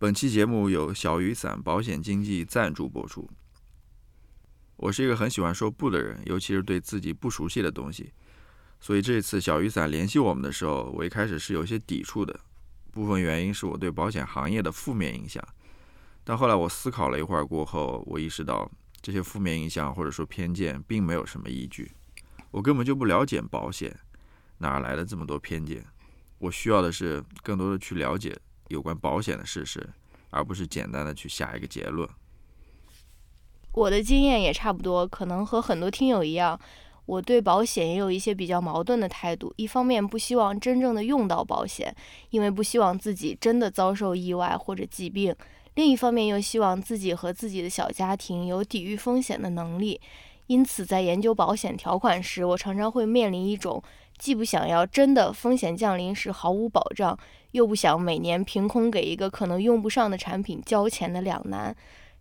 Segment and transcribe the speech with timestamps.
[0.00, 3.28] 本期节目由小雨伞保险经纪赞助播出。
[4.76, 8.10] 我是一个很喜欢说不的人，尤其是对自己不熟悉的东西，
[8.80, 12.40] 所以这次小雨伞联系我们的时候，我一开始是有些抵触的。
[12.90, 15.46] 部分原因是我对保险行业的负面影响，
[16.24, 18.72] 但后来我思考了一会儿过后，我意识到
[19.02, 21.92] 这些负面影响或者说偏见并没有什么依据。
[22.50, 23.94] 我根本就不了解保险，
[24.56, 25.84] 哪来的这么多偏见？
[26.38, 28.34] 我需要的是更多的去了解。
[28.70, 29.90] 有关保险的事实，
[30.30, 32.08] 而不是简单的去下一个结论。
[33.72, 36.58] 我的经验也差不多，可能和很多听友一样，
[37.06, 39.52] 我对保险也有一些比较矛盾的态度。
[39.56, 41.94] 一方面不希望真正的用到保险，
[42.30, 45.32] 因为不希望自己真的遭受意外或者疾病；
[45.74, 50.00] 另一方面又希望自己和自己的小家庭有抵御风险的能力。
[50.46, 53.80] 因此，在研究保险条款时，我常常会面临一种
[54.20, 57.18] 既不想要真的风险降临时毫无保障。
[57.52, 61.74] 又不想每年凭空给一个可能用不上的产品交钱的两难，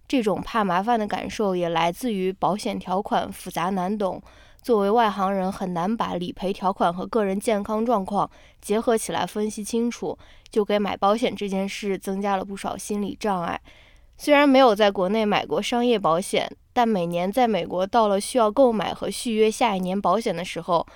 [0.08, 4.20] 这种怕麻烦的感受也来自于保险条款复杂难懂。
[4.64, 8.28] 作为外行人，很难把理赔条款和个人健康状况
[8.60, 10.18] 结合起来分析清楚，
[10.50, 13.62] 就给买保险这件事增加了不少心理障碍。
[14.18, 20.88] 虽然没有在国内买过商业保险，但每年在美国到了需要购买和续约下一年保险的时候。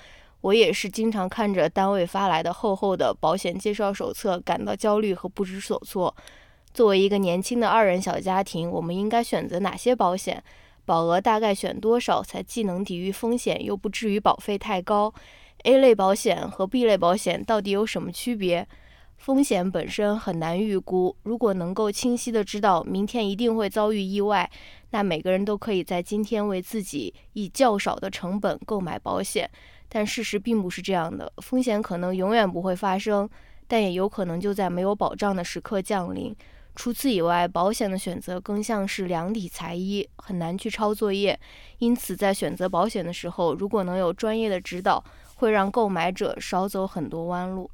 [0.44, 6.14] 我也是经常看着单位发来的厚厚的保险介绍手册，感到焦虑和不知所措。
[6.74, 10.44] 作为一个年轻的二人小家庭，我们应该选择哪些保险？
[10.84, 15.14] 保额大概选多少才既能抵御风险，又不至于保费太高
[15.62, 18.68] ？A 类保险和 B 类保险到底有什么区别？
[19.16, 24.50] 风险本身很难预估，如果能够清晰的知道明天一定会遭遇意外，
[24.90, 29.50] 那每个人都可以在今天为自己以较少的成本购买保险。
[29.94, 33.30] 但事实并不是这样的，风险可能永远不会发生，
[33.68, 36.34] 但也有可能就在没有保障的时刻降临。
[36.74, 41.38] 除此以外，保险的选择更像是量体裁衣，很难去抄作业。
[41.78, 45.04] 因此，在选择保险的时候，如果能有专业的指导，
[45.36, 47.70] 会让购买者少走很多弯路。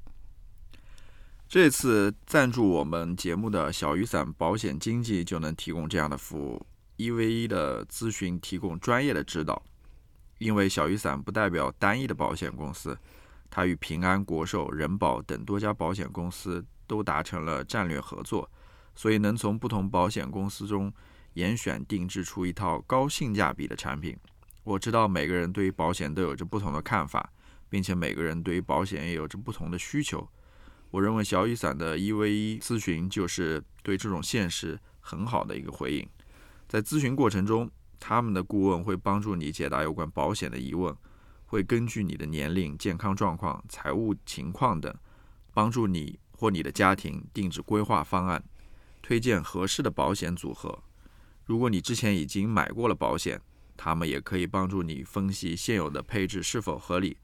[1.48, 9.62] 这次赞助我们节目的小雨伞保险经纪就能提供这样的服务，一 v 一的咨询，提供专业的指导。
[10.40, 12.98] 因为小雨伞不代表单一的保险公司，
[13.50, 18.50] 它与平安、国寿、人保等多家保险公司都达成了战略合作，
[18.94, 20.90] 所以能从不同保险公司中
[21.34, 24.16] 严选定制出一套高性价比的产品。
[24.64, 27.30] 我知道每个人对于保险都有着不同的看法，
[27.68, 30.26] 并且每个人对于保险也有着不同的需求。
[30.90, 36.08] 我认为小雨伞的一 v 一咨询就是对这种现实很好的一个回应。
[36.66, 40.96] 在咨询过程中，他们的顾问会帮助你解答有关保险的疑问，
[41.44, 44.92] 会根据你的年龄、健康状况、财务情况等，
[45.52, 48.42] 帮助你或你的家庭定制规划方案，
[49.02, 50.82] 推荐合适的保险组合。
[51.44, 53.40] 如果你之前已经买过了保险，
[53.76, 57.18] 他们也可以帮助你分析现有的配置是否合理，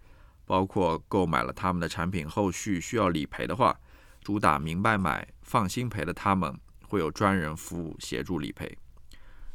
[0.44, 3.78] 包括购买了他们的产品后续需要理赔的话，
[4.20, 6.58] 主打明白买、放心赔的他们
[6.88, 8.76] 会有专人服务协助理赔。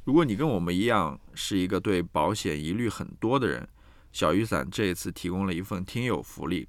[0.03, 3.67] 如果你跟我们一样是一个对保险疑虑很多的人，
[4.11, 6.67] 小雨伞这一次提供了一份听友福利，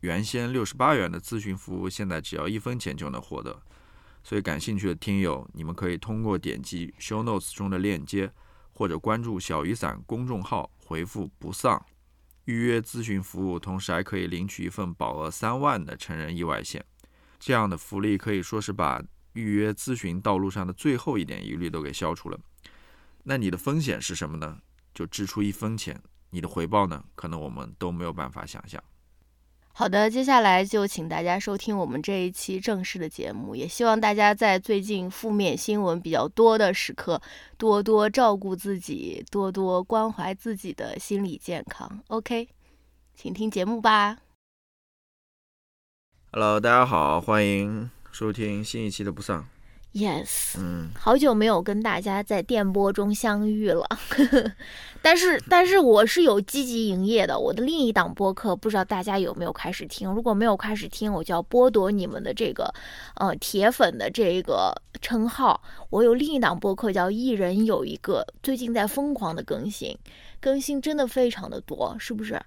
[0.00, 3.60] 原先六十八元的咨询服务，现在只要一分钱就能获得。
[4.24, 8.32] 所以感兴趣的听友，你们可以通过点击 show notes 中的链接，
[8.72, 11.84] 或者关注小雨伞公众号，回复“不丧”
[12.46, 16.82] 预约咨询服务，同时还可以领取一份保额三万的成人意外险。
[17.38, 19.02] 这样的福利可以说是把
[19.34, 22.40] 预约咨询道路上的最后一点疑虑都给消除了。
[23.24, 24.58] 那你的风险是什么呢？
[24.92, 27.04] 就支出一分钱，你的回报呢？
[27.14, 28.82] 可能我们都没有办法想象。
[29.74, 33.56] 好的，接下来就请大家收听我们这一期正式的节目。
[33.56, 37.22] 也希望大家在最近负面新闻比较多的时刻，
[37.56, 42.02] 多多照顾自己，多多关怀自己的心理健康。
[42.08, 42.48] OK，
[43.14, 44.18] 请听节目吧。
[46.32, 49.48] Hello，大家好，欢迎收听新一期的不丧。
[49.94, 53.86] Yes，嗯，好久没有跟大家在电波中相遇了，
[55.02, 57.38] 但是但是我是有积极营业的。
[57.38, 60.10] 我的另一档播客，不知道大家有没有开始听？
[60.10, 62.72] 如果没有开始听，我就要剥夺你们的这个
[63.16, 65.60] 呃铁粉的这个称号。
[65.90, 69.94] 我有另一档播客叫《一人有一个》，最近在疯狂的更新，
[70.40, 72.40] 更新真的非常的多，是不是？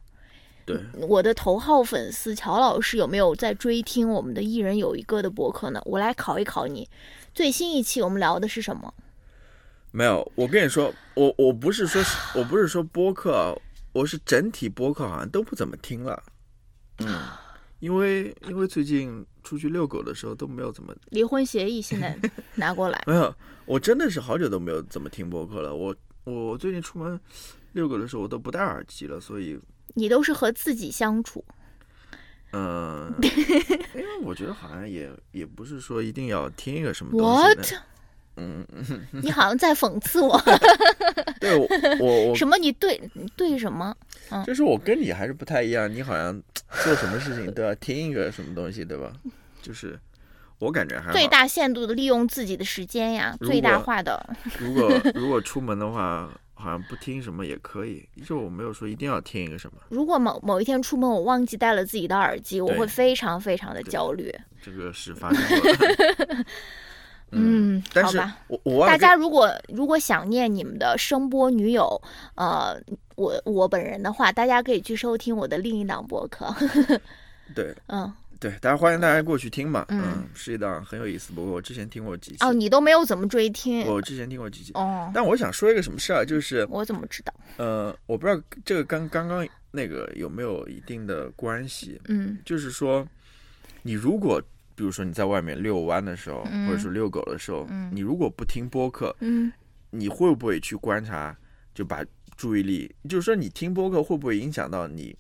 [0.66, 0.76] 对，
[1.08, 5.80] 我的头号粉丝乔老师有没有在追听我们的《一人有一个》的播客呢？
[5.86, 6.90] 我来考一考你。
[7.36, 8.94] 最新一期我们聊的是什么？
[9.92, 12.02] 没有，我跟你说，我我不是说，
[12.34, 13.54] 我不是说播客，
[13.92, 16.24] 我是整体播客好像都不怎么听了。
[17.00, 17.24] 嗯，
[17.80, 22.18] 因为因为最近出去遛狗的时候都没有怎么离婚协议现在
[22.56, 23.36] 拿过来， 没有，
[23.66, 25.76] 我真的是好久都没有怎么听播客了。
[25.76, 25.94] 我
[26.24, 27.20] 我最近出门
[27.74, 29.60] 遛狗的时候，我都不戴耳机了，所以
[29.96, 31.44] 你都是和自己相处。
[32.58, 37.62] 嗯， 因为我觉得好像也也不是说一定要听一个什么东西的。
[37.62, 37.82] What？
[38.38, 38.66] 嗯，
[39.12, 40.40] 你好像在讽刺我。
[41.40, 41.68] 对我
[42.00, 42.58] 我我什么？
[42.58, 43.00] 你对
[43.36, 43.94] 对什么？
[44.32, 46.42] 嗯就是我跟你还是不太一样，你好像
[46.84, 49.12] 做什么事情都要听一个什么东西，对吧？
[49.62, 50.00] 就是
[50.60, 54.22] 我感觉还好最大限度的利用自己的时间呀，最大化的。
[54.60, 64.34] 如果如果出门的话，好像不听什么也可以，就我没有说一定要听一个什么，如果某某一天出门我忘记带了自己的耳机，我会非常非常的焦虑。
[64.64, 66.46] 这个是发生过的。
[67.32, 68.38] 嗯，但是好吧。
[68.48, 72.02] 我我大家如果如果想念你们的声波女友，
[72.36, 72.80] 呃，
[73.16, 76.56] 我我本人的话，大家可以去收听我的另一档播客。
[77.54, 83.86] 对嗯，对，大家欢迎大家过去听嘛，嗯嗯，是一档很有意思不过，我之前听过几期，哦，你都没有怎么追听。
[83.86, 87.34] 我之前听过几期，哦，但我想说一个什么事儿，就是我怎么知道？
[87.58, 93.08] 呃，我不知道这个跟刚刚那个有没有一定的关系，嗯就是说，
[93.84, 94.42] 你如果
[94.76, 99.52] 比如说你在外面遛弯的时候，嗯或者说遛狗的时候，嗯你如果不听播客，嗯，
[99.92, 101.36] 你会不会去观察，
[101.74, 102.04] 就把
[102.36, 105.16] 注意力，就是说你听播客会不会影响到你，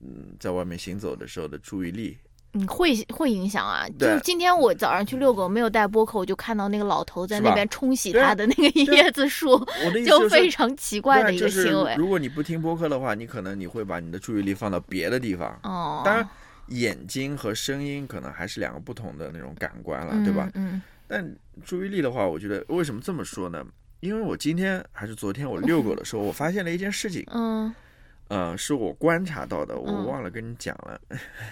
[0.00, 2.16] 嗯，在外面行走的时候的注意力？
[2.52, 3.84] 嗯，会会影响啊。
[3.98, 8.62] 就是今天我早上去遛狗，没有带播客，我就看到那个老头在那边冲洗他的那个
[8.92, 9.58] 椰子树，
[10.06, 10.52] 就非。
[10.52, 11.94] 常奇怪的一个行为。
[11.96, 15.58] 如果你不听播客的话，你可能你会把你的注意力放到别的地方。
[15.62, 16.28] 哦，当然，
[16.66, 20.50] 眼睛和声音可能还是两个不同的那种感官了，对吧？
[20.54, 21.34] 嗯但
[21.64, 23.64] 注意力的话，我觉得为什么这么说呢？
[24.00, 27.74] 因为我今天还是昨天我遛狗的时候，我发现了一件事情，嗯
[28.32, 30.98] 呃，是我观察到的，我嗯忘了跟你讲了，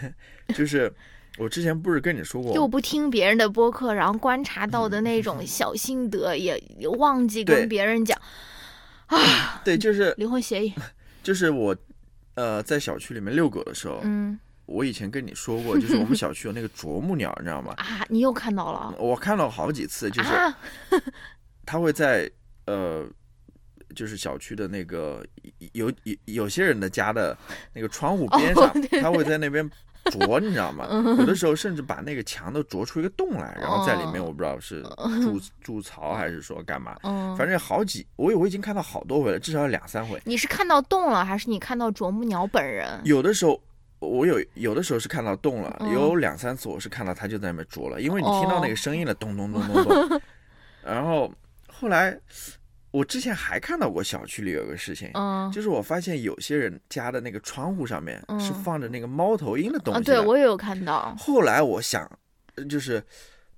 [0.57, 0.91] 就是
[1.37, 8.19] 我之前不是跟你说过，又不听别人的播客，然后观察到的那种小心得也也忘记跟别人讲
[9.07, 9.61] 啊。
[9.63, 10.73] 对，就是离婚协议，
[11.23, 11.77] 就是我，
[12.35, 17.75] 呃，在小区里面遛狗的时候，嗯我以前跟你说过，就是我们小区有那个啄木鸟，你知道吗？
[17.77, 20.57] 啊，你又看到了我看到好几次，就是啊？
[21.67, 22.31] 它会在
[22.65, 23.05] 呃，
[23.95, 25.25] 就是小区的那个
[25.73, 27.37] 有有有些人的家的
[27.73, 29.69] 那个窗户边上，哦对对它会在那边
[30.05, 30.87] 啄，你知道吗？
[30.91, 34.83] 嗯有的时候甚至把那个墙都啄出一个洞来，然后在里面哦我不知道是
[35.23, 40.21] 筑筑巢还是说干嘛，嗯，反正好几我我已经看到好多回了，至少有两三回。
[40.25, 43.01] 你是看到洞了，还是你看到啄木鸟本人？
[43.05, 43.61] 有的时候。
[44.03, 50.21] 我有有的时候是看到洞了，嗯有两三次我是看到它就在那边啄了，因为你听到那哦个声音了，咚咚咚咚咚。
[50.83, 51.31] 然后
[51.71, 52.19] 后来
[52.91, 60.17] 我之前还看到过小区里有个事情，嗯就是我发现有些人家的那个窗户上面是嗯放着那个猫头鹰的东啊，西的。
[60.17, 61.15] 对我也有看到。
[61.19, 62.11] 后来我想，
[62.57, 63.03] 呃就是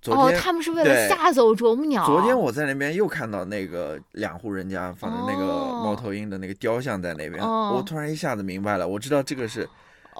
[0.02, 2.04] 昨哦，天、他们是为了对吓走啄木鸟。
[2.04, 9.66] 昨天我在那边又看到那个两户人家放着那个哦猫头鹰的那个雕像在那边，哦我突然一下子明白了，我知道这个是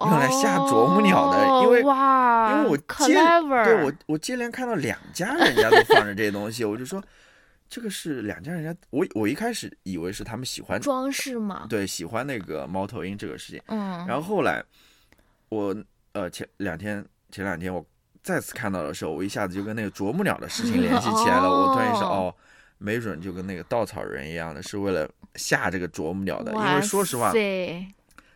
[0.01, 3.15] 用来吓啄木鸟的哦因为哇，因为我接
[3.65, 7.03] 对我我接连看到两家人家都放着这些东西，我就说
[7.73, 11.67] 这个是两家人家，我我一开始以为是他们喜欢装饰嘛。
[11.71, 14.63] 对喜欢那个猫头鹰这个事情，嗯，然后后来
[15.49, 15.75] 我
[16.13, 17.83] 呃前两天前两天我
[18.23, 22.35] 再次看到的时候，我一下子就跟那个啄木鸟的事情联系起来了， 我突然意识到哦哦。
[22.77, 26.53] 没准就跟那个稻草人一样的，是为了吓这个啄木鸟的。
[26.53, 27.87] 因为说实话，塞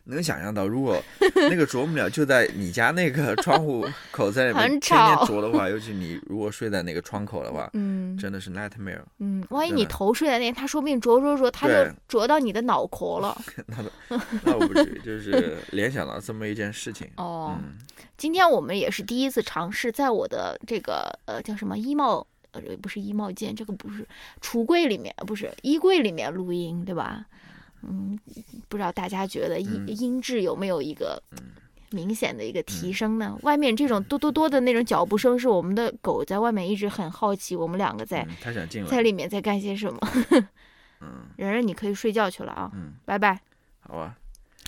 [0.07, 1.03] 能想象到，如果
[1.51, 9.03] 那个啄木鸟就在你家那个窗户 口在里面天天啄的话，尤其你如果睡在那个窗口的话，嗯真的是 nightmare。
[9.19, 11.75] 嗯，万一你头睡在那，它说不定啄啄啄，它就
[12.09, 13.37] 啄到你的脑壳了。
[13.67, 13.91] 那都
[14.43, 17.09] 那我不至于，就是联想到这么一件事情。
[17.17, 17.77] 哦，嗯，
[18.17, 24.07] 今天我们也是第一次尝试在我的这个呃叫什么衣帽呃不是衣帽间，这个不是
[24.41, 27.27] 橱柜里面，不是衣柜里面录音，对吧？
[27.83, 28.19] 嗯，
[28.69, 31.23] 不知道大家觉得音、嗯音质有没有一个
[31.91, 33.37] 明显的一个提升呢？
[33.43, 39.03] 外面这种多多多的那种脚步声，是我们的狗在外面一直很好奇，我们两个在、嗯他想进来在。
[39.03, 39.99] 里面在干些什么。
[41.01, 43.39] 嗯然然，你可以睡觉去了啊，嗯，拜拜。
[43.81, 44.17] 好吧。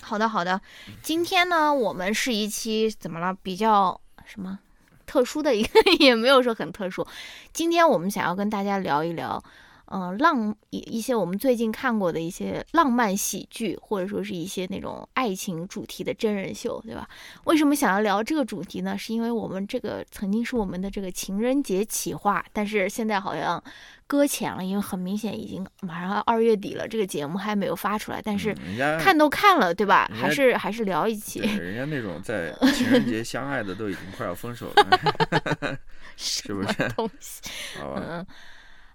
[0.01, 0.61] 好的，好的。
[1.01, 3.35] 今天呢，我们是一期怎么了？
[3.41, 4.57] 比较什么
[5.05, 7.05] 特殊的一个， 也没有说很特殊。
[7.51, 9.43] 今天我们想要跟大家聊一聊，
[9.91, 17.07] 嗯，浪一一些我们最近看过的一些浪漫喜剧，或者说是一些那种爱情主题的真人秀，对吧？
[17.45, 18.97] 为什么想要聊这个主题呢？
[18.97, 23.61] 是因为我们这个曾经是我们的这个情人节企划，但是现在好像
[24.05, 28.21] 搁浅了，因为很明显已经马上二月底了，这个节目还没有发出来。
[28.23, 30.09] 但是人家看都看了，对吧？
[30.13, 35.79] 还是还是聊一期，人家那种在情人节相爱的都已经快要分手了，
[36.15, 36.89] 是不是？
[36.95, 37.41] 东西。
[37.79, 38.25] 好吧，嗯，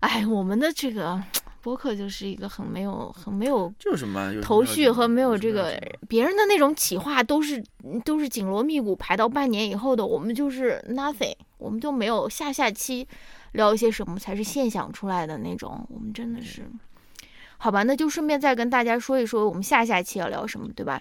[0.06, 1.18] 哎，我们的这个
[1.62, 7.64] 播客就是一个很没有、很没有就是嘛，有什么头绪和没有有这个别人的那种企划都是
[8.04, 13.08] 都是紧锣密鼓排到半年以后的，我们就是 nothing，我们就没有下下期
[13.52, 16.62] 聊一些什么才是现想出来的那种，我们真的是。
[17.56, 21.00] 好吧，那就顺便再跟大家说一说，我们下下期要聊什么，对吧？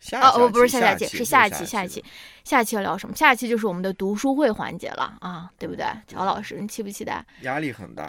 [0.00, 2.04] 下哦，哦，不是下下期，期，是下一期，下一期，
[2.44, 3.14] 下一期要聊什么？
[3.16, 5.84] 下一期就是我们的读书会环节了啊，对不对？
[6.06, 7.24] 乔老师，你期不期待？
[7.42, 8.06] 压力很大。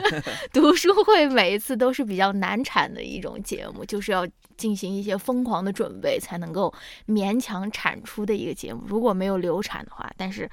[0.52, 6.72] 读书会每一次都是比较难产的一种节目，就是要进行一些疯狂的准备才能够
[7.06, 8.82] 勉强产出的一个节目。
[8.86, 10.48] 如果没有流产的话，但是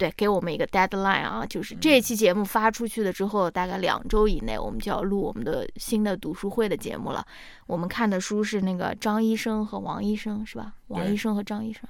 [0.00, 7.22] 对给我们一个 deadline 啊，就是这一期节目发出去了之后，大概两周以内我们就要录我们的新的读书会的节目了。
[7.66, 10.72] 我们看的书是那个张医生和王医生，是吧？
[10.88, 11.82] 王医生和张医生。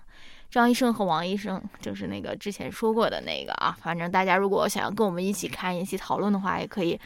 [0.51, 6.99] 张医生和王医生就是那个之前说过的那个啊，反正大家如果想要跟我们一起看、一起讨论的话，也可以，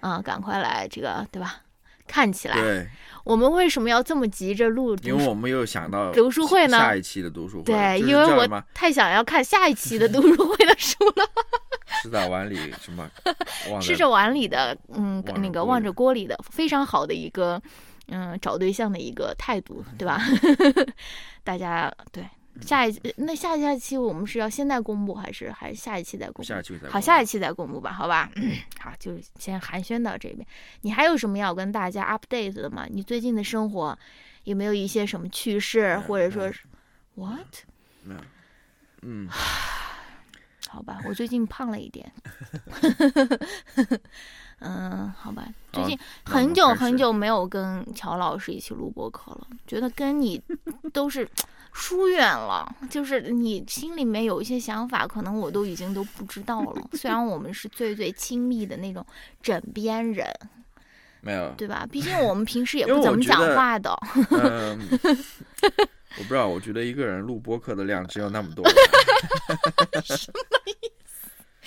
[0.00, 1.60] 啊、赶快来这个对吧？
[2.06, 2.86] 看起来，对，
[3.24, 4.96] 我们为什么要这么急着录？
[5.02, 11.24] 因为我们又想到读书会呢下一期的读书会，对，因为我太想要看下一期的读书会的书了。
[12.02, 13.08] 吃在碗里什么，
[13.80, 17.60] 吃着碗里的，嗯，那个望着锅里的，非常好的一个，
[18.08, 20.20] 嗯，找对象的一个态度，对吧？
[21.44, 22.24] 大家对
[22.60, 26.42] 下一那下一下期我们是要现在公布，还是还是下一期再公布？
[26.42, 28.30] 下一期再好，下一期再公布吧，好吧？
[28.80, 30.46] 好，就先寒暄到这边。
[30.82, 32.86] 你还有什么要跟大家 update 的吗？
[32.88, 33.98] 你最近的生活
[34.44, 36.62] 有没有一些什么趣事，或者说是
[37.14, 37.46] what？
[38.02, 38.20] 没有，
[39.02, 39.28] 嗯，
[40.68, 42.10] 好吧，我最近胖了一点。
[44.60, 50.42] 嗯，好吧，最近很久很久没有跟乔老师一起录播课了，觉得跟你
[50.94, 51.28] 都是
[51.78, 56.88] 疏远了，就是你心里面有一些想法，可能我都已经都不知道了。
[56.94, 59.04] 虽然我们是最最亲密的那种
[59.42, 60.26] 枕边人，
[61.20, 61.86] 没有，对吧？
[61.92, 63.94] 毕竟我们平时也不怎么讲话的。
[64.30, 64.80] 嗯，
[66.18, 68.64] 我不知道，我觉得一个人录播客的量只有那么多。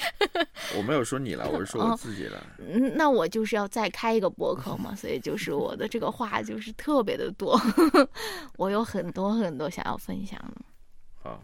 [0.78, 2.42] 我没有说你了，我是说我哦自己了。
[2.60, 7.60] 嗯，那我就是要再开一个博客嘛，所以就 是我的这个话就是特别的多，
[8.58, 10.62] 我有很多很多想要分享的。
[11.22, 11.42] 好，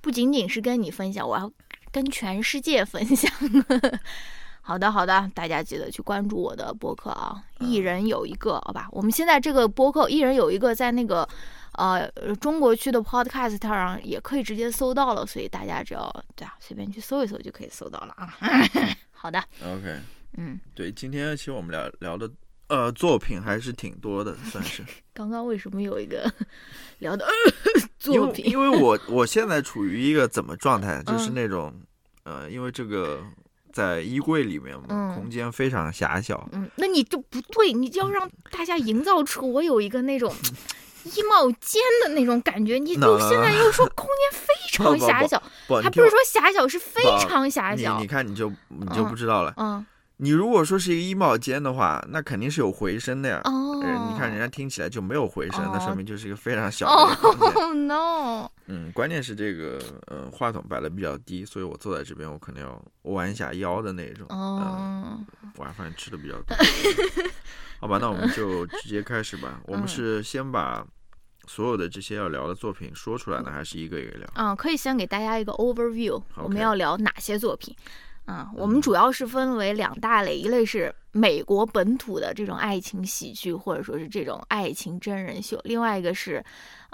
[0.00, 1.50] 不仅仅是跟你分享，我要
[1.92, 3.30] 跟全世界分享。
[4.62, 7.42] 好的，好的，大家记得去关注我的播客啊！
[7.58, 8.88] 一人有一个，好吧？
[8.92, 11.28] 我们现在这个播客一人有一个，在那个
[11.72, 12.08] 呃
[12.40, 18.32] 中国区的 Podcast 上也可以直接搜到了，所以大家只要对啊随便去搜一搜就可以搜到了啊。
[19.10, 19.98] 好的，OK，
[20.36, 22.30] 嗯，对，今天其实我们聊聊的
[22.68, 24.84] 呃作品还是挺多的，算是。
[25.12, 26.32] 刚刚为什么有一个
[27.00, 27.30] 聊的呃
[27.98, 28.44] 作品？
[28.44, 31.74] 为因为我我现在处于一个怎么状态，就是嗯那种
[32.22, 33.22] 呃，因为这个
[33.72, 40.32] 在衣柜里面嘛，嗯空间非常狭小，嗯，那你就不对，你就要让大家营造出我有一个那种
[41.04, 42.78] 衣帽间的那种感觉。
[42.78, 48.06] 你 就现在 又说空间非常不不不狭小，不，还不是说狭小，是非常狭小你。
[48.06, 49.54] 看你就你就不嗯知道了。
[49.56, 49.84] 嗯，
[50.22, 53.40] 你如果说是一个衣帽间的话，那肯定是有回声的呀。
[53.44, 57.14] 哦，呃你看人家听起来就没有回声，那说哦明就是一个非常小的。
[57.22, 64.26] 哦 no，嗯，关键是这个呃话筒摆的比较低，所以我坐在这边我可能要弯一下腰的那种。
[64.28, 65.20] 嗯，哦，
[65.56, 66.54] 晚饭吃的比较多。
[67.80, 69.58] 好吧，那我们就直接开始吧。
[69.64, 70.86] 我们嗯是先把
[71.46, 74.28] 所有的这些要聊的作品说出来呢，还是一个一个聊？
[74.34, 77.74] 嗯，可以先给大家一个 overview，我们要聊哪些作品？
[78.30, 86.44] 嗯，我们主要是分为两大类，一类是美国本土的这种爱情喜剧，或者说是这种爱情真人秀；另外一个是，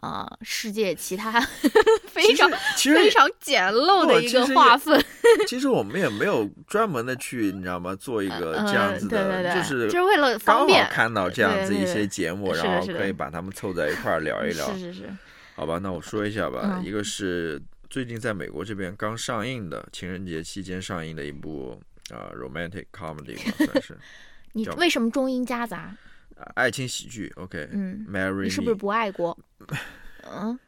[0.00, 1.38] 呃，世界其他
[2.08, 4.98] 非常其实非常简陋的一个划分。
[5.46, 7.94] 其实我们也没有专门的去，你知道吗？
[7.96, 10.88] 做一个这样子的，呃、对对对，就是就是为了方便。
[10.88, 14.72] 看到这样子一些节目，然后可以把他们凑在一块儿聊一聊。
[14.72, 15.16] 是是是，
[15.54, 16.60] 好吧，那我说一下吧。
[16.78, 23.96] 嗯一个是最近在美国这边刚上映的，情人节期间上映的一部啊、呃 romantic comedy 吧，算是
[24.52, 25.94] 你为什么中英夹杂？
[26.38, 27.32] 啊爱情喜剧。
[27.36, 29.36] OK，嗯，Marry 你是不是不爱国？
[30.28, 30.58] 嗯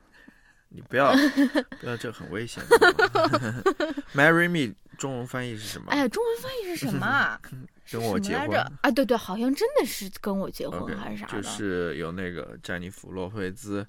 [0.71, 1.13] 你不要
[1.81, 2.77] 不要，这很危险的。
[4.15, 5.91] Marry Me 中文翻译是什么？
[5.91, 7.41] 哎呀，中文翻译是什么啊？
[7.91, 8.51] 跟我结婚？
[8.83, 11.41] 啊，对对，好像真的是跟我结婚还是啥的。
[11.41, 13.87] 就是有那个詹妮弗·洛佩兹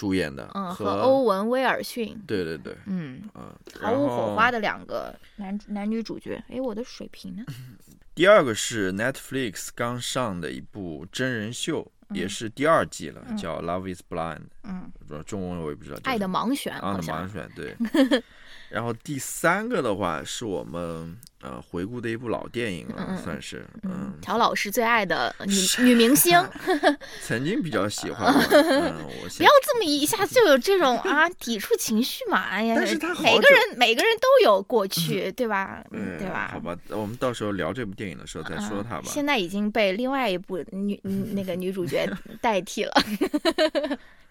[0.00, 4.58] 主演的，嗯，和和欧文·威尔逊，对对对，嗯，嗯，毫无火花的。
[4.60, 6.42] 两个男男女主角。
[6.48, 7.44] 哎，我的水平呢？
[8.16, 14.90] 第二个是 Netflix 刚上的一部真人秀，也是第二季了，嗯叫《Love Is Blind》，嗯，
[15.26, 16.26] 中文我也不知道爱的。
[16.26, 17.76] 盲选，爱，的盲选对。
[18.70, 26.38] 然后第三个的话是我们呃回顾的一部老电影了，算是嗯嗯，乔老师最爱的 女女明星，
[27.26, 28.32] 曾经比较喜欢。
[28.32, 32.42] 嗯，我不要这么一下就有这种啊抵触情绪嘛！
[32.48, 35.84] 哎呀，但是他每个人每个人都有过去，对吧？
[35.90, 36.50] 嗯对吧？
[36.52, 39.02] 好吧，我们到时候聊这部电影的时候再说他吧。
[39.06, 42.08] 嗯现在已经被另外一部女嗯那个女主角
[42.40, 42.92] 代替了，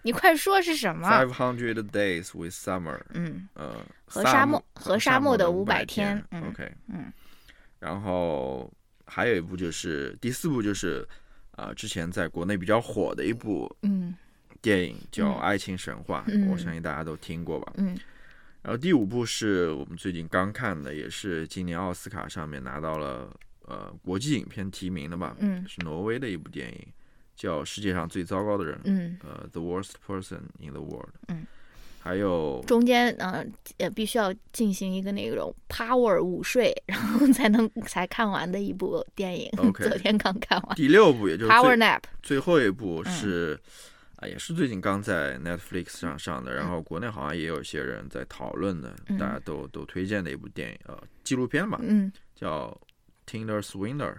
[0.02, 3.48] 你快说是什么？Five Hundred Days with Summer，嗯。
[3.54, 7.12] 呃，和沙漠和和沙漠的五500天，OK，嗯，
[7.78, 8.72] 然后
[9.06, 11.06] 还有一部就是第四部就是
[11.52, 14.14] 啊、之前在国内比较火的一部嗯。
[14.62, 15.40] 电影叫《嗯。
[15.40, 16.48] 爱情神话》，嗯。
[16.48, 17.72] 我相信大家都听过吧。
[17.76, 17.98] 嗯。
[18.62, 23.30] 然后第五部是我们最近刚看的，也是今年奥斯卡上面拿到了
[23.66, 25.66] 呃国际影片提名的吧，嗯。
[25.68, 26.86] 是挪威的一部电影，
[27.40, 31.08] 叫《世界上最糟糕的人》，嗯，呃，《The Worst Person in the World》。
[31.28, 31.46] 嗯，
[31.98, 33.42] 还有中间呃
[33.78, 39.50] 呃必须要进行一个那种 power 午睡，然后才能才看完的一部电影。
[39.56, 42.02] OK 昨天刚看完第六部，也就是 power nap。
[42.22, 43.60] 最后一部嗯是。
[44.16, 52.78] 啊，也是最近刚在 Netflix 上上的，然后国内好像也有一些人在讨论的，嗯大家都都推荐的一部电影，呃，纪录片吧，嗯叫
[53.26, 54.16] Tinder Swindler，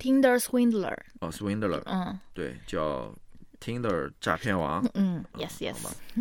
[0.00, 0.96] ，Tinder Swindler。
[1.20, 3.14] 哦，Swindler，嗯对，叫
[3.60, 4.84] Tinder 诈骗王。
[4.94, 5.76] 嗯，yes yes。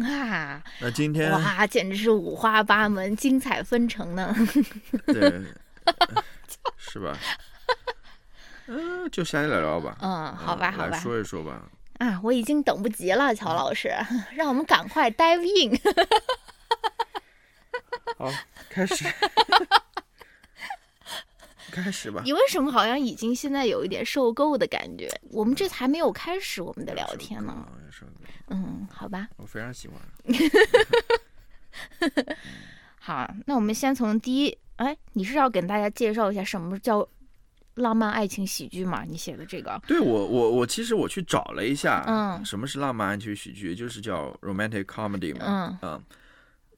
[0.06, 4.36] 啊，那今天哇，简直是五花八门，精彩纷呈呢。
[5.08, 5.42] 对，
[6.78, 7.18] 是吧？
[8.68, 9.98] 嗯、就瞎聊聊吧。
[10.02, 11.00] 嗯，好吧嗯好吧。
[11.00, 11.64] 说一说吧。
[11.98, 13.90] 啊，我已经等不及了，乔老师，
[14.36, 15.80] 让我们赶快 dive in。
[18.18, 18.30] 好，
[18.70, 19.06] 开始，
[21.70, 22.22] 开始吧。
[22.26, 25.10] 你为什么好像已经现在有一点受够的感觉？
[25.32, 27.68] 我们这才没有开始我们的聊天呢。
[28.50, 29.98] 嗯，好吧，我非常喜欢。
[33.00, 37.08] 好，那我们先从第一，哎，你是要给大家介绍一下什么叫
[37.76, 39.04] 浪漫爱情喜剧吗？
[39.08, 46.04] 你写的这个，对我，我我其实我去找了一下，嗯什么是浪漫爱情喜剧，就是叫 romantic comedy 嘛，嗯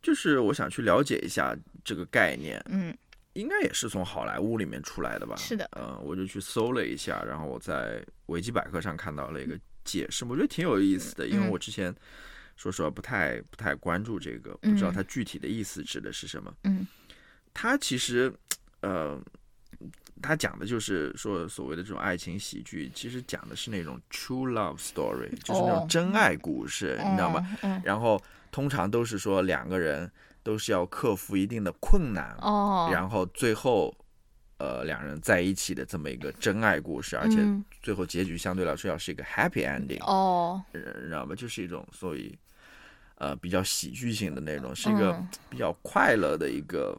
[0.01, 2.95] 就是我想去了解一下这个概念，嗯
[3.33, 5.35] 应该也是从好莱坞里面出来的吧？
[5.37, 11.93] 是的嗯、我就去搜了一下，然后我在维基百科上看到了一个解释，我觉得挺有意思的，因为嗯我之前
[12.55, 16.53] 说实话不太不太关注这个，不知道它具体的意思指的是什么。
[16.63, 16.85] 嗯
[17.53, 18.33] 它其实，
[18.79, 19.19] 呃，
[20.21, 27.57] 它讲的就是说所谓的这种爱情喜剧，其实讲的是那种 true love story，就是那哦种真爱故事，你知道吗？？
[27.61, 30.09] 嗯，然后通常都是说两个人
[30.43, 33.95] 都是要克服一定的困难，哦，然后最后，
[34.57, 37.63] 呃，两人在一起的这么一个真爱故事，而且嗯。
[37.81, 41.33] 最后结局相对来说要是一个 happy ending，、哦，呃你知道吗？
[41.35, 42.37] 就是一种所以，
[43.15, 45.27] 呃，比较喜剧性的那种，是一个嗯。
[45.49, 46.95] 比较快乐的一个，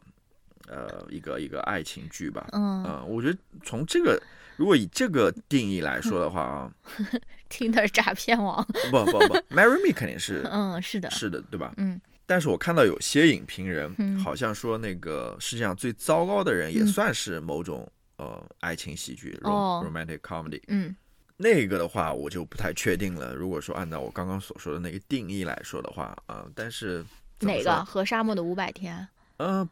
[0.67, 2.47] 呃，一个一个爱情剧吧。
[2.51, 2.83] 嗯。
[2.85, 4.21] 嗯、我觉得从这个，
[4.57, 6.71] 如果以这个定义来说的话啊，，
[7.49, 11.73] Tinder 诈骗王，不不不，Marry Me 肯定是嗯，是的，是的，对吧？
[11.77, 11.99] 嗯
[12.33, 20.59] 但是我看到有些影评人嗯好像说，那个世界上最糟糕的人也嗯算是某种呃爱情喜剧哦 （romantic comedy）。
[20.67, 20.95] 嗯
[21.37, 23.35] 那个的话，我就不太确定了。
[23.35, 27.05] 如果说按照我刚刚所说的那个定义来说的话，啊、但是
[27.41, 27.85] 哪个？
[27.85, 29.07] 和沙漠的五百天？
[29.37, 29.69] 呃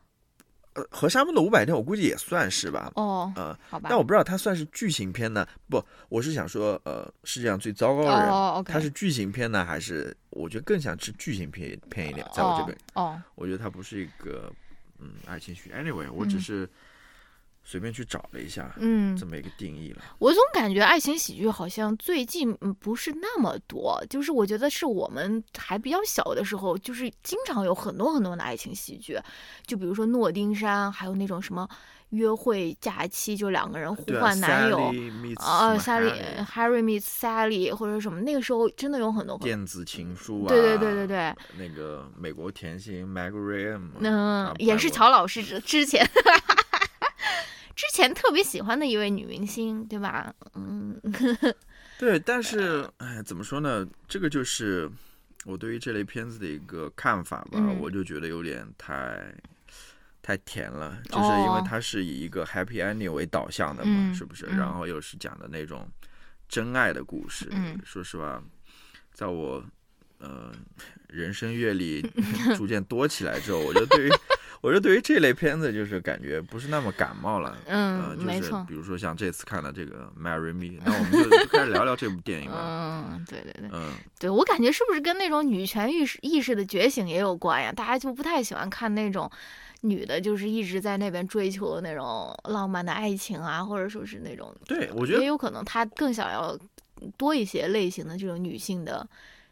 [0.74, 2.92] 呃，和沙漠的五百天，我估计也算是吧。
[2.96, 5.46] 哦，呃，好吧，但我不知道它算是剧情片呢？
[5.70, 12.78] 不，我是想说，呃，世界上最糟糕的人，它是剧情片呢，还是我觉得更想是剧情片片一点，在我这边。
[12.94, 14.52] 哦，我觉得它不是一个
[15.00, 15.72] 嗯爱情剧。
[15.72, 16.70] Anyway，我只嗯是
[17.72, 20.02] 随便去找了一下、嗯这，么一个定义了。
[20.20, 29.18] 我总感觉爱情喜剧好像最近嗯不是那么多，就是我觉得是我们还比较小的时候，就是经常有很多很多的爱情喜剧，
[29.66, 31.66] 就比如说诺丁山，还有那种什么
[32.10, 34.94] 约会假期，就两个人互换男友。
[35.38, 39.48] 啊，Sally Harry meets Sally 或者什么，那个时候真的有很多很多。
[39.48, 46.06] 电子情书啊，对对对对对，那个美国甜心 Meg Ryan，嗯，也是乔老师之之前
[47.76, 50.34] 之前特别喜欢的一位女明星，对吧？
[50.56, 51.00] 嗯，
[51.98, 53.88] 对，但是哎，怎么说呢？
[54.08, 54.90] 这个就是
[55.46, 57.52] 我对于这类片子的一个看法吧。
[57.54, 59.34] 嗯我就觉得有点太
[60.22, 64.46] 太甜了，就是因为它是以一个 happy ending 为导向的嘛，嗯是不是？
[64.52, 65.88] 嗯然后又是讲的那种
[66.48, 67.48] 真爱的故事。
[67.52, 68.44] 嗯说实话，
[69.14, 69.64] 在我
[70.20, 70.52] 呃
[71.12, 72.02] 人生阅历
[72.56, 74.10] 逐渐多起来之后，我就对于
[74.62, 77.58] 我就对于这类片子就是感觉不是那么感冒了。
[77.66, 82.58] 嗯呃，就是没错比如说像这次看了这个《Marry Me》， 那我们就就开始聊聊这部电影吧。
[82.62, 87.72] 嗯，对对对，嗯，对我感觉是不是跟那种女权意识意识的觉醒也有关呀？
[87.72, 89.30] 大家就不太喜欢看那种
[89.82, 96.56] 女的，就是一直在那边追求那种浪漫的爱情啊，或者说是那种，对，我觉得也有可能她更想要
[97.18, 99.08] 多一些类型的这种女性的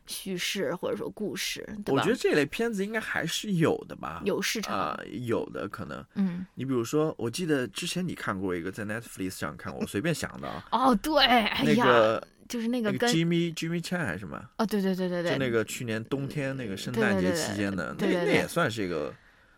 [0.10, 2.02] 叙事或者说故事，对吧？
[2.02, 4.22] 我觉得这类片子应该还是有的吧。
[4.26, 6.04] 有市场，啊、有的可能。
[6.15, 14.43] 嗯，你比如说，我记得之前你看过一个在 Netflix 上看过，我随便想的啊， 哦，对，哎那呀，个就是那那个个跟 Jimmy Jimmy Chan 还是什么？
[14.58, 19.13] 哦，对对对对对，就那个去年冬天那个圣诞节期间的，那那也算是一个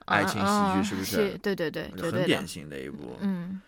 [0.05, 1.37] 爱情喜剧，嗯是不是？
[1.37, 3.17] 对对对，绝很典型的一部。
[3.21, 3.61] 嗯。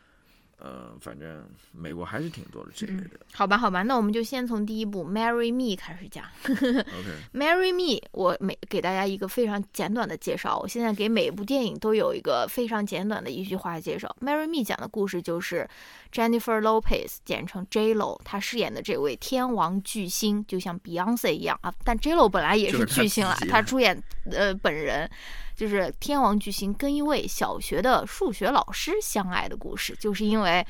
[0.60, 3.20] 呃，反正美国还是挺多的这类的。
[3.34, 6.24] 好吧，好吧，那我们就先从第一部《Marry Me》开始讲。
[6.46, 10.58] OK，Marry Me，我每给大家一个非常简短的介绍。
[10.60, 14.16] 我现在给每一部电影都有一个非常简短的一句话介绍。
[14.22, 15.68] Marry Me 讲的故事就是
[16.14, 21.74] Jennifer Lopez，简称 J Lo，她饰演的这位天王巨星，就像 Beyonce 一样啊。
[21.84, 25.10] 但 J Lo 本来也是巨星了自，己她出演呃本人
[25.56, 30.66] 就是天王巨星跟一位小学的数学老师相爱的故事，就是因为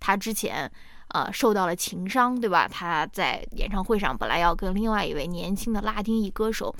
[0.00, 0.70] 他之前。
[1.10, 2.66] 呃，受到了情伤，对吧？
[2.66, 6.74] 他在演唱会上本来要跟另外一位年轻的拉丁裔歌手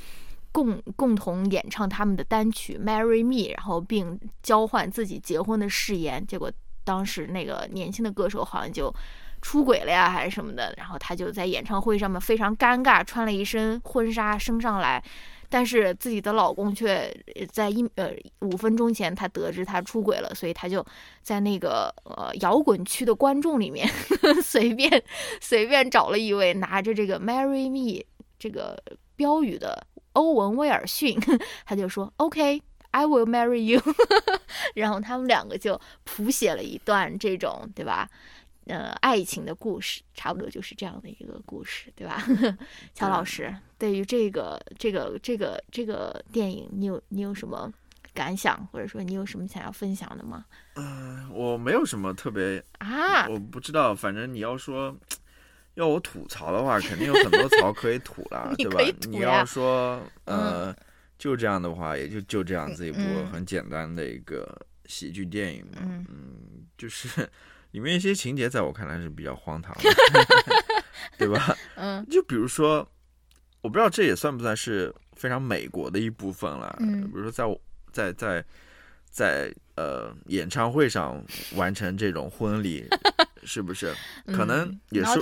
[0.50, 6.26] 共共同演唱他们的单曲《Marry Me》，然后并交换自己结婚的誓言。
[6.26, 6.50] 结果
[6.82, 8.92] 当时那个年轻的歌手好像就
[9.40, 10.74] 出轨了呀，还是什么的。
[10.76, 15.00] 然后他就在演唱会上面非常尴尬，穿了一身婚纱升上来。
[15.48, 17.14] 但是自己的老公却
[17.52, 20.84] 在一呃五分钟前，他得知他出轨了，所以他就
[21.22, 23.88] 在那个呃摇滚区的观众里面
[24.42, 25.02] 随便
[25.40, 28.04] 随便找了一位拿着这个 “Marry Me”
[28.38, 28.78] 这个
[29.14, 31.18] 标语的欧文·威尔逊，
[31.64, 33.80] 他就说 “OK”，I will marry you，
[34.74, 38.08] 然后他们两个就谱写了一段这种对吧？
[38.66, 42.22] 呃，爱情的故事，差不多就是这样的一个故事，对吧？
[42.94, 47.72] 乔老师，对于这个这个这个这个电影，你有你有什么
[48.12, 50.44] 感想，或者说你有什么想要分享的吗？
[50.74, 54.96] 嗯，我没有什么特别，啊，我不知道，反正你要说。
[55.76, 60.74] 要我吐槽的话，肯定有很多槽可以吐啦， 对吧你要说呃，
[61.18, 65.82] 就这样的话，也就就这样子一部嗯很简单的一个喜剧电影嘛。
[65.82, 67.28] 嗯就是
[67.76, 69.90] 里面一些情节在我看来是比较荒唐的，
[71.18, 71.54] 对吧？
[71.76, 72.78] 嗯就比如说，
[73.60, 76.74] 我不知道这也算不算是非常美国的一部分了。
[76.80, 77.60] 嗯比如说在我
[77.92, 78.42] 在在
[79.10, 81.22] 在呃演唱会上
[81.54, 82.88] 完成这种婚礼，
[83.44, 83.94] 是不是？
[84.28, 85.20] 可能嗯也是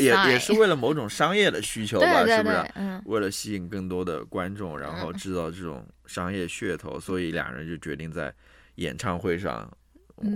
[0.00, 8.32] 也也是为了某种商业的需求 吧，对对是不是为了吸引更多的观众，然后嗯制造这种商业噱头，所以两人就决定在
[8.76, 9.76] 演唱会上嗯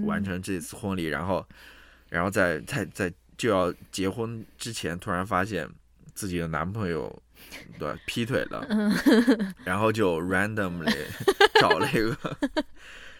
[0.04, 1.46] 完成这次婚礼，然后，
[2.08, 5.68] 然后在在在就要结婚之前，突然发现
[6.14, 7.22] 自己的男朋友
[7.78, 10.92] 对劈腿了，嗯然后就 randomly
[11.60, 12.36] 找了一个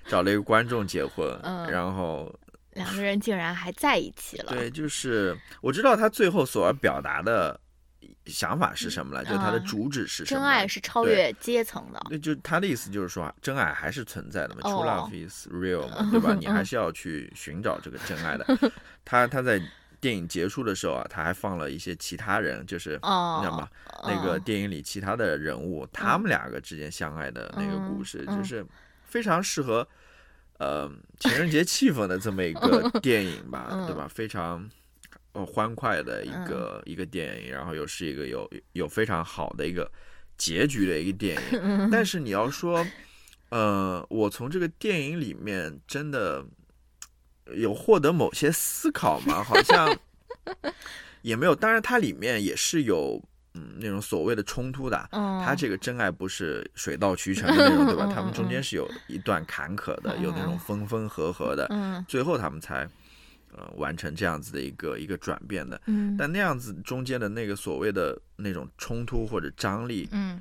[0.06, 2.32] 找了一个观众结婚，嗯然后
[2.74, 4.52] 两个人竟然还在一起了。
[4.52, 7.58] 对，就是我知道他最后所要表达的
[8.30, 10.40] 想法是什么了，就是他的啊主旨是什么。
[10.40, 12.00] 真爱是超越阶层的。
[12.10, 16.34] 那就他的意思就是说，真爱还是存在的嘛、哦 t r u e love is real 嘛，对吧？
[16.38, 18.46] 你还是要去寻找这个真爱的。
[19.04, 19.60] 他他在
[20.00, 23.68] 电影结束的时候啊，他还放了一些其他人，就是哦你知道吗？
[24.04, 28.64] 那个哦电影里其他的人物，他们两个之间相爱的那个故事，就是
[29.04, 29.86] 非常适合
[30.58, 34.08] 呃情人节气氛的这么一个 电影吧，嗯对吧？
[34.08, 34.68] 非常。
[35.32, 39.90] 呃，欢快的一个、一个电影，然后又是一个有有非常好的一个
[40.36, 42.84] 结局的一个电影， 但是你要说，
[43.50, 46.44] 呃，我从这个电影里面真的
[47.54, 49.42] 有获得某些思考吗？
[49.44, 49.96] 好像
[51.22, 51.54] 也没有。
[51.54, 53.22] 当然，它里面也是有
[53.54, 55.08] 嗯那种所谓的冲突的。
[55.12, 58.14] 嗯，它这个真爱不是水到渠成的那种，对吧嗯？
[58.14, 62.88] 他们中间是有一段坎坷的，有那种分分合合的，嗯最后他们才
[63.56, 65.80] 呃完成这样子的一个一个转变的。
[65.86, 70.40] 嗯但那样子中间的那个所谓的那种冲突或者张力，嗯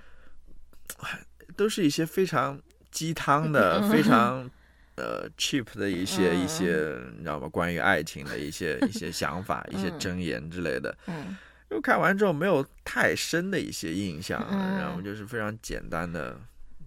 [1.56, 2.60] 都是一些非常
[2.92, 4.50] 鸡汤的、非常
[4.96, 7.48] 呃 cheap 的一些嗯一些，你知道吗？
[7.48, 10.98] 关于爱情的一些一些想法、一些嗯箴言之类的。
[11.08, 11.38] 嗯
[11.70, 16.40] 就看完之后没有太深的一些印象，嗯然后就是非常简单的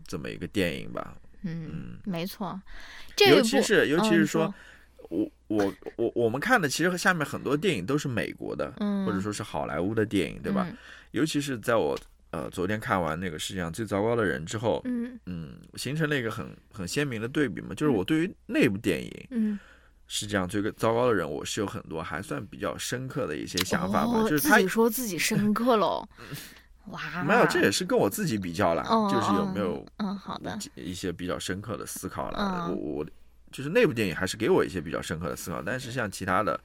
[0.07, 1.17] 这么一个电影吧。
[1.43, 2.61] 嗯，没错。
[3.15, 4.47] 这尤其是尤其是说。
[4.47, 4.55] 说，
[5.11, 10.67] 我我我我们看的其实和下面很多电影都是美国的，嗯，或者说是好莱坞的电影，对吧？
[11.13, 11.99] 尤其是在我
[12.31, 19.59] 呃昨天看完那个世界上最糟糕的人之后，嗯嗯，形成了一个很很鲜明的对比嘛，就是我对于那部电影，嗯，
[20.07, 26.03] 世界上最糟糕的人，我是有很多还算比较深刻的一些想法吧，就是他自己说自己深刻喽，
[26.89, 33.07] 哇，没有，这也是跟我自己比较了，就是有没有嗯好的一些比较深刻的思考了，我我。
[33.53, 36.59] 就是那部电影还是给我一些比较深刻的思考，但是像其他的，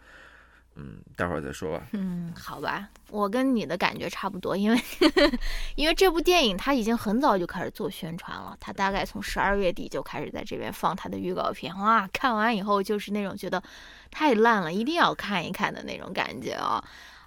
[0.76, 1.86] 嗯，待会儿再说吧。
[1.91, 4.82] 嗯，好吧，我跟你的感觉差不多，因为
[5.76, 13.62] 因为这部电影它已经很早就开始做宣传了，它大概从十二月底就开始在这边放它的预告片，哇，看完以后就是那种觉得
[14.10, 16.84] 太烂了，一定要看一看的那种感觉啊，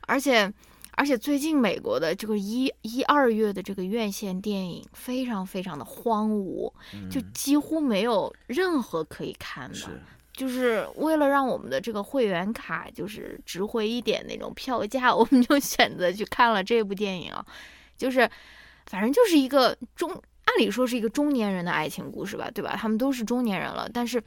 [0.06, 0.52] 而且。
[0.92, 6.72] 而且最近美国的这个一一二月的这个院线电影非常非常的荒芜，
[7.10, 9.78] 就几乎没有任何可以看的。
[10.32, 17.44] 就是为了让我们的这个会员卡就是值回一点那种票价， 我们就选择去看了这部电影啊。
[17.96, 18.28] 就是
[18.86, 22.76] 反正就是一个中，按理说是一个中年人的爱情故事吧，对吧？
[22.76, 24.22] 他们都是中年人了，但是。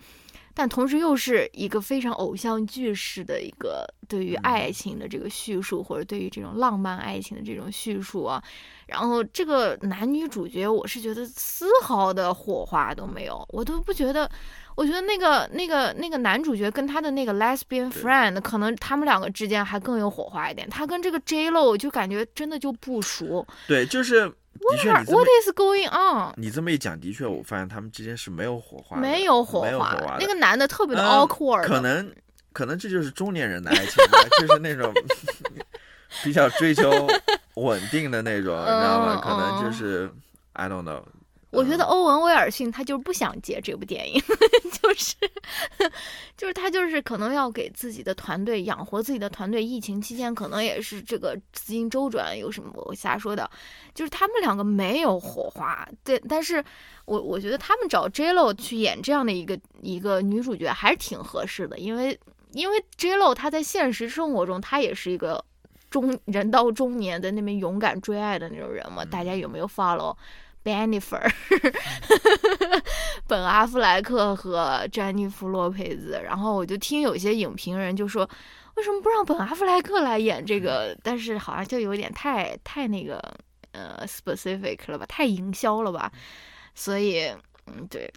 [0.54, 8.44] 但同时又是一个非常偶像剧式的一个对于爱情的这个叙述，或者对于这种浪漫爱情的这种叙述啊。
[8.86, 14.30] 然后这个男女主角，我是觉得丝毫的火花都没有，我都不觉得。
[14.76, 20.68] 我觉得那个那个那个男主角跟他的那个 lesbian friend，可能他们两个之间还更有火花一点。
[20.68, 23.46] 他跟这个 J Lo 就感觉真的就不熟。
[23.68, 24.34] 对，就是。
[24.72, 26.34] 的确，What is going on？
[26.38, 30.18] 你这么一讲，的确，我发现他们之间是没有火花，没有火花。
[30.20, 31.66] 那个男的特别的 awkward。
[31.66, 32.14] 可能，
[32.52, 34.94] 可能这就是中年人的爱情吧，就是那种
[36.24, 37.08] 比较追求
[37.56, 39.22] 稳定的那种，你知道吗？
[39.22, 40.10] 可能就是
[40.54, 41.04] I don't know。
[41.54, 44.20] 我觉得欧文威尔逊他就是不想接这部电影，
[44.82, 45.16] 就是
[46.36, 53.50] 就是他就是可能要给自己的团队养活自己的团队，疫情期间可能也是这个资金周转有什么我瞎说的，
[53.94, 56.64] 就是他们两个没有火花，对，但是
[57.06, 62.20] 我我觉得他们找 J Lo 去演这样的一个一个女主角还是挺合适的，因为
[62.54, 65.44] 因为 J Lo 她在现实生活中她也是一个
[65.90, 69.68] 中人到中年的那边勇敢追爱的那种人嘛，大家有没有
[70.64, 71.32] follow？Bennifer，
[73.28, 78.28] 本阿弗莱克和詹妮弗洛佩兹，然后我就听有些影评人就说，
[78.76, 80.98] 为什么不让本阿弗莱克来演这个？
[81.04, 83.20] 但是好像就有点太太那个
[83.72, 86.12] 呃 specific 了吧，太营销了吧？
[86.76, 87.28] 所以，
[87.68, 88.12] 嗯，对，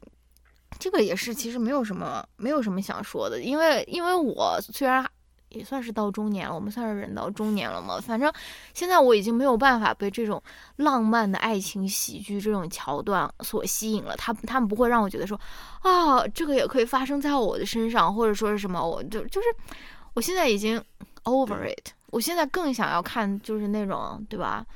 [0.79, 5.05] 这个也是其实没有什么没有什么想说的，因为因为我虽然。
[5.51, 8.01] 也算是到中年了，我们算是人到中年了嘛。
[8.01, 8.31] 反正
[8.75, 10.43] 现在我已经没有办法被这种
[10.77, 14.15] 浪漫的爱情喜剧这种桥段所吸引了。
[14.17, 15.41] 他他们不会让我觉得说，
[15.83, 19.47] 啊，这个也可以发生在我的身上，或者说是什么，我就就是
[20.15, 20.83] 我现在已经
[21.25, 21.91] over it。
[22.11, 24.67] 我现在更想要看就是那种对吧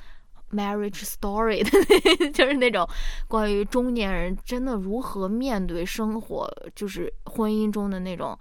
[0.51, 1.69] ，marriage story 的，
[2.31, 2.87] 就是那种
[3.27, 8.37] 关于中年人真的如何面对生活，就是婚姻中的那种。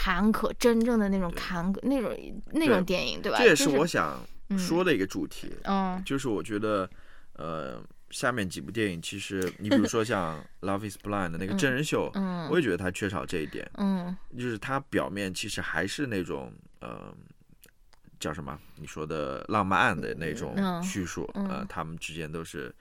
[0.00, 2.16] 坎坷，真正的那种坎坷，那种
[2.52, 3.38] 那种电影，对吧？
[3.38, 4.24] 这也是我想
[4.56, 5.52] 说的一个主题。
[5.64, 6.88] 嗯，就是我觉得，
[7.32, 13.68] 呃，下面几部电影，其实你比如说像《Love Is Blind》的那个真人秀，嗯，我也觉得它缺少这一点。
[13.74, 17.12] 嗯，就是它表面其实还是那种，呃，
[18.20, 18.56] 叫什么？
[18.76, 22.72] 你说的浪漫的那种叙述，呃，他们之间都是，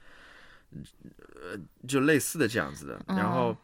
[1.33, 3.01] 呃，就类似的这样子的。
[3.07, 3.57] 然后，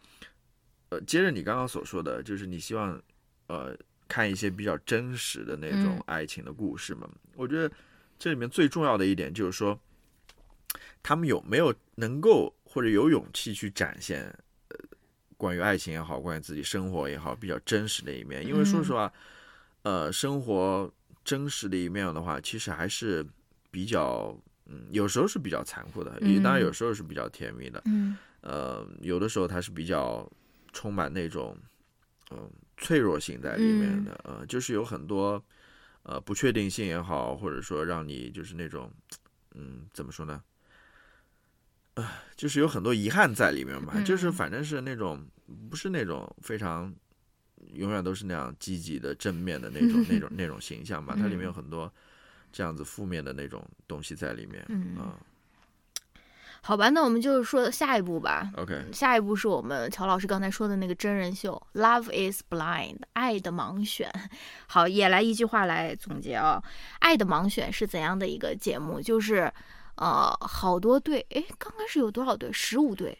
[0.89, 2.99] 呃，接着你刚刚所说的就是你希望。
[3.47, 3.75] 呃，
[4.07, 7.09] 看一些比较真实的那种爱情的故事嘛。
[7.35, 7.71] 我觉得
[8.17, 9.77] 这里面最重要的一点就是说，
[11.01, 14.23] 他们有没有能够或者有勇气去展现
[14.69, 14.77] 呃
[15.37, 18.45] 关于爱情也好，关于自己生活也好，比较真实的一面。
[18.45, 19.11] 因为说实话，
[19.81, 20.91] 呃，生活
[21.23, 23.25] 真实的一面的话，其实还是
[23.69, 27.81] 比较嗯，有时候是比较残酷的，也当然有时候是比较甜蜜的。
[27.85, 30.29] 嗯，呃，有的时候它是比较
[30.71, 31.57] 充满那种
[32.31, 32.49] 嗯。
[32.75, 35.41] 脆弱性在里面的，呃，就是有很多，
[36.01, 38.91] 呃，不确定性也好，或者说让你就是那种，
[39.55, 40.43] 嗯，怎么说呢？
[41.93, 45.25] 啊，就是有很多遗憾在里面吧，就是反正是那种
[45.69, 46.93] 不是那种非常
[47.73, 51.89] 永远都是那样积极的正面的那种 那种那种形象吧，它里面有很多
[52.51, 54.61] 这样子负面的那种东西在里面，
[54.99, 55.15] 啊。
[56.65, 58.49] 好吧，那我们就是说下一步吧。
[58.55, 64.09] OK，下一步是我们乔老师刚才说的那个真人秀《Love Is Blind》爱的盲选。
[64.65, 66.63] 好，也来一句话来总结啊，
[66.99, 69.01] 《爱的盲选》是怎样的一个节目？
[69.01, 69.51] 就是，
[69.95, 72.49] 呃，好多对，哎，刚开始有多少对？
[72.53, 73.17] 十五对，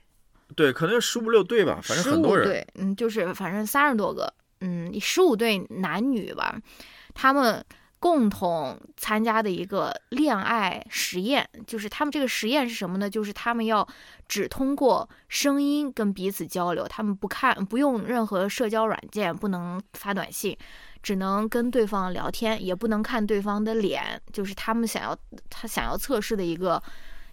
[0.56, 2.48] 对，可能有十五六对吧，反正十五很多人。
[2.48, 6.58] 对，嗯，就是反正三十多个，嗯，十五对男女吧，
[7.14, 7.62] 他们
[8.04, 13.10] 共同参加的一个恋爱实验，就是他们这个实验是什么呢？
[13.10, 13.88] 就是他们要
[14.28, 20.58] 只通过声音跟彼此交流，他们不看不用任何社交软件，不能发短信。
[21.02, 25.18] 只能跟对方聊天，也不能看对方的脸，就是他们想要
[25.50, 26.82] 他想要测试的一个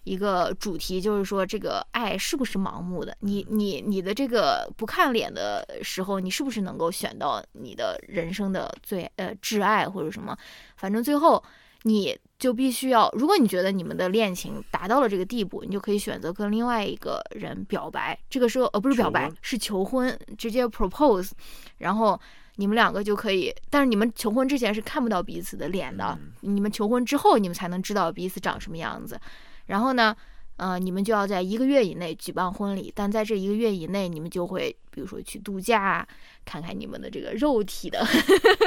[0.03, 3.15] 一个主题，就是说这个爱是不是盲目的？
[3.19, 10.35] 你你你的这个不看脸的时候，你是不是能够选到你的人生的最呃挚爱或者什么？
[10.77, 11.43] 反正最后
[11.83, 18.17] 你就必须要，如果你觉得你们的恋情达到了这个地步，你就可以选择跟另外一个人表白。
[18.29, 21.31] 这个时候呃不是表白求，是求婚，直接 propose，
[21.77, 22.19] 然后。
[22.57, 29.19] 你们两个就可以，但是你们求婚之前是看不到彼此的脸的，嗯你们求婚之后，你们才能知道彼此长什么样子。
[29.71, 30.13] 然后呢，
[30.57, 36.05] 呃，你们就要在一个月以内举办婚礼，但在这一个月以内，你们就会比如说去度假，
[36.43, 38.05] 看看你们的这个肉体的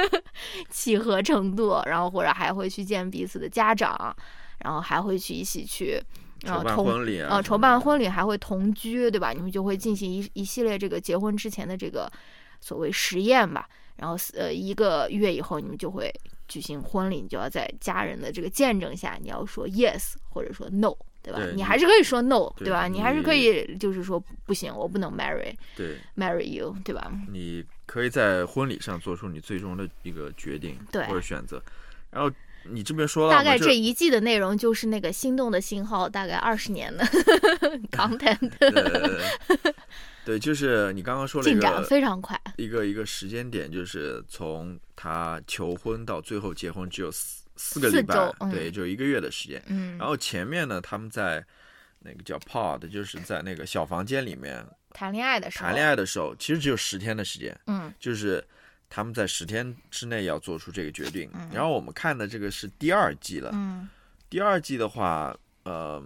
[0.71, 4.15] 契合程度，然后或者还会去见彼此的家长，
[4.63, 6.01] 然后还会去一起去。
[6.41, 9.31] 然筹办婚礼啊，呃，筹办婚礼还会同居，对吧？
[9.31, 12.11] 你们就会进行一一系列这个结婚之前的这个
[12.59, 13.69] 所谓实验吧。
[13.97, 16.11] 然后呃一个月以后，你们就会
[16.47, 21.39] 举行婚礼，你就要在家人的这个见证下，你要说 yes 或者说 no，对吧？
[21.39, 22.87] 对你你还是可以说 no，对对吧？
[22.87, 27.11] 你还是可以就是说不行，我不能 marry 对，marry you，对吧？
[27.31, 31.61] 你可以在婚礼上做出你最终的一个决定对或者选择。
[32.11, 32.31] 然后
[32.67, 37.03] 你这边说了大概这这一季的内容就是那个心动的信号，大概二十年的
[37.91, 39.19] content 呃，
[40.25, 42.39] 对，就是你刚刚说了一进展个非常快。
[42.57, 48.15] 一个一个时间点，就是从他求婚到最后结婚只有四四个礼拜
[48.51, 49.61] 对，就一个月的时间。
[49.67, 51.45] 嗯，然后前面呢，他们在
[51.99, 58.43] 那个叫 pod，就是在那个小房间里面谈恋爱的时候，谈恋爱的时候，其实只有十天的时间，嗯就是
[58.89, 61.29] 他们在十天之内要做出这个决定。
[61.33, 63.87] 嗯然后我们看的这个是第二季了，嗯
[64.29, 66.03] 第二季的话，呃，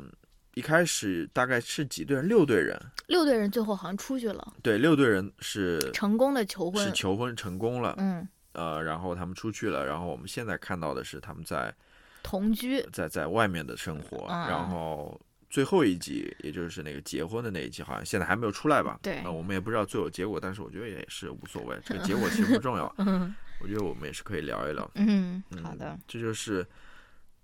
[0.60, 2.28] 一开始大概是几队人？
[2.28, 6.92] 六队人，六队人最后好像出去了，对，六队人是成功的求婚是。
[6.92, 11.74] 求婚成功了，嗯，呃，然后他们出去了，然后我们现在看到的是他们在
[12.22, 12.86] 同居。
[12.92, 15.18] 在在外面的生活，嗯然后
[15.50, 19.00] 最后一集，也就是那个结婚的那一集，好像现在还没有出来吧？
[19.02, 24.92] 对呃我们也不知道最后结果，但是我觉得也是无所谓，这个 结果其实不重要，嗯我觉得我们也是可以聊一聊。
[24.96, 25.98] 嗯，嗯好的。
[26.06, 26.68] 这就是，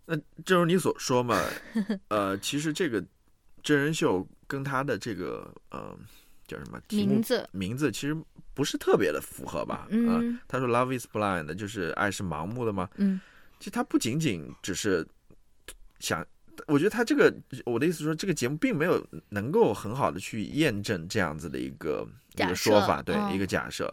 [0.05, 1.41] 那正如你所说嘛，
[2.09, 3.03] 呃，其实这个
[3.63, 5.97] 真人秀跟他的这个呃
[6.47, 8.15] 叫什么名字，名字其实
[8.53, 9.87] 不是特别的符合吧？
[9.89, 12.89] 啊、嗯他说 “Love is blind”，就是爱是盲目的吗？
[12.97, 13.19] 嗯
[13.57, 15.07] 其实他不仅仅只是
[15.99, 16.23] 想，
[16.67, 17.33] 我觉得他这个
[17.65, 23.91] 我的意思说，这个节目并没有能够很好的去验证这样子的一个一个说法，对、嗯一个假设，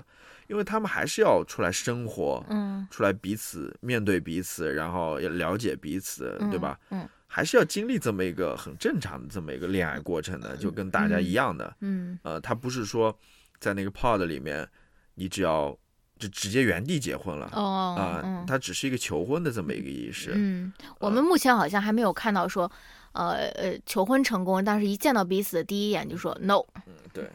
[0.49, 6.79] 因为他们还是要出来生活，嗯，出来彼此面对彼此，然后也了解彼此，对吧？
[6.91, 11.75] 嗯还是要经历这么一个很正常的这么一个恋爱过程的，就跟大家一样的。
[11.81, 13.19] 嗯呃，他不是说
[13.59, 14.69] 在那个 pod 里面，
[15.15, 15.75] 你只要
[16.19, 20.33] 就直接原地结婚了哦啊、嗯它只是一个求婚的这么一个仪式。
[20.35, 22.71] 嗯，我们目前好像还没有看到说，
[23.13, 27.31] 呃呃，求婚成功，但是一见到彼此的第一眼就说 no，嗯对，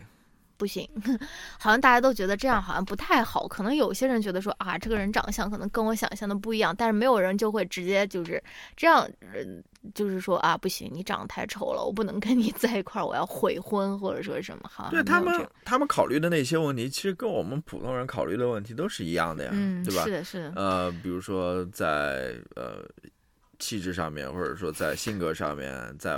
[0.58, 0.88] 不行，
[1.60, 3.48] 好像大家都觉得这样好像不太好。
[3.48, 8.44] 可能有些人觉得说啊，这个人长相可能跟我想象的不一样，但是没有人就会直接就是
[8.76, 9.40] 这样，呃
[9.94, 14.70] 就是说啊，不行，你长得太丑了，我不能跟你 在一块儿，我要悔婚或者说什么。
[14.70, 20.12] 哈对他们他们考虑的那些问题，其实跟我们普通人考虑的问题都是一样的呀，嗯，对吧是？
[20.12, 22.84] 的，是的，呃，比如说在呃
[23.60, 26.18] 气质上面，或者说在性格上面，在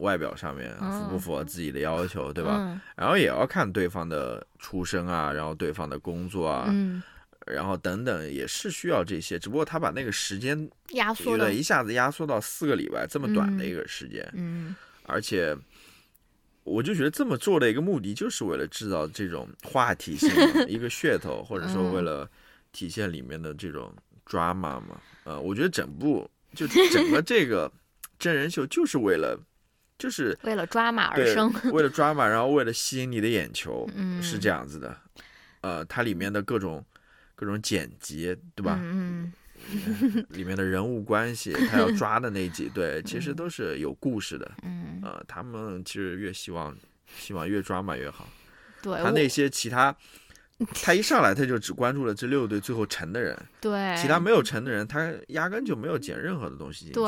[0.00, 2.56] 外表上面符不嗯符合自己的要求，对吧？
[2.58, 7.02] 嗯然后也要看对方的出身啊，然后对方的工作啊，嗯，
[7.46, 9.38] 然后等等，也是需要这些。
[9.38, 15.56] 只不过他把那个时间压缩了，一下子压缩到四个礼拜这么短的一个时间，嗯而且。
[16.62, 22.30] 我就觉得这么做的一个目的，就是为了制造这种话题性的 一个噱头，或者说嗯为了
[22.70, 23.92] 体现里面的这种
[24.26, 25.00] drama 嘛。
[25.24, 27.72] 呃，我觉得整部就整个这个
[28.18, 29.36] 真人秀就是为了，
[30.00, 34.96] 就是为了抓马而生， 为了 drama，然后为了吸引你的眼球，嗯，是这样子的。
[35.60, 36.82] 呃，它里面的各种
[37.36, 38.78] 各种剪辑，对吧？
[38.82, 39.30] 嗯
[40.30, 44.50] 里面的人物关系， 他要抓的那几对，其实都是有故事的。
[44.62, 46.74] 嗯，他们其实越希望
[47.14, 48.26] 希望越抓马越好。
[48.80, 49.94] 对，他那些其他，
[50.82, 56.94] 他一上来他就只关注了这六对最后成的人，对其他没有成的人，他压根就没有剪任何的东西进去。
[56.94, 57.06] 对，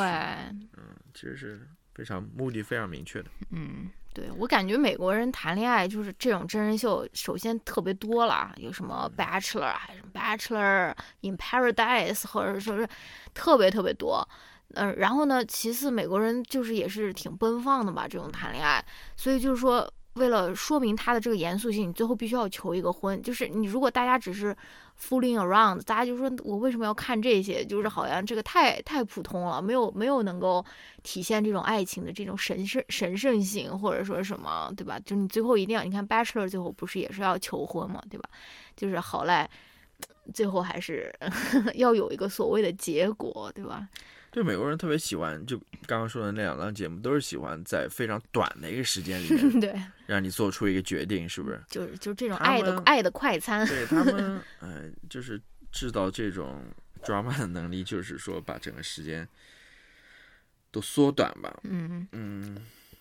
[1.15, 3.31] 其实是非常目的非常明确的。
[3.51, 12.89] 嗯，对我感觉美国人谈恋爱就是这种真人秀，首先特别多了，有什么 Bachelor 还是什么 Bachelor in Paradise，或者说是
[13.35, 14.27] 特别特别多。
[14.75, 18.83] 嗯，然后呢，其次美国人就是也是挺奔放的吧，这种谈恋爱，
[19.17, 23.21] 所以就是说，为了说明他的这个严肃性，你最后必须要求一个婚。
[23.23, 24.55] 就是你如果大家只是
[25.01, 27.65] fooling around，大家就说我为什么要看这些？
[27.65, 30.65] 就是好像这个太太普通了，没有没有能够
[31.03, 35.01] 体现这种爱情的这种神圣神圣性，或者说什么，对吧？
[35.05, 38.29] 就你最后一定要，你看 Bachelor 最后不是也是要求婚嘛，对吧？
[38.77, 39.49] 就是好赖，
[40.35, 41.15] 最后还是
[41.75, 43.89] 要有一个所谓的结果，对吧？
[44.33, 49.75] 对美国人特别喜欢，就刚刚说的那两档节目，都是喜欢在非常短的一个时间里面， 对，
[50.07, 51.61] 让你做出一个决定，是不是？
[51.69, 53.67] 就是就这种爱的爱的快餐。
[53.69, 55.39] 对他们， 哎，就是
[55.71, 56.65] 制造这种
[57.05, 59.29] drama 的能力，就是说把整个时间
[60.71, 61.55] 都缩短吧。
[61.65, 62.57] 嗯嗯，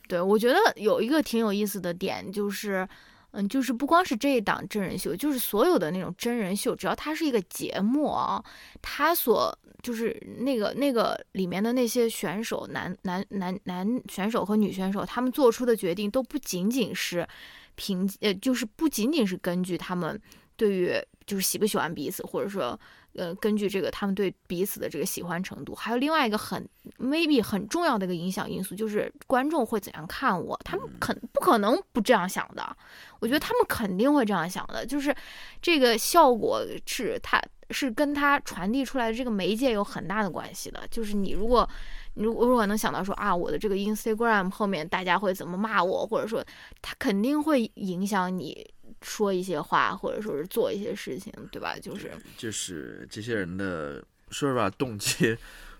[0.10, 2.86] 对，我觉得有一个挺有意思的点就是。
[3.32, 8.44] 嗯，就是不光是这一档真人秀，就是所有的那种真人秀，只要它是一个节目啊，
[8.82, 17.28] 它所就是那个那个里面的那些选手，男男男男选手和女选手，他们做出的决定都不仅仅是
[17.76, 20.22] 凭呃，就是不仅仅是根据他们
[20.56, 20.94] 对于
[21.26, 22.80] 就是喜不喜欢彼此，或者说。
[23.16, 30.57] 呃，根据这个，他们对彼此的这个喜欢程度，还有另外一个很 maybe 很重要的一个影响因素，就是观众会怎样看我。
[30.64, 32.76] 他们肯不可能不这样想的，
[33.20, 34.86] 我觉得他们肯定会这样想的。
[34.86, 35.14] 就是
[35.62, 40.82] 这个效果是他是跟他传递出来的这个媒介有很大的关系的。
[40.89, 41.70] 就是你如果
[42.14, 46.43] 你如果能想到说啊，我的这个 Instagram 后面大家会怎么骂我，或者说
[46.82, 48.66] 他肯定会影响你。
[49.02, 51.76] 说一些话，或者说是做一些事情，对吧？
[51.82, 55.36] 就是就是这些人的说实话动机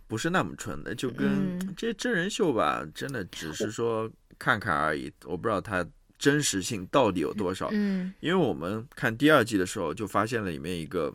[0.07, 4.09] 不是那么纯的，就跟这些真人秀吧，真的只是说
[4.39, 5.11] 看看而已。
[5.26, 5.86] 我不知道它
[6.17, 7.69] 真实性到底有多少。
[7.72, 11.13] 嗯，因为我们看第二季的时候，就发现了里面一个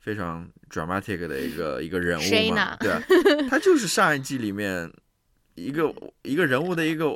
[0.00, 3.02] 非常 dramatic 的一个一个人物嘛，对吧？
[3.50, 4.90] 他就是上一季里面。
[5.58, 5.92] 一个
[6.22, 7.12] 一个人物的一个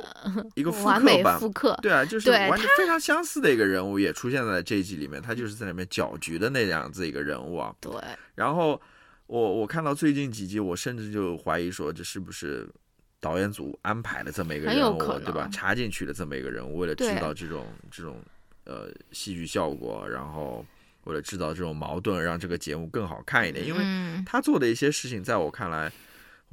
[0.55, 5.21] 一个 复刻版，复刻对啊，就是完全非常相似的一个人物，也出现在这一集里面。
[5.21, 7.73] 他就是在里面搅局的那样子一个人物啊。
[7.79, 7.91] 对。
[8.35, 8.79] 然后
[9.27, 12.67] 我我看到最近几集，我甚至就怀疑说，这是不是
[13.19, 15.49] 导演组安排的这么一个人物，对吧？
[15.51, 18.21] 插进去的这么一个人物，为了制造这种这种
[18.65, 20.65] 呃戏剧效果，然后
[21.05, 23.65] 为了制造这种矛盾，让这个节目更好看一点。
[23.65, 25.91] 因为他做的一些事情，在我看来。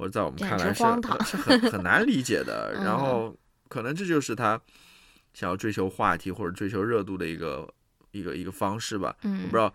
[0.01, 0.79] 或者在我们看来是
[1.23, 3.37] 是很很难理解的，然后
[3.67, 4.59] 可能这就是他
[5.31, 7.71] 想要追求话题或者追求热度的一个
[8.09, 9.15] 一个一个方式吧。
[9.21, 9.71] 嗯，我不知道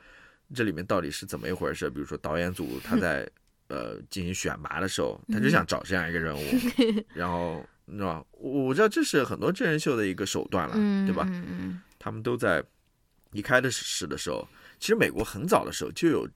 [0.53, 1.89] 这里面到底是怎么一回事。
[1.89, 3.24] 比如说导演组他在
[3.68, 6.43] 呃进行选拔的时候，他就想找这样一个人物，
[7.14, 8.27] 然后你知道吧？
[8.33, 10.74] 我知道这是很多真人秀的一个手段了，
[11.07, 11.24] 对吧？
[11.31, 12.61] 嗯他们都在
[13.31, 14.45] 一开始的时候，
[14.81, 16.29] 其实美国很早的时候就有。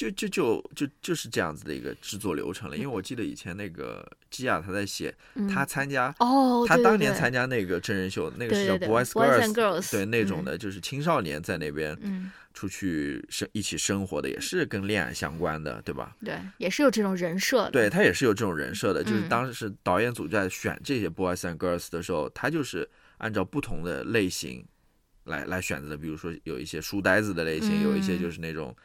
[0.00, 5.14] 就就就就就是这样子的一个制作流程了，因为我记得以前那个基亚他在写，
[5.52, 12.30] 他参加哦，他当年参加那个真人秀，那个是叫 Boys Girls，对那种的，就是青少年在那边嗯。
[12.52, 16.16] 出去生一起生活的，也是跟恋爱相关的，对吧？
[16.24, 24.66] 对，也是有这种人设的，对他也是有这种人设的，就是当时导演组在选这些 Boys and Girls 的时候，他就是按照不同的类型
[25.24, 28.76] 来来选择的，比如说有一些书呆子的类型，有一些就是那种。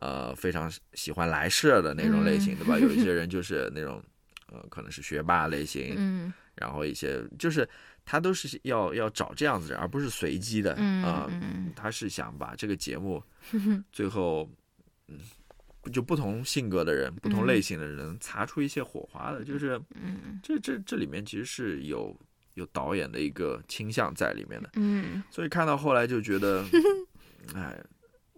[0.00, 2.78] 呃，非常喜欢来事的那种类型，对吧？
[2.78, 4.00] 有一些 人就是那种，
[4.46, 7.68] 呃，可能是学霸类型，嗯，然后一些就是
[8.04, 10.74] 他都是要要找这样子人，而不是随机的，
[11.04, 11.28] 啊，
[11.74, 13.20] 他是想把这个节目
[13.90, 14.48] 最后，
[15.08, 15.18] 嗯，
[15.92, 22.16] 就不同性格的人、不同类型的人擦出一些火花的，就是，嗯，这这这里面其实是有
[22.54, 26.64] 有导演的一个倾向在里面的，嗯，所以看到后来就觉得，
[27.56, 27.76] 哎。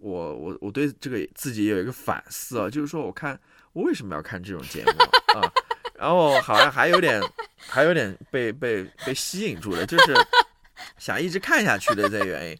[0.01, 3.39] 我我我对这个自己有一个反思啊，就是说，我看
[3.73, 4.91] 我为什么要看这种节目
[5.39, 5.53] 啊？
[5.95, 7.21] 然后好像还有点，
[7.59, 10.15] 还有点被被被吸引住了，就是
[10.97, 12.59] 想一直看下去的这原因。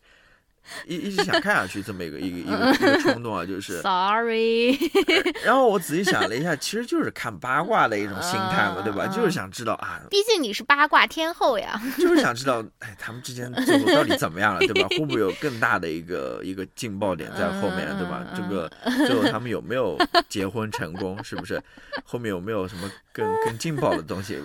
[0.87, 3.81] 一一直想看下去这么一个一个一个 一个冲动啊，就是。
[3.81, 4.79] Sorry。
[5.45, 9.07] 然后我仔细想了一下，其实就是看八卦的一种心态嘛，对吧？
[9.09, 10.01] 就是想知道啊。
[10.11, 11.81] 毕竟你是八卦天后呀。
[11.99, 14.89] 就是想知道，哎，他们之间最后到底怎么样了，对吧？
[14.91, 18.27] 会不会有更大的一个一个劲爆点在后面，对吧？
[18.35, 18.71] 这个
[19.07, 19.97] 最后他们有没有
[20.29, 21.63] 结婚成功，是不是？
[22.05, 24.39] 后面有没有什么更更劲爆的东西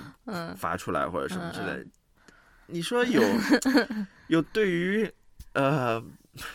[0.57, 1.86] 发出来或者什么之类？
[2.67, 3.21] 你说有
[4.28, 5.11] 有对于。
[5.56, 6.03] 呃，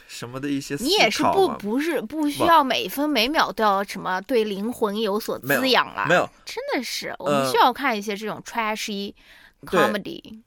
[0.07, 9.15] 什么的一些你也是不不是不需要每分每秒都要什么对灵魂有所滋养了，没有，真的是我们需要看一些这种 trashy
[9.63, 10.43] comedy。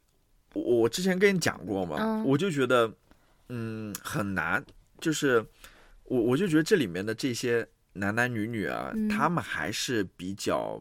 [0.53, 2.93] 我我之前跟你讲过嘛，嗯我就觉得，
[3.49, 4.63] 嗯，很难，
[5.01, 5.43] 就是
[6.03, 9.09] 我我就觉得这里面的这些男男女女啊，嗯。
[9.09, 10.79] 他们还是比较，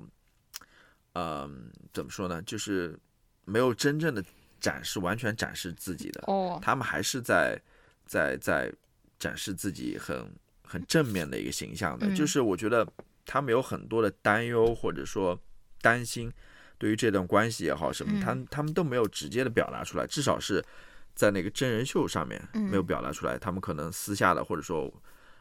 [1.14, 2.98] 嗯、怎么说呢，就是
[3.46, 4.22] 没有真正的
[4.62, 7.60] 展示，完全展示自己的，哦，他们还是在
[8.06, 8.72] 在在
[9.18, 10.24] 展示自己很
[10.62, 12.14] 很正面的一个形象的，嗯。
[12.14, 12.86] 就是我觉得
[13.26, 15.36] 他们有很多的担忧或者说
[15.80, 16.32] 担心，
[16.78, 18.20] 对于这段关系也好什么，嗯。
[18.20, 20.64] 他他们都没有直接的表达出来，至少是
[21.12, 22.62] 在那个真人秀上面嗯。
[22.62, 24.88] 没有表达出来，他们可能私下的或者说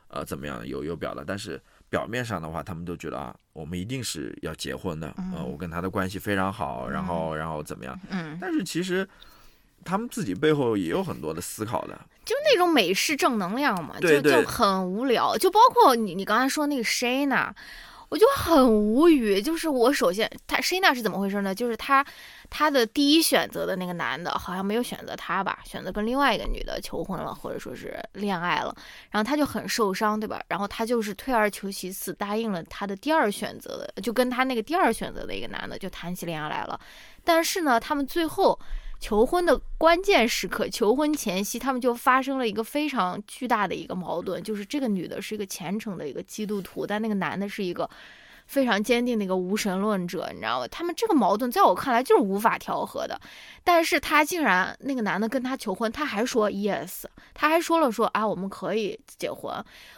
[0.07, 1.61] 呃怎么样有有表达，但是
[1.91, 9.07] 表面上的话，他们都觉得啊，我们一定是要结婚的，呃，我跟他的关系非常好，然后然后怎么样，嗯，但是其实
[9.83, 14.41] 他们自己背后也有很多的思考的，就那种美式正能量嘛，就对对。
[14.41, 15.37] 就很无聊。
[15.37, 17.51] 就包括你你刚才说那个 Shayna，
[18.11, 19.41] 我就很无语。
[19.41, 21.55] 就是我首先，他 Shayna 是怎么回事呢？
[21.55, 22.05] 就是他
[22.49, 28.75] 他的第一选择的那个男的，好像没有选择他吧，选择跟另外一个女的求婚了，或者说是恋爱了，
[29.11, 30.41] 然后他就很受伤，对吧？
[30.49, 36.77] 然后他就是退而求其次，答应了他的第二选择的，就跟他那个第二选择的一个男的就谈起恋爱来了。
[37.23, 38.59] 但是呢，他们最后
[39.01, 47.89] 求婚的关键时刻，求婚前夕，他们就发生了一个非常巨大的一个矛盾，就是这个女的是一个虔诚的一个基督徒，但那个男的是一个
[48.45, 50.67] 非常坚定的一个无神论者，你知道吗？
[50.67, 53.19] 他们这个矛盾在我看来就是无法调和的，
[53.63, 59.51] 但是他竟然那个男的跟他求婚，他还说 yes，他还说了说啊我们可以结婚，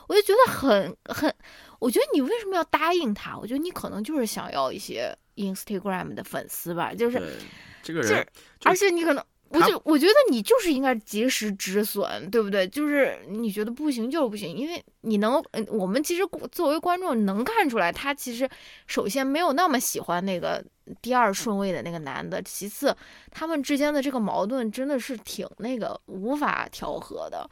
[0.08, 1.32] 我就觉得很很，
[1.80, 3.38] 我觉得你为什么要答应他？
[3.38, 7.38] 我觉得你可能就是想要一些 Instagram 的粉丝吧，就是。
[7.84, 8.28] 对这个人，
[8.64, 12.68] 而且你可能，我就我觉得你就是应该及时止损，对不对？
[12.68, 18.50] 就是你觉得不行就是不行，因为你能，嗯我们其实作为观众能看出来，他其实
[18.88, 20.64] 首先没有那么喜欢那个
[21.02, 22.96] 第二顺位的那个男的，其次
[23.30, 27.48] 他们之间的这个矛盾真的是挺那个无法调和的。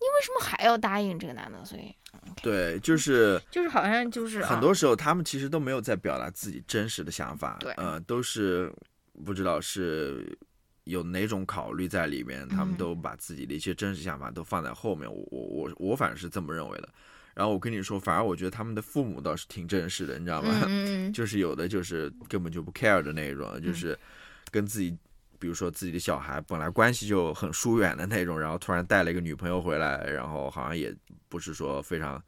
[0.00, 1.64] 你为什么还要答应这个男的？
[1.64, 1.92] 所以
[2.40, 8.72] 对，就是就是好像就是啊很多时候他们其实都没有在表达自己真实的想法，对呃，都是
[9.24, 10.38] 不知道是
[10.84, 15.08] 有哪种考虑在里面，他们嗯都把自己的一些真实想法都放在后面。
[15.10, 16.88] 我我我我反正是这么认为的。
[17.34, 20.66] 然后我跟你说，反而我觉得他们的父母倒是挺正式的，你知道吗？
[21.14, 23.96] 就是有的就是根本就不 care 的那种，就是
[24.50, 24.90] 跟自己，
[25.38, 30.92] 比如说自己的小孩本来关系就很疏远的那种，然后突然带了一个女朋友回来，然后好像也
[31.28, 32.20] 不是说非常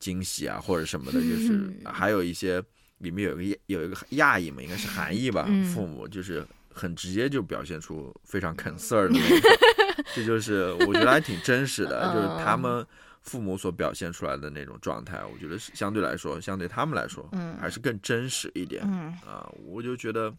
[0.00, 2.60] 惊喜啊或者什么的，就是还有一些
[3.00, 12.86] 里面有一个有一个亚裔嘛，应该是韩裔吧，嗯父母就是很直接就表现出非常 concern 的那种，这就是我觉得还挺真实的， 就是他们。
[13.22, 18.82] 父母所表现出来的那种状态，我觉得是相对来说，相对他们来说，嗯还是更真实一点。
[18.86, 20.32] 嗯啊，我就觉得，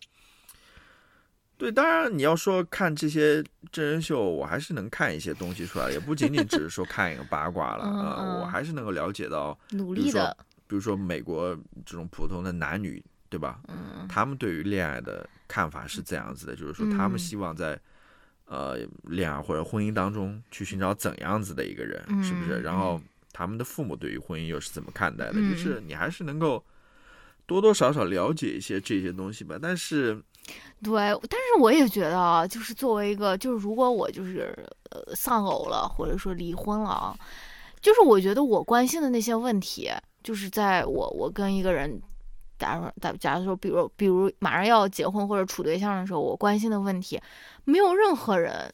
[1.60, 3.42] 对，当然你要说看这些
[3.72, 10.36] 真人秀，我还是能看一些东西出来，也不仅仅只是说看一个八卦了嗯啊、嗯我还是能够了解到，努力的，
[10.72, 11.54] 比如说美国
[11.86, 13.60] 这种普通的男女，对吧？
[13.68, 17.78] 嗯他们对于恋爱的看法是这样子的，就是说他们嗯希望在。
[18.46, 22.60] 呃，恋爱或者婚姻当中去寻找怎样子的一个人，是不是？
[22.60, 23.02] 嗯然后
[23.32, 25.36] 他们的父母对于婚姻又是怎么看待的？
[25.36, 26.62] 嗯就是你还是能够
[27.46, 29.58] 多多少少了解一些这些东西吧。
[29.62, 30.22] 但是，
[30.84, 34.54] 对，但是我也觉得啊，就是作为一个，就是如果我就是
[34.90, 37.18] 呃丧偶了，或者说离婚了啊，
[37.80, 39.90] 就是我觉得我关心的那些问题，
[40.24, 42.02] 就是在我我跟一个人，
[42.60, 47.20] 假如假假如说，比如比如马上要结婚或者处对象的时候，我关心的问题，
[47.66, 48.74] 没有任何人。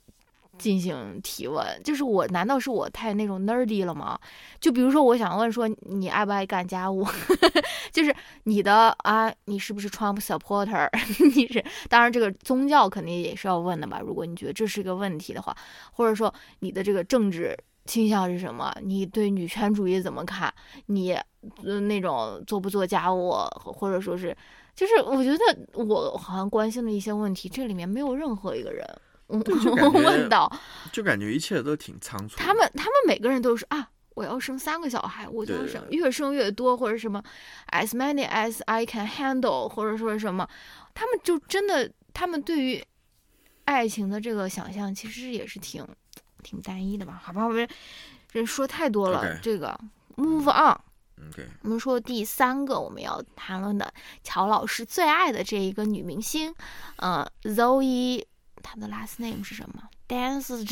[0.58, 4.20] 进行提问，就是我难道是我太那种 nerdy 了吗？
[4.60, 7.06] 就比如说，我想问说，你爱不爱干家务？
[7.94, 8.12] 就是
[8.46, 10.90] 你的啊，你是不是 Trump supporter？
[11.36, 14.00] 你是当然，这个宗教肯定也是要问的吧？
[14.00, 15.56] 如果你觉得这是一个问题的话，
[15.92, 17.56] 或者说你的这个政治
[17.88, 18.72] 倾向是什么？
[18.84, 20.54] 你对女权主义怎么看？
[20.88, 21.14] 你
[21.64, 24.36] 呃那种做不做家务，或者说是，
[24.76, 25.40] 就是我觉得
[25.74, 28.86] 我好像关心的一些问题，这里面没有任何一个人。
[29.30, 29.44] 嗯，
[29.94, 30.50] 问到
[30.92, 32.38] 就感觉一切都挺仓促。
[32.38, 37.22] 他们，他们每个人都是啊，我要生三个小孩，我就要生越生越多，或者什么
[37.72, 40.48] ，as many as I can handle，或者说什么，
[40.94, 42.82] 他们就真的，他们对于
[43.66, 45.86] 爱情的这个想象其实也是挺
[46.48, 47.20] 挺单一的吧？
[47.22, 47.68] 好吧，我们
[48.32, 49.78] 这说太多了这个
[50.16, 50.80] move on。
[51.28, 53.94] OK，我们说第三个我们要谈论的，
[54.24, 56.56] 乔老师最爱的这一个女明星，
[56.96, 58.24] 呃，Zoe，
[58.64, 60.64] 她的 last name 是什么？Dance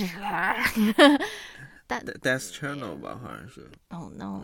[1.89, 3.69] Death Channel 吧，好像是。
[3.89, 4.43] Oh no！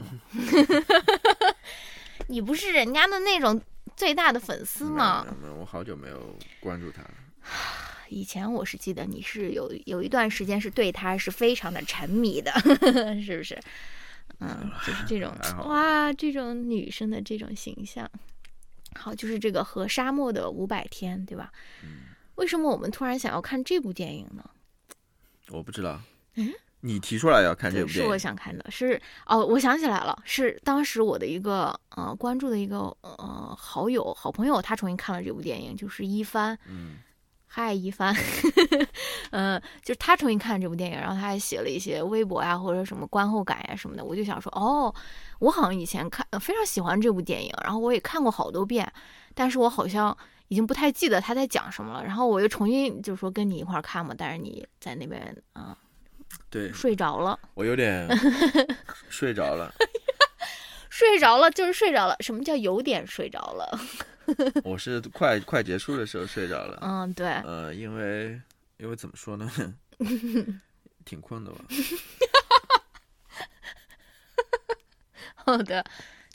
[2.27, 3.61] 你不是人家的那种
[3.95, 5.25] 最大的粉丝吗？
[5.57, 7.13] 我好久没有关注她了。
[8.12, 12.51] 以前我是记得你是有有一段时间是对他是非常的沉迷的，
[13.24, 13.57] 是不是？
[14.39, 15.34] 嗯，就是这种
[15.66, 18.09] 哇，这种女生的这种形象。
[18.95, 21.51] 好，就是这个和沙漠的五百天，对吧？
[22.36, 24.43] 为什么我们突然想要看这部电影呢？
[25.49, 26.01] 我不知道。
[26.36, 36.57] 嗯，你提出来要看这对，是我部电影，想看的，是哦，我想起来了，是当时我的一个呃关注的一个呃好友好朋友，他重新看了这部电影，就是一帆。
[36.68, 36.97] 嗯，
[37.53, 38.15] 嗨，一帆，
[39.31, 44.05] 嗯，就是他重新看这部电影，然后他还写了一些微博呀、或者什么观后感呀什么的。
[44.05, 44.95] 我就想说，哦，
[45.39, 48.89] 我好像以前看呃非常喜欢这部电影，然后我也看过好多遍，
[49.35, 52.01] 但是我好像已经不太记得他在讲什么了。
[52.05, 55.77] 然后我又重新就说跟你一块儿看嘛，但是你在那边啊、
[56.49, 58.07] 对 睡着了，我有点
[59.09, 59.69] 睡着了。
[60.89, 62.15] 睡着了就是睡着了。
[62.21, 63.77] 什么叫有点睡着了？
[64.63, 66.80] 我是快快结束的时候睡着了。
[66.82, 68.39] 嗯，对，呃，因为
[68.78, 69.51] 因为怎么说呢，
[71.05, 71.65] 挺困的吧。
[75.36, 75.84] 好的，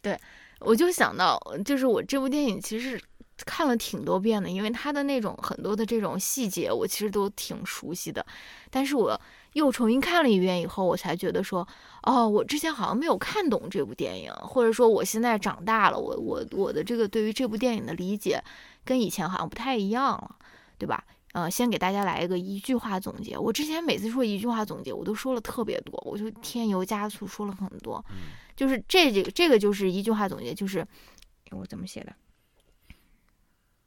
[0.02, 0.18] 对，
[0.58, 3.00] 我就想到，就是我这部电影其实
[3.44, 8.24] 看了挺多遍的，因为它的那种很多的这种细节，我其实都挺熟悉的。
[8.68, 9.18] 但是我
[9.56, 11.66] 又重新看了一遍以后，我才觉得说，
[12.02, 18.38] 哦，我之前好像没有看懂这部电影，或者说我现在长大了，我我我的这个对于这部电影的理解
[18.84, 20.36] 跟以前好像不太一样了，
[20.76, 21.02] 对吧？
[21.32, 23.38] 呃，先给大家来一个一句话总结。
[23.38, 28.04] 我之前每次说一句话总结，我都说了特别多，我就添油加醋说了很多。
[28.54, 30.86] 就是这这个这个就是一句话总结，就是
[31.52, 32.12] 我怎么写的？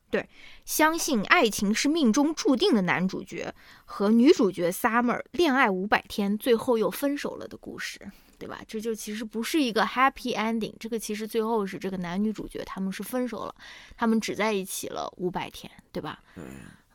[0.09, 0.27] 对，
[0.65, 3.53] 相信爱情是命中注定的男主角
[3.85, 7.99] 和女主角 Summer 恋爱五百天，最后又分手了的故事，
[8.37, 8.61] 对吧？
[8.67, 13.53] 这就其实不是一个 happy ending，这个其实最后是这个男女主角他们是分手了，
[13.95, 16.19] 他们只在一起了五百天，对吧？
[16.33, 16.43] 对，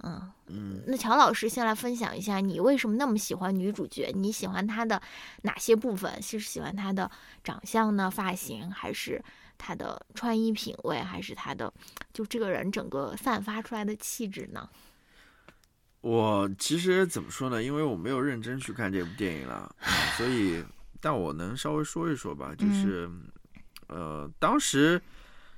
[0.02, 4.10] 嗯，嗯，那乔老师先来分享一下，你为什么那么喜欢女主角？
[4.14, 5.00] 你喜欢她的
[5.42, 6.20] 哪些部分？
[6.20, 7.10] 是喜欢她的
[7.44, 9.22] 长相呢、发型，还是
[9.56, 11.72] 她的穿衣品味，还是他的
[12.12, 14.68] 就这个人整个散发出来的气质呢？
[16.00, 17.62] 我其实怎么说呢？
[17.62, 19.74] 因为我没有认真去看这部电影了，
[20.18, 20.62] 所以，
[21.00, 23.10] 但我能稍微说一说吧，就是，
[23.86, 25.00] 呃，当时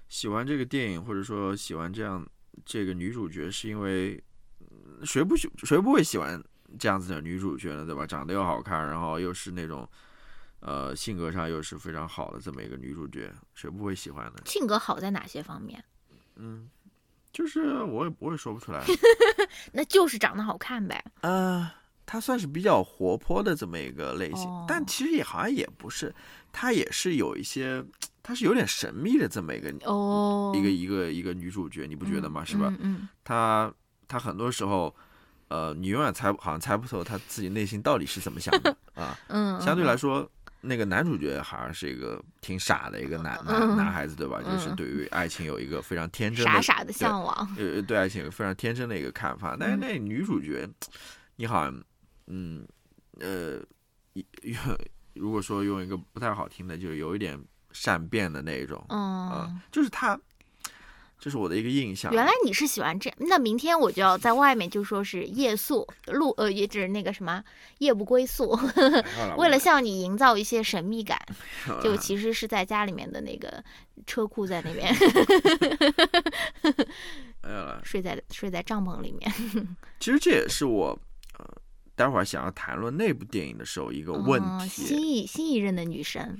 [0.08, 2.24] 喜欢这个电影，或者说喜欢这样
[2.64, 4.22] 这个女主角，是因为
[4.60, 6.40] 嗯谁不喜谁不会喜欢
[6.78, 7.84] 这样子的女主角呢？
[7.84, 8.06] 对吧？
[8.06, 9.88] 长得又好看，然后又是那种。
[10.66, 14.32] 呃，性格上又是非常好的这么一个女主角，谁不会喜欢呢？
[14.44, 15.84] 性格好在哪些方面？
[16.34, 16.68] 嗯，
[17.32, 18.84] 就是我也我也说不出来。
[19.72, 21.04] 那就是长得好看呗。
[21.20, 21.70] 呃，
[22.04, 26.12] 她算是比较活泼的这么一个类型，哦但其实也好像也不是，
[26.50, 27.84] 她也是有一些，
[28.20, 32.44] 她是有点神秘的这么一个、哦，一个一个一个女主角，你不觉得吗？
[32.44, 32.68] 是吧？
[32.80, 33.72] 嗯嗯她
[34.08, 34.92] 她很多时候，
[35.46, 39.16] 呃，你永远猜好像猜不透她自己内心到底是怎么想的 啊。
[39.28, 40.28] 嗯，相对来，说，
[40.66, 44.42] 那个男主角好像是一个挺傻的一个男男嗯男孩子，对吧？
[44.42, 47.34] 就是嗯对于爱情有一个非常天真的傻傻的向往。
[47.56, 49.56] 呃，对爱情有非常天真的一个看法。
[49.58, 50.68] 但是嗯那女主角，
[51.36, 51.84] 你好像，
[52.26, 52.66] 嗯，
[53.20, 53.60] 呃，
[54.42, 54.58] 用
[55.14, 57.38] 如果说用一个不太好听的，就是有一点
[57.72, 60.18] 善变的那一种，啊、嗯，就是她，
[61.18, 62.12] 这是我的一个印象。
[62.12, 67.42] 原来你是喜欢这，那明天我就要在外面就说是夜宿路，呃，也就是那个什么
[67.78, 68.58] 夜不归宿，
[69.36, 71.18] 为了向你营造一些神秘感，
[71.82, 73.62] 就其实是在家里面的那个
[74.06, 74.94] 车库在那边
[77.82, 79.32] 睡在睡在帐篷里面。
[79.98, 80.98] 其实这也是我
[81.38, 81.48] 呃，
[81.94, 86.38] 待会儿想要谈论那部电影的时候一个问嗯题，新一新一任的女神，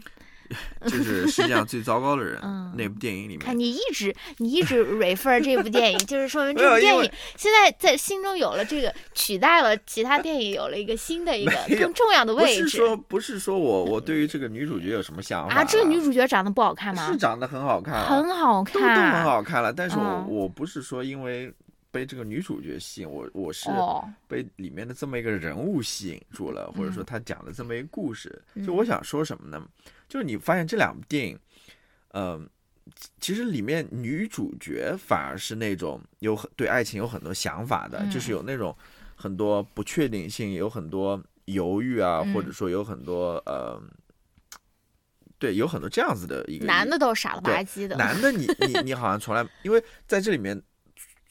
[0.82, 2.38] 就是世界上最糟糕的人。
[2.42, 15.64] 嗯那部电影里面，看你一直你一直 refer 这部电影， 就是说明这部电影现在在心中有了这个取代了其他电影，有了一个新的一个更重要的位置是说不是说我我对于这个女主角有什么想法啊。
[15.64, 17.16] 这个女主主角长得不好看吗是？
[17.16, 21.52] 长得很好看啊，很好都都，很好看了，但是我、嗯我不是说因为
[21.90, 28.42] 被这个女主角吸引，我我是哦，被里面的这么一个人物吸引住了，或者说嗯他讲的这么一个故事。
[28.54, 29.66] 嗯就我想说什么呢？
[30.08, 31.38] 就是你发现这两部电影，
[32.12, 32.48] 嗯、
[33.20, 38.76] 其实里面女主角反而是那种有很对爱情有很多想法的，嗯就是有那种
[39.14, 43.80] 很多不确定性，有很多犹豫啊，嗯或者说有很多呃。
[45.38, 50.58] 对，有很多这样子的一个男的都是傻了吧唧的，男的你你你好像从来，因为在这里面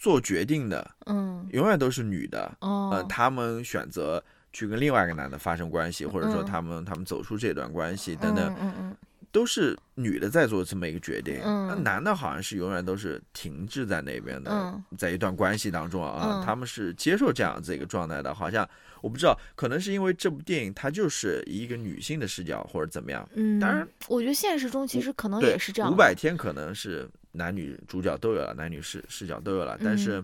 [0.05, 1.47] 做决定的嗯。
[1.51, 6.45] 永远都是女的，哦，呃，他们选择去跟另外一个男的发生关系，或者说嗯。
[6.45, 8.97] 他们他们走出这段关系等等，嗯嗯
[9.31, 11.67] 都是女的在做这么一个决定，嗯。
[11.67, 14.83] 那男的好像是永远都是停滞在那边的，嗯。
[14.95, 18.69] 在一段关系当中啊，嗯他们是接受这样子一个状态的，好像
[19.01, 25.91] 我不知道，可能是因为这部电影它就是以一个女性的视角或者怎么样，嗯，当然，我觉得现实中其实可能也是这样。
[25.91, 30.23] 五百天可能是男女主角都有了，男女视视角都有了，但是。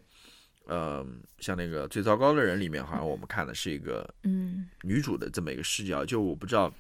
[0.67, 1.05] 呃，
[1.39, 4.69] 像那个最糟糕的人里面，好像我们看的是一个嗯。
[4.83, 6.71] 女主的这么一个视角，就我不知道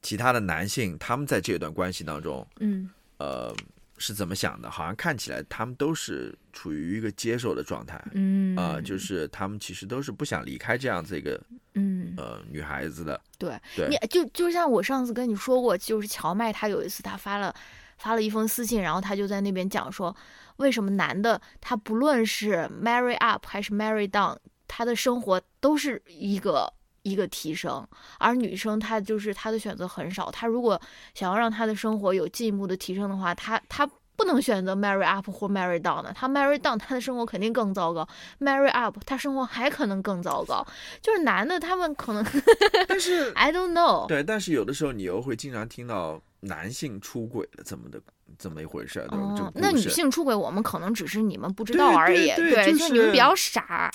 [0.00, 2.88] 其他的男性他们在这段关系当中，嗯。
[3.18, 3.54] 呃，
[3.98, 4.70] 是怎么想的？
[4.70, 8.56] 好像看起来他们都是处于一个接受的状态，嗯。
[8.56, 11.38] 啊、就是他们其实都是不想离开这样子一个
[11.74, 13.88] 嗯，呃女孩子的，对，对。
[13.88, 17.54] 你就就像我上次跟你说过，就是乔麦他有一次他发了
[17.96, 20.14] 发了一封私信，然后他就在那边讲说，
[20.56, 24.36] 为什么男的他不论是 marry up 还是 marry down，
[24.66, 26.72] 他的生活都是一个。
[27.02, 27.86] 一个提升，
[28.18, 30.28] 而女生她就是她的选择很少。
[30.28, 30.80] 她如果
[31.14, 36.12] 想要让她的生活有进一步的提升的话，她她不能选择 marry up 或 marry down 的。
[36.12, 38.04] 她 marry down，她的生活肯定更糟糕
[38.40, 40.66] ；marry up，她生活还可能更糟糕。
[41.00, 42.26] 就是男的，他们可能
[42.88, 44.08] 但是 I don't know。
[44.08, 48.00] 对，但是有的时候你又会经常听到男性出轨了怎么的
[48.38, 49.24] 怎么一回事儿，对吧？
[49.24, 52.28] 哦，那女性出轨，我们可能只是你们不知道而已。
[52.36, 53.90] 对对就是你们比较傻，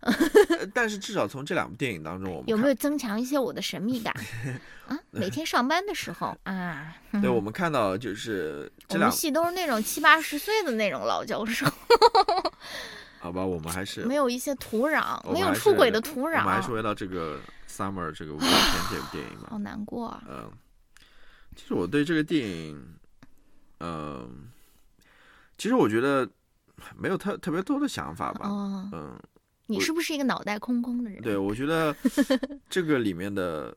[0.00, 0.12] 呃
[0.74, 4.14] 但是至少从这两部电影当中，我们有没有增强一些我的神秘感
[4.86, 4.96] 啊？
[5.10, 11.66] 每天上班的时候啊，对我们看到就是我们这两系都是那种七八十岁的那种老教授，
[13.18, 20.22] 好吧，我们还是没有一些土壤，没有出轨的土壤我们还是，回到这个 Summer 这个五月天这部电影嘛好，难过啊。
[20.28, 20.50] 嗯，
[21.56, 22.94] 其实我对这个电影，
[23.80, 24.48] 嗯，
[25.58, 26.28] 其实我觉得
[26.96, 29.18] 没有特特别多的想法吧，哦，嗯，
[29.66, 31.20] 你是不是一个脑袋空空的人？
[31.22, 31.96] 对，我觉得
[32.70, 33.74] 这个里面的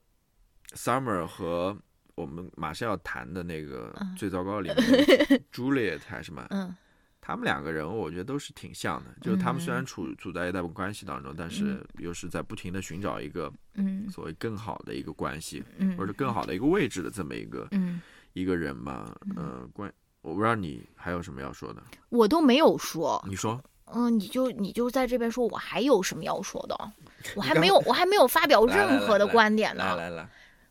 [0.75, 1.75] Summer 和
[2.15, 4.15] 我们马上要谈的那个嗯。
[4.15, 6.75] 最糟糕里面的 Juliet 还是什么，嗯
[7.21, 9.85] 他们两个人物我觉得都是挺像的，就是他们虽然嗯。
[9.85, 14.09] 处处在一段关系当中，但是又是在不停的寻找一个嗯。
[14.09, 18.01] 所谓更好的一个关系，嗯，或者更好的一个位置的这么一个嗯，
[18.33, 19.91] 一个人嘛，呃，关
[20.21, 26.75] 我不知道你还有什么要说的，我都没有说，你说，嗯，你就你就在这边说，我还有什么要说的？
[27.35, 29.83] 我还没有，我还没有发表任何的观点呢。
[29.83, 30.29] 来来来。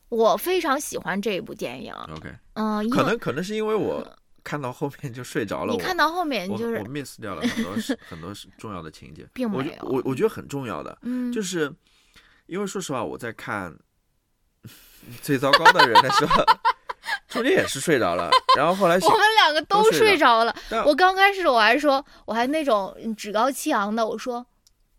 [0.09, 4.03] 我非常喜欢这一部电影，，OK，嗯，可能可能是因为我
[4.43, 11.73] 看到后面就睡着了，我你看到后面就是我 miss 掉了很多是 很多是重要的情节，并没有我我觉得很重要的，嗯，就是
[12.47, 13.75] 因为说实话，我在看
[15.21, 16.43] 最糟糕的人的时候，
[17.29, 20.55] 中间也是睡着了，然后后来我，们两个都都睡睡着了。
[20.69, 24.45] 但我刚开始我还说，我还那种趾高气昂的，我说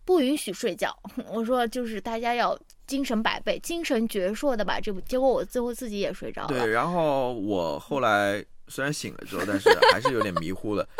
[0.04, 0.96] 不允许睡觉，
[1.32, 5.00] 我说就是大家要精神百倍、精神矍铄的把这部。
[5.02, 10.88] 结果我最后自己也睡着了对，然后我后来虽然醒了之后，但是还是有点迷糊了。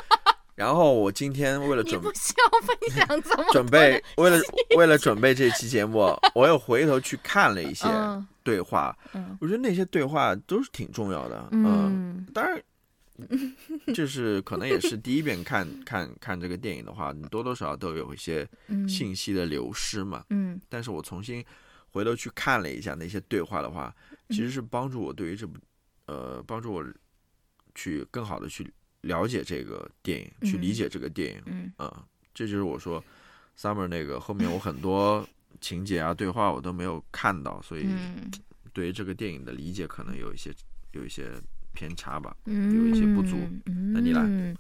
[0.57, 4.39] 然后我今天为了准不需要分享怎么准备，为了
[4.77, 8.27] 为了准备这期节目， 我又回头去看了一些嗯。
[8.43, 9.39] 对话，嗯。
[9.41, 11.49] 我觉得那些对话都是挺重要的。
[11.53, 12.27] 嗯，嗯。
[12.35, 12.63] 当然，
[13.95, 18.87] 就是可能也是第一遍看 看看这个电影的话，你多多少少都有一些嗯。
[18.87, 20.25] 信息的流失嘛。
[20.29, 20.61] 嗯。
[20.69, 21.43] 但是我重新
[21.91, 23.95] 回头去看了一下那些对话的话，
[24.29, 25.59] 其实是帮助我对于这部
[26.07, 26.85] 呃帮助我
[27.75, 28.71] 去更好的去
[29.03, 31.43] 了解这个电影，去理嗯解这个电影。
[31.47, 32.05] 嗯啊、
[32.35, 33.03] 这就是我说
[33.59, 35.27] Summer 那个后面我很多
[35.61, 38.31] 情节啊对话我都没有看到，所以嗯
[38.73, 40.53] 对于这个电影的理解可能有一些
[40.93, 41.31] 有一些
[41.73, 42.37] 偏差吧。
[42.45, 43.93] 嗯，有一些不足嗯。
[43.93, 44.57] 那你来嗯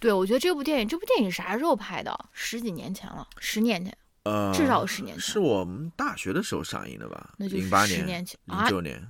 [0.00, 2.12] 对，我觉得这部电影，这部电影啥时候拍的？
[2.32, 7.32] 十几年前了，十年前，呃，至少十年前是我们大学的时候上映的吧？
[7.38, 9.00] 那就是零八十年前零啊九年。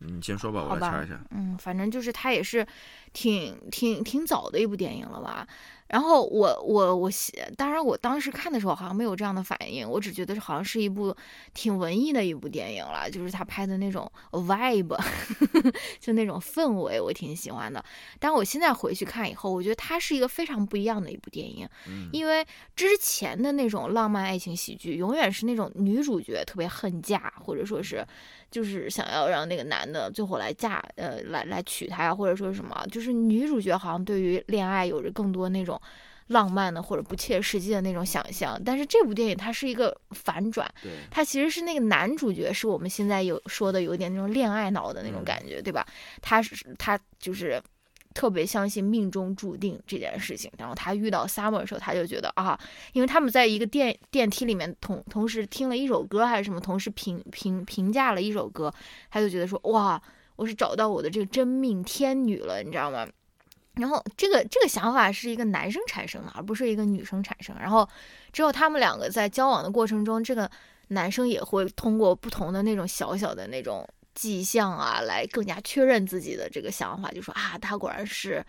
[0.00, 1.20] 你先说吧，我来查一下。
[1.30, 2.66] 嗯，反正就是它也是
[3.12, 5.46] 挺挺挺早的一部电影了吧。
[5.88, 11.14] 然后我我我喜，当然我当时看的时候好像没有这样的反应，我只觉得好像是一部
[11.52, 14.98] 挺文艺的一部电影了，就是他拍的那种 vibe，
[16.00, 17.84] 就那种氛围，我挺喜欢的。
[18.18, 28.04] 但我现在回去看以后，我觉得它是一个非常不一样的一部电影，嗯因为之前的那种浪漫爱情喜剧，永远是那种女主角特别恨嫁，或者说是
[28.54, 35.80] 就是想要让那个男的最后来嫁，呃，来来娶她呀，或者说是什么，就是女主角好像对于恋爱有着更多那种
[36.28, 38.56] 浪漫的或者不切实际的那种想象。
[38.64, 40.72] 但是这部电影它是一个反转，
[41.10, 45.84] 它，其实是那个男主角，是我们现在有说的有点那种恋爱脑的那种嗯感觉，对吧？
[46.22, 47.60] 他是他就是
[48.14, 50.50] 特别相信命中注定这件事情。
[50.56, 52.58] 然后他遇到 Summer 的时候，他就觉得啊，
[52.92, 58.72] 因为他们在一个电电梯里面同同时听了一首歌还是什么，同时评评评价了一首歌，
[59.10, 60.00] 他就觉得说哇，
[60.36, 63.06] 我是找到我的这个真命天女了，你知道吗？
[63.74, 67.56] 然后这个这个想法是一个男生产生的，而不是一个女生产生。
[67.58, 67.88] 然后
[68.32, 70.48] 之后他们两个在交往的过程中，这个
[70.88, 73.84] 男生也会通过不同的那种小小的那种
[74.14, 78.44] 迹象啊，来更加确认自己的这个想法，就说啊，她果然是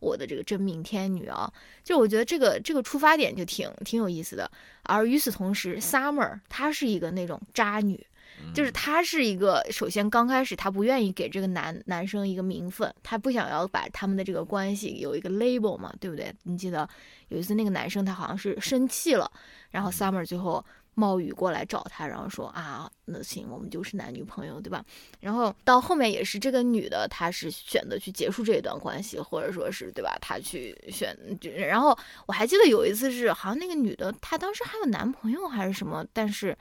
[0.00, 1.52] 我的这个真命天女啊。
[1.82, 4.50] 就我觉得这个这个出发点就挺挺有意思的。
[4.84, 8.06] 而与此同时，Summer 她是一个那种渣女。
[8.54, 16.32] 就是她是一个，首先刚开始她不愿意给这个男男生一个名分，她不想要把他们的这个关系有一个 label 嘛，对不对？
[16.44, 16.88] 你记得
[17.30, 19.28] 有一次那个男生他好像是生气了，
[19.72, 20.64] 然后 Summer 最后
[20.98, 24.84] 冒雨过来找他，然后说啊，那行我们就是男女朋友，对吧？
[25.20, 30.18] 然后到后面也是这个女的，她是选择去结束这一段关系，或者说是对吧？
[30.20, 31.16] 她去选，
[31.56, 31.96] 然后
[32.26, 36.56] 我还记得有一次是好像那个女的她当时还有男朋友还是什么，但是。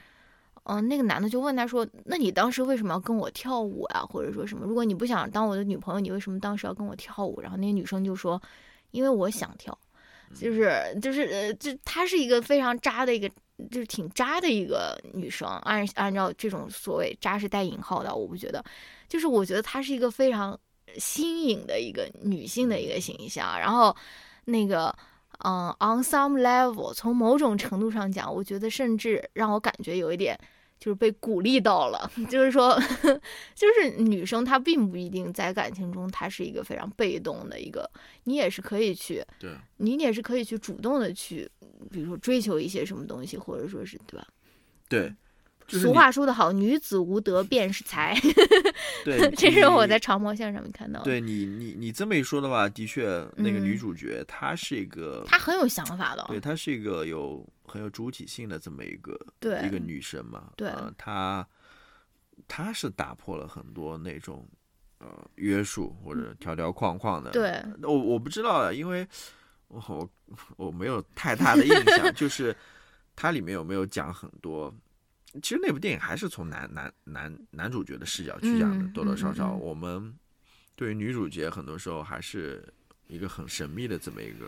[0.70, 4.02] 嗯，那个男的就问她说：“那你当时为什么要跟我跳舞啊？
[4.02, 4.66] 或者说什么？
[4.66, 8.42] 如果你不想当我的女朋友，你为什么当时要跟我跳舞？”然后那个女生就说
[8.92, 9.80] ：“因为我想跳。”
[10.38, 10.70] 就是
[11.02, 13.32] 就是呃，就她是一个非常渣的一个，
[13.72, 15.48] 就是挺渣的一个女生。
[15.64, 18.64] 按按照这种所谓渣是带引号的，我不觉得。
[19.08, 20.60] 就是我觉得她是一个非常
[20.98, 23.60] 新颖的一个女性的一个形象。
[23.60, 23.96] 然后
[24.46, 24.96] 那个。
[25.46, 30.36] 嗯，on some level，从某种程度上讲，我觉得甚至让我感觉有一点
[30.80, 32.10] 就是被鼓励到了。
[32.28, 32.76] 就是说，
[33.54, 37.88] 就是女生她并不一定在感情中她是一个非常被动的一个，
[38.24, 41.48] 你也是可以去，对，你也是可以去主动的去，
[41.92, 44.28] 比如说追求一些什么东西，或者说是对吧？
[44.88, 45.14] 对。
[45.70, 48.18] 俗话说得好，女子无德便是才。
[49.04, 51.04] 对， 这是我在长毛线上面看到。
[51.04, 53.04] 对你，你你这么一说的话，的确，
[53.36, 56.24] 那个女主角她是一个，她很有想法的。
[56.30, 60.54] 对，她是一个有很有主体性的这么一个对一个女生嘛。
[60.56, 61.46] 对，她
[62.48, 64.48] 她是打破了很多那种
[65.00, 67.32] 呃约束或者条条框框的。
[67.32, 69.06] 对，我我不知道，因为
[69.68, 70.10] 我我
[70.56, 72.56] 我没有太大的印象，就是
[73.16, 74.74] 它里面有没有讲很多。
[75.42, 80.14] 其实那部电影还是从男男男男主角的视角去讲的，多多少少我们
[80.76, 82.64] 对于女主角很多时候还是
[83.08, 84.48] 一个很神秘的这么一个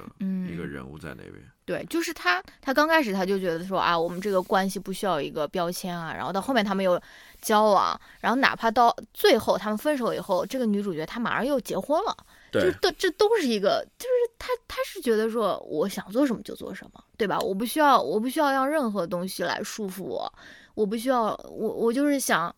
[0.52, 1.36] 一个人物在那边。
[1.66, 7.00] 对，就是他，他刚开始他就觉得说啊，我们这个关系不需要一个标签啊，然后到后面他们又
[7.42, 12.18] 交往，然后哪怕到最后他们分手以后，这个女主角她马上又结婚了，
[12.52, 17.40] 就都这都是一个，就是他他是觉得说我想做什么就做什么，对吧？
[17.40, 20.34] 我不需要我不需要让任何东西来束缚我。
[20.76, 22.56] 我不需要，我我就是想，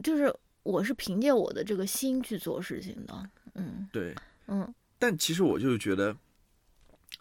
[0.00, 4.14] 就是我是凭借我的这个心去做事情的，嗯，对，
[4.46, 6.14] 嗯，但其实我就是觉得，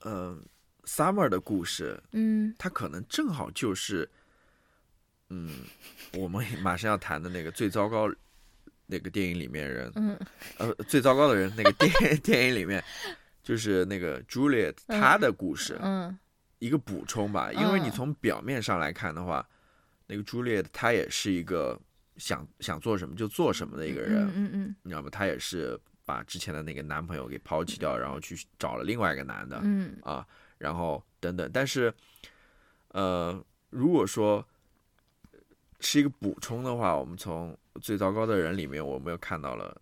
[0.03, 0.37] 呃
[0.83, 4.07] ，Summer 的故事，嗯，他可能正好就是，
[5.29, 5.65] 嗯，
[6.13, 8.07] 我们马上要谈的那个最糟糕
[8.87, 10.19] 那个电影里面人，嗯，
[10.57, 11.91] 呃，最糟糕的人那个电
[12.23, 12.83] 电影里面，
[13.43, 16.17] 就是那个 Juliet 她的故事，嗯，
[16.57, 19.47] 一个补充吧，因为你从表面上来看的话。
[20.09, 21.77] 那个 Juliet，她也是一个
[22.15, 25.09] 想想做什么就做什么的一个人，嗯嗯，你知道吗？
[25.11, 29.97] 她也是把之前的那个男朋友给抛弃掉，然后去找了另外一个男的，嗯。
[30.03, 30.25] 啊，
[30.57, 31.51] 然后等等。
[31.53, 31.93] 但是，
[32.93, 34.47] 呃，如果说
[35.79, 39.79] 是一个补充的话，我们从最糟糕的人里面，我们又看到了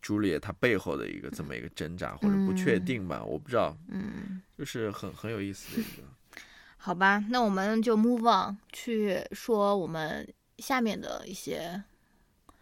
[0.00, 3.22] 朱丽叶她背后的一个这么一个挣扎或者不确定吧？
[3.24, 6.02] 我不知道，嗯，就是很很有意思的一个。
[6.78, 11.82] 好吧，那我们就 move on 去说我们下面的一些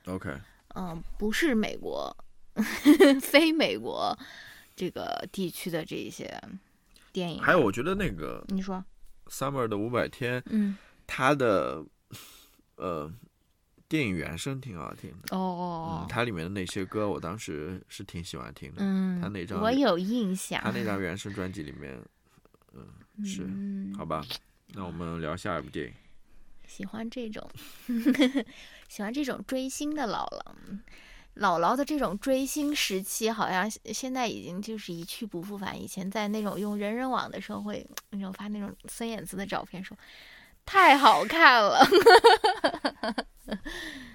[0.06, 0.34] ，OK，
[0.74, 2.16] 嗯，不是美国，
[3.20, 4.18] 非美国
[4.74, 6.40] 这个地区的这一些
[7.12, 7.42] 电影。
[7.42, 8.82] 还有，我觉得那个你说
[9.26, 11.84] ，Summer 的五百天，嗯，它的
[12.76, 13.12] 呃
[13.88, 15.36] 电影原声挺好听的。
[15.36, 18.76] 哦它里面的那些歌，我当时是挺喜欢听的。
[18.78, 20.60] 嗯，他那张我有印象。
[20.62, 22.00] 他那张原声专辑里面。
[22.76, 23.48] 嗯，是，
[23.96, 24.24] 好吧，
[24.72, 25.94] 那我们聊下一部电影。
[26.66, 27.48] 喜欢这种，
[28.88, 30.42] 喜欢这种追星的姥姥，
[31.36, 35.80] 姥姥的这种追星时期，好像现在已经就是一去不复返。
[35.80, 39.96] 以前在那种用人人网的时候，会那种发那种孙燕姿的照片，说
[40.64, 41.86] 太好看了。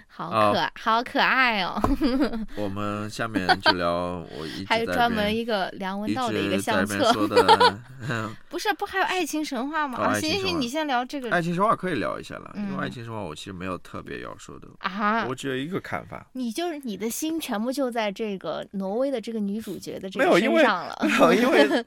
[0.07, 0.51] 好啊。
[0.51, 1.81] 可好可爱哦，
[2.57, 3.89] 我们下面就聊
[4.37, 7.79] 我一直还有专门一个梁文道的一个相册，说的。
[8.49, 10.13] 不是不还有爱情神话吗？
[10.19, 11.31] 行行行，你先聊这个。
[11.31, 12.79] 爱情神话可以聊一下了，因为嗯。
[12.79, 15.25] 爱情神话我其实没有特别要说的，啊。
[15.25, 16.27] 我，只有一个看法。
[16.33, 20.97] 你就是你的心全部就在这个挪威的这个女主角的这个没有因为身上了。
[21.01, 21.85] 没有，因为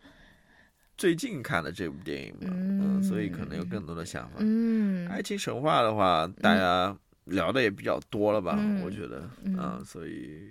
[0.96, 4.36] 最近看的这部电影嘛，嗯嗯，所以可能有更多的想法。
[4.38, 8.56] 嗯爱情神话的话，大家聊的也比较多了吧？
[8.58, 10.48] 嗯我觉得，嗯嗯，所以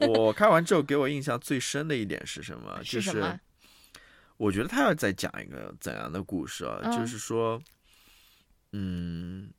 [0.00, 2.78] 我看完之后给我印象最深的一点是什么？
[2.84, 3.38] 就是什么？
[4.36, 6.78] 我觉得他要再讲一个怎样的故事啊？
[6.84, 7.60] 嗯就是说，
[8.72, 9.50] 嗯，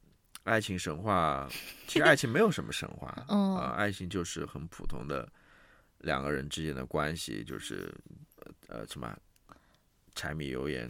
[0.44, 1.48] 爱情神话，
[1.88, 5.28] 其实爱情没有什么神话， 嗯啊，爱情就是很普通的
[6.00, 7.94] 两个人之间的关系，就是
[8.38, 9.14] 呃呃什么
[10.20, 10.90] 柴米油盐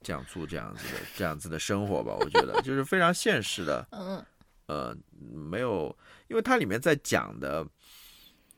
[0.00, 4.24] 酱醋这样子的这样子的生活吧，我觉得就是非常现实的，嗯
[4.66, 4.96] 呃，
[5.30, 5.94] 没有，
[6.28, 7.66] 因为它里面在讲的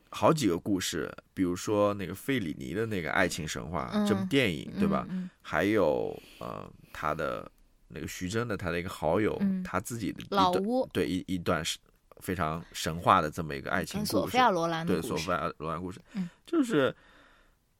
[0.09, 5.05] 好几个故事，比如说那个费里尼的那个爱情神话、这部嗯电影，对吧？
[5.09, 7.51] 嗯还有呃他的
[7.89, 11.77] 那个徐峥的他的一个好友，嗯他自己的老屋对一一段是
[12.21, 16.95] 非常神话的这么一个爱情故事跟索菲，亚罗兰对索菲亚罗兰故事，嗯就是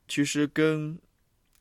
[0.06, 0.98] 其实跟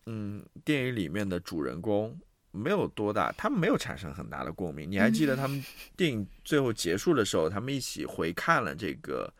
[0.05, 2.17] 嗯电影里面的主人公
[2.51, 4.89] 没有多大，他们没有产生很大的共鸣。
[4.89, 5.63] 你还记得他们
[5.95, 9.33] 电影最后结束的时候，他们一起回看了这个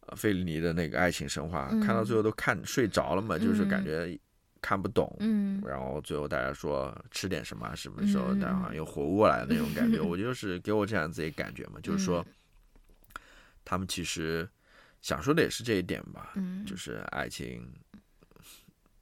[0.00, 3.84] 呃费里尼的那个爱情神话，嗯看到最后都看睡着了嘛，就是感嗯。
[3.84, 4.20] 觉
[4.60, 5.14] 看不懂。
[5.20, 5.62] 嗯。
[5.64, 12.26] 然后最后大家说吃点什么，什么时候大家好像又活过来的那种感觉，我 就是给我这样子一个感觉嘛，就是说
[13.64, 14.48] 他们其实
[15.00, 17.62] 想说的也是这一点吧，嗯，就是爱情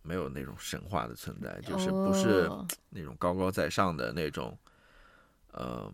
[0.05, 4.57] 没有那种神话的存在，就是不是哦那种高高在上的那种，
[5.55, 5.93] 嗯、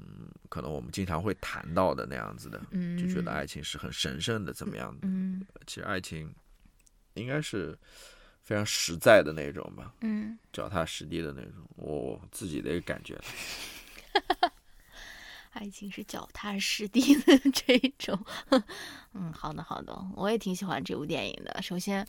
[0.48, 5.02] 可能我们经常会谈到的那样子的，嗯就觉得爱情是很神圣的，怎么样的？
[5.04, 6.34] 嗯其实爱情
[7.14, 7.78] 应该是
[8.42, 13.18] 非常实在的那种吧，嗯脚踏实地的那种，我自己的一个感觉。
[15.52, 18.24] 爱情是脚踏实地的 这种。
[19.14, 21.60] 嗯，好的好的，我也挺喜欢这部电影的。
[21.60, 22.06] 首先，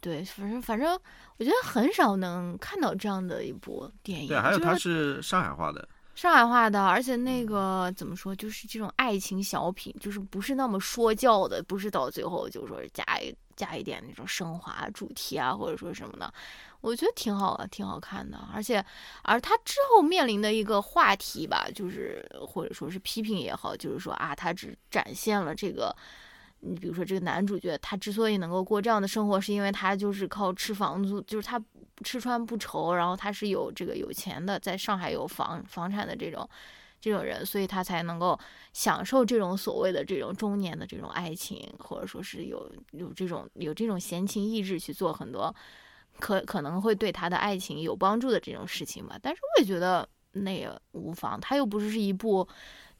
[0.00, 0.98] 对，反正反正
[1.36, 4.28] 我觉得很少能看到这样的一部电影。
[4.28, 16.32] 对，还有它是是上海话的，上海话的，而且那个怎么说，就是这种爱情小品，就是不是那么说教的，不是到最后就说是加一加一点那种升华主题啊，或者说什么的，
[16.80, 18.38] 我觉得挺好的，挺好看的。
[18.54, 18.84] 而且，
[19.22, 25.94] 而他之后面临的一个话题吧，就是或者说是批评也好，就是说啊，他只展现了这个。
[26.62, 31.58] 你比如说这个男主角，他之所以能够过这样的生活，是因为他就是靠吃房租，就是他
[32.04, 36.46] 吃穿不愁，然后他是有这个有钱的，在上海有房房产的这种
[37.00, 38.38] 这种人，所以他才能够
[38.74, 45.54] 享受这种所谓的这种中年的这种爱情，或者说是有有这种有这种闲情逸致去做很多
[46.18, 49.18] 可可能会对他的爱情有帮助的这种事情吧。
[49.22, 52.46] 但是我也觉得那也无妨，他又不是是一部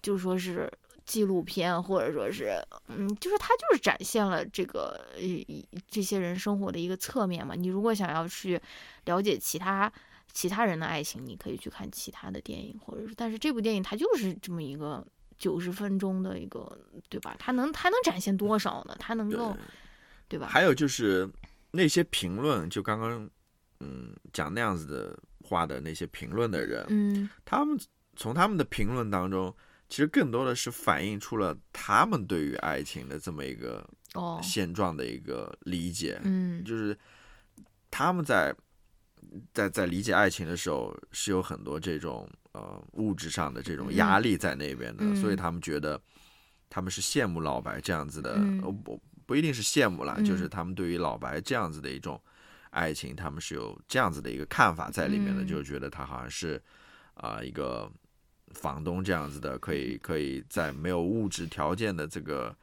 [0.01, 0.73] 就说是。
[1.11, 7.57] 纪录片，或者说是，嗯，就是他就是展现了这个呃这些人生活的一个侧面嘛。
[7.57, 8.61] 你如果想要去
[9.07, 9.93] 了解其他
[10.33, 15.05] 其他人的爱情，你可以去看其他的电影，或者是，但是这部电影它就是这么一个
[15.37, 17.35] 九十分钟的一个，对吧？
[17.41, 18.95] 它能它能展现多少呢？
[19.01, 19.57] 它能够，
[20.29, 20.47] 对吧？
[20.47, 21.29] 还有就是
[21.73, 23.29] 那些评论，就刚刚
[23.81, 27.77] 嗯讲那样子的话的那些评论的人，嗯他们
[28.15, 29.53] 从他们的评论当中，
[29.91, 33.85] 其实更多的是反映出了他们对于爱情的这么一个
[34.15, 34.41] 哦。
[34.41, 36.65] 现状的一个理解，嗯。
[36.65, 36.97] 就是
[37.91, 38.55] 他们在
[39.53, 45.17] 在在理解爱情的时候，是有很多这种呃物质上的这种压力在那边的，嗯。
[45.17, 46.01] 所以他们觉得
[46.71, 48.63] 他们是羡慕老白这样子的，嗯。
[48.63, 52.21] 呃不不一定是羡慕啦，嗯就是他们对于老白这样子的一种
[52.71, 55.47] 爱情，他们是有这样子的一个看法在里面的，嗯。
[55.49, 56.63] 就觉得他好像是
[57.15, 57.91] 啊、一个
[58.51, 62.55] 房东这样子的，可以可以在没有物质条件的这个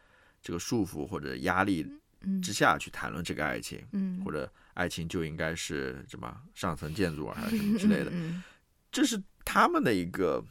[0.41, 1.85] 这个束缚或者压力
[2.21, 8.43] 嗯之下去谈论这个爱情，嗯或者爱情就应该是什么上层建筑啊，还是什么 之类的，嗯
[8.91, 10.43] 这是他们的一个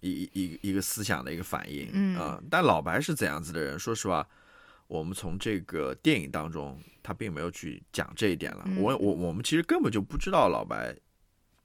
[0.00, 3.78] 一一一一个思想的一个反应，嗯啊但老白是怎样子的人？
[3.78, 4.26] 说实话，
[4.86, 8.64] 我们从这个电影当中，他并没有去讲这一点了。
[8.66, 10.94] 嗯我我我们其实根本就不知道老白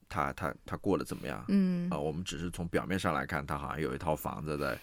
[0.09, 4.77] 他他他过得怎么样嗯啊、嗯我们只是从表面上来看，他好像有一套房子在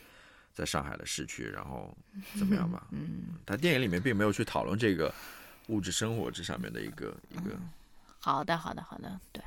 [0.55, 1.95] 在上海的市区，然后
[2.39, 2.87] 怎么样吧？
[2.93, 5.13] 嗯，他电影里面并没有去讨论这个
[5.69, 7.57] 物质生活这上面的一个一个。
[8.21, 9.43] 好的好的好的，对。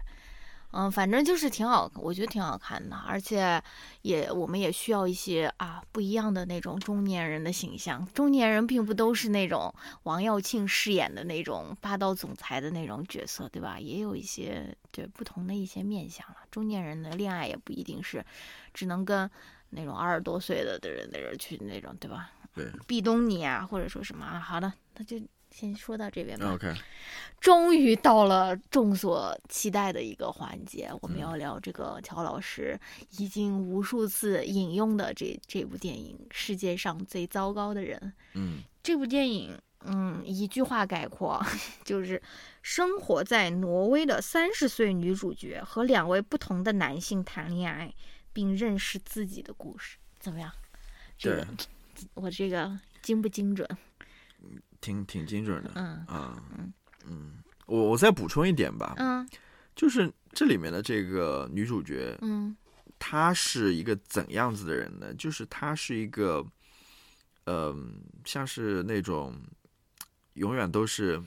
[0.72, 3.62] 嗯，反正就是挺好，我觉得挺好看的，而且
[4.04, 8.06] 也我们也需要一些啊不一样的那种中年人的形象。
[8.14, 13.80] 中年人并不都是那种王耀庆饰演的那种霸道总裁的那种角色，对吧？
[13.80, 16.36] 也有一些对不同的一些面相了。
[16.52, 18.24] 中年人的恋爱也不一定是
[18.72, 19.28] 只能跟
[19.72, 22.30] 那种二十多岁的的人的人去那种，对吧？
[22.54, 24.40] 对，壁咚你啊，或者说什么啊？
[24.40, 25.20] 好的，那就。
[25.60, 26.54] 先说到这边吧。
[26.54, 26.74] OK，
[27.42, 32.80] 终于到了众所期待的一个环节，我们要聊这个乔老师
[33.18, 38.00] 已经无数次引用的这这部电影《世界上最糟糕的人》。
[38.36, 41.46] 嗯，这部电影，嗯，一句话概括，
[41.84, 42.22] 就是
[42.62, 47.94] 生活在挪威的三十岁女主角和两位不同的男性谈恋爱，
[48.32, 50.50] 并认识自己的故事，怎么样？
[51.18, 51.46] 这个
[52.14, 53.68] 我这个精不精准？
[54.82, 56.42] 挺挺精准的，嗯啊，
[57.06, 57.34] 嗯，
[57.66, 59.28] 我我再补充一点吧，嗯，
[59.76, 62.56] 就是这里面的这个女主角，嗯，
[62.98, 65.14] 她是一个怎样子的人呢？
[65.16, 66.46] 就是她是一个，
[67.46, 69.36] 嗯，像是那种
[70.34, 71.22] 永远都是，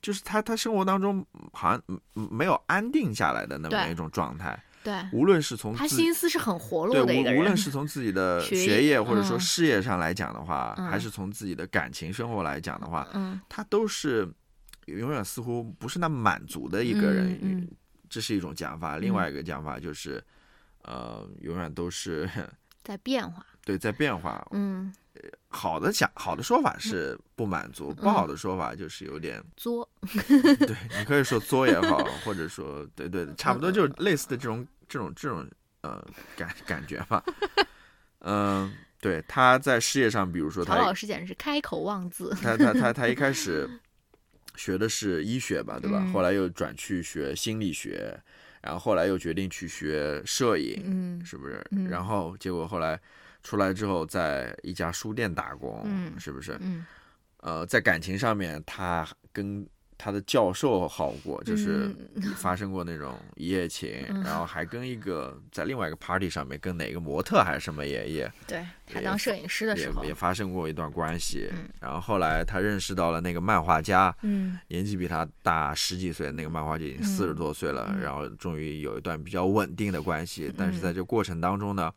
[0.00, 1.82] 就是她她生活当中好像
[2.12, 4.60] 没有安定下来的那么一种状态。
[4.84, 14.30] 对，无论是从他心思是很活络的一个人，无论是从自己的 学业或者说事业上来讲的话，还是从自己的感情生活来讲的话，嗯，他都是
[14.84, 17.38] 永远似乎不是那么满足的一个人。
[17.40, 17.66] 嗯，
[18.10, 18.98] 这是一种讲法。
[18.98, 20.22] 另外一个讲法就是，
[20.82, 22.28] 呃，永远都是
[22.84, 23.44] 在变化。
[23.64, 24.46] 对，在变化。
[24.50, 24.92] 嗯，
[25.48, 29.88] 好的讲，好的说法是不满足，不好的说法就是有点作。
[30.04, 34.66] 对你可以说作也好，或者说对对，差不多就是类似的这种。
[34.88, 35.48] 这种这种
[35.82, 36.04] 呃
[36.36, 37.22] 感感觉吧，
[38.20, 42.30] 嗯，对，他在事业上，比如说，曹老师简直是开口忘字。
[42.40, 43.68] 他他他 他一开始
[44.56, 46.04] 学的是医学吧，对吧？
[46.12, 48.18] 后来又转去学心理学，
[48.62, 51.62] 然后后来又决定去学摄影，嗯，是不是？
[51.88, 52.98] 然后结果后来
[53.42, 56.56] 出来之后，在一家书店打工，嗯，是不是？
[56.60, 56.86] 嗯，
[57.38, 59.66] 呃，在感情上面，他跟。
[60.04, 61.88] 他的教授好过，就是
[62.36, 63.90] 发生过那种一夜情，
[64.22, 71.50] 然后还跟一个在另外一个 party 上面跟哪个模特还是什么爷爷对他当摄影师的时候也发生过一段关系，
[71.80, 81.90] 然后后来他认识到了那个漫画家，嗯，年纪比他大十几岁，那个漫画家已经四十多岁了，然后终于有一段比较稳定的关系，但是在这过程当中呢，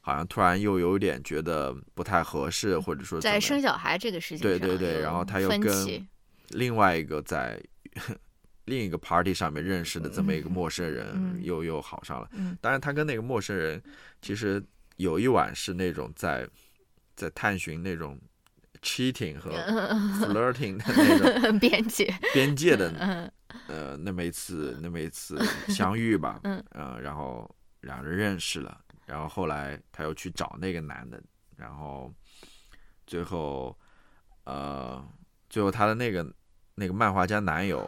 [0.00, 6.06] 好像突然又有点觉得不太合适，或者说在生小孩这个事情对对对，然后他又跟。
[6.50, 7.60] 另外一个在
[8.66, 12.28] 另一个 party 上面认识的这么一个陌生人，又又好上了。
[12.60, 13.82] 当然，他跟那个陌生人
[14.22, 14.62] 其实
[14.96, 16.48] 有一晚是那种在
[17.14, 18.18] 在探寻那种
[18.80, 19.50] cheating 和
[20.18, 23.30] flirting 的那种 边界边界的
[23.68, 25.38] 呃那么一次那么一次
[25.68, 26.40] 相遇吧。
[26.44, 26.64] 嗯，
[27.02, 31.22] 然后两人认识了，然后后来他又去找那个男的，
[31.54, 32.10] 然后
[33.06, 33.78] 最后
[34.44, 35.06] 呃。
[35.54, 36.34] 最后，她的那个
[36.74, 37.78] 那个漫画家男友，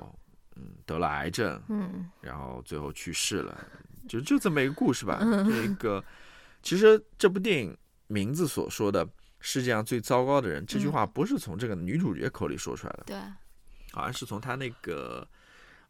[0.54, 3.66] 嗯，得了癌症，嗯，然后最后去世了，
[4.08, 5.18] 就就这么一个故事吧。
[5.20, 6.04] 这一个，
[6.62, 9.04] 其实这部电影名字所说的
[9.40, 13.16] 世界上最糟糕的人这句话，不是从这个女主角口里说出来的，对，
[13.90, 15.26] 好像是从她那个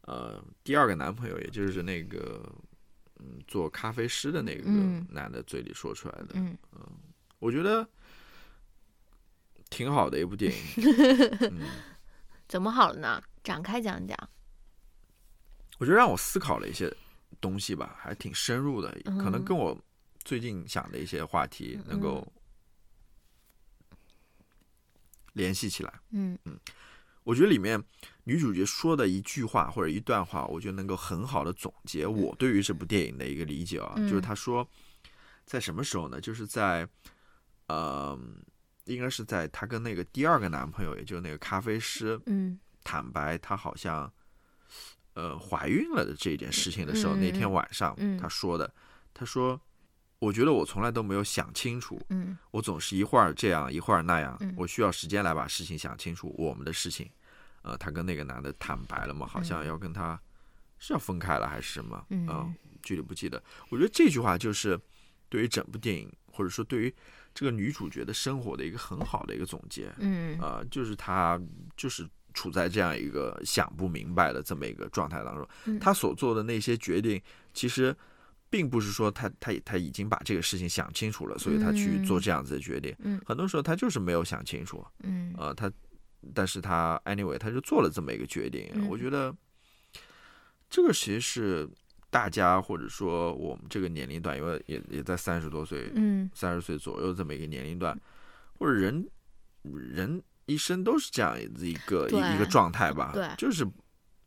[0.01, 2.51] 呃第二个男朋友，也就是那个
[3.19, 4.67] 嗯做咖啡师的那个
[5.11, 6.29] 男的嘴里说出来的。
[6.33, 6.81] 嗯嗯，
[7.37, 7.87] 我觉得。
[9.69, 11.61] 挺好的一部电影，
[12.47, 13.21] 怎么好了呢？
[13.43, 14.17] 展开讲讲。
[15.77, 16.91] 我觉得让我思考了一些
[17.39, 19.77] 东西吧，还挺深入的，可能跟我
[20.23, 22.25] 最近想的一些话题能够
[25.33, 25.93] 联系起来。
[26.11, 26.59] 嗯嗯，
[27.23, 27.81] 我觉得里面
[28.23, 34.67] 女主角说的一句话或者一段话，我觉得能够很好的总结我对于这部电影的一个理解啊，就是她说，
[35.45, 36.19] 在什么时候呢？
[36.19, 36.87] 就是在，
[37.67, 38.41] 嗯。
[38.87, 44.11] 应该是在她跟那个第二个男朋友，也就是那个咖啡师，嗯，坦白她好像，
[45.13, 48.73] 呃，怀孕了的这件事情的时候，那天晚上，她说的，
[49.13, 49.59] 她说，
[50.19, 56.33] 我觉得我从来都没有想清楚，嗯，我总是一会儿这样，一会儿那样，我需要时间来把事情想清楚。
[56.37, 57.09] 我们的事情，
[57.63, 60.19] 呃，她跟那个男的坦白了嘛，好像要跟他
[60.79, 63.43] 是要分开了还是什么，嗯，具体不记得。
[63.69, 64.79] 我觉得这句话就是
[65.27, 66.95] 对于整部电影，或者说对于。
[67.37, 71.39] 这个女主角的生活的一个很好的一个总结，嗯，啊，就是她
[71.75, 75.47] 就是处在这样一个想不明白的这么一个状态当中，
[75.79, 77.21] 她所做的那些决定，
[77.53, 77.95] 其实
[78.49, 85.71] 并不是说她她她已经把这个事情想清楚了，所以她去做这样子的决定，嗯，很多时候她就是没有想清楚，嗯，呃，她，
[86.33, 89.31] 但是她 anyway，她就做了这么一个决定，我觉得
[90.71, 91.69] 这个其实是
[92.09, 96.29] 大家或者说我们这个年龄段，因为也也在三十多岁、嗯。
[96.33, 97.99] 三十岁左右这么一个年龄段，
[98.57, 99.07] 或者人
[99.63, 103.27] 人一生都是这样的一个一一个状态吧，对。
[103.37, 103.67] 就是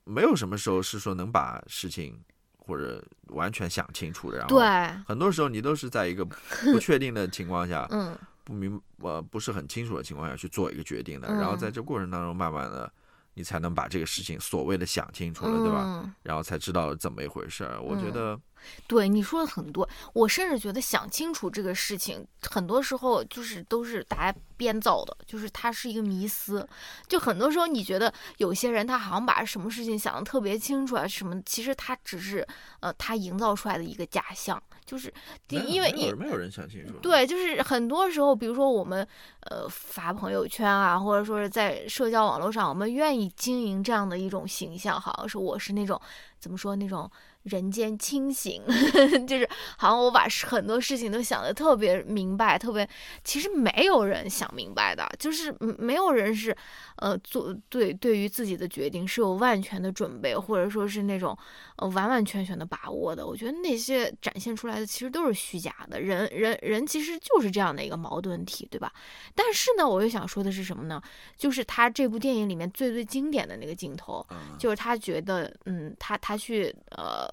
[0.04, 2.18] 没有什么时候是说能把事情
[2.58, 4.66] 或者完全想清楚的，然后对，
[5.06, 8.16] 很多时候你都是在一个不确定的情况下， 嗯。
[8.42, 11.38] 不明呃不是很清楚的情况下去做一个决定的，嗯。
[11.38, 12.92] 然后在这过程当中，慢慢的
[13.34, 15.84] 你才能把这个事情所谓的想清楚了，对吧？
[16.02, 17.80] 嗯然后才知道怎么一回事儿。
[17.80, 18.40] 我觉嗯得，
[18.86, 26.66] 对你说的很多，我甚至觉得想清楚这个事情，很多时候就是都是大家编造的，就是它是一个迷思。
[27.08, 32.46] 就很多时候你觉得有些人他好像把什么事情想得特别清楚啊，什么其实他只是
[32.80, 35.12] 呃他营造出来的一个假象，就是
[35.48, 39.06] 因为你没有人没有人想清楚。，对，就是很多时候，比如说我们
[39.42, 46.00] 呃发朋友圈啊，或者说是在社交网络上，我们愿意经营这样的一种形象，好像是我是那种
[46.38, 47.10] 怎么说那种
[47.44, 48.62] 人间清醒，
[49.26, 49.48] 就是
[49.78, 52.88] 好像我把很多事情都想得特别明白，特别
[53.24, 56.54] 其实没有人想明白的，就是没有人是
[57.00, 61.36] 呃做对对于自己的决定是有万全的准备，或者说是那种
[61.76, 63.26] 呃完完全全的把握的。
[63.26, 66.00] 我觉得那些展现出来的其实都是虚假的。
[66.00, 68.92] 人人人其实就是这样的一个矛盾体，对吧？
[69.34, 71.02] 但是呢，我又想说的是什么呢？
[71.36, 77.28] 就是他这部电影里面最最经典的那个镜头，嗯，就是他觉得，嗯，他他去呃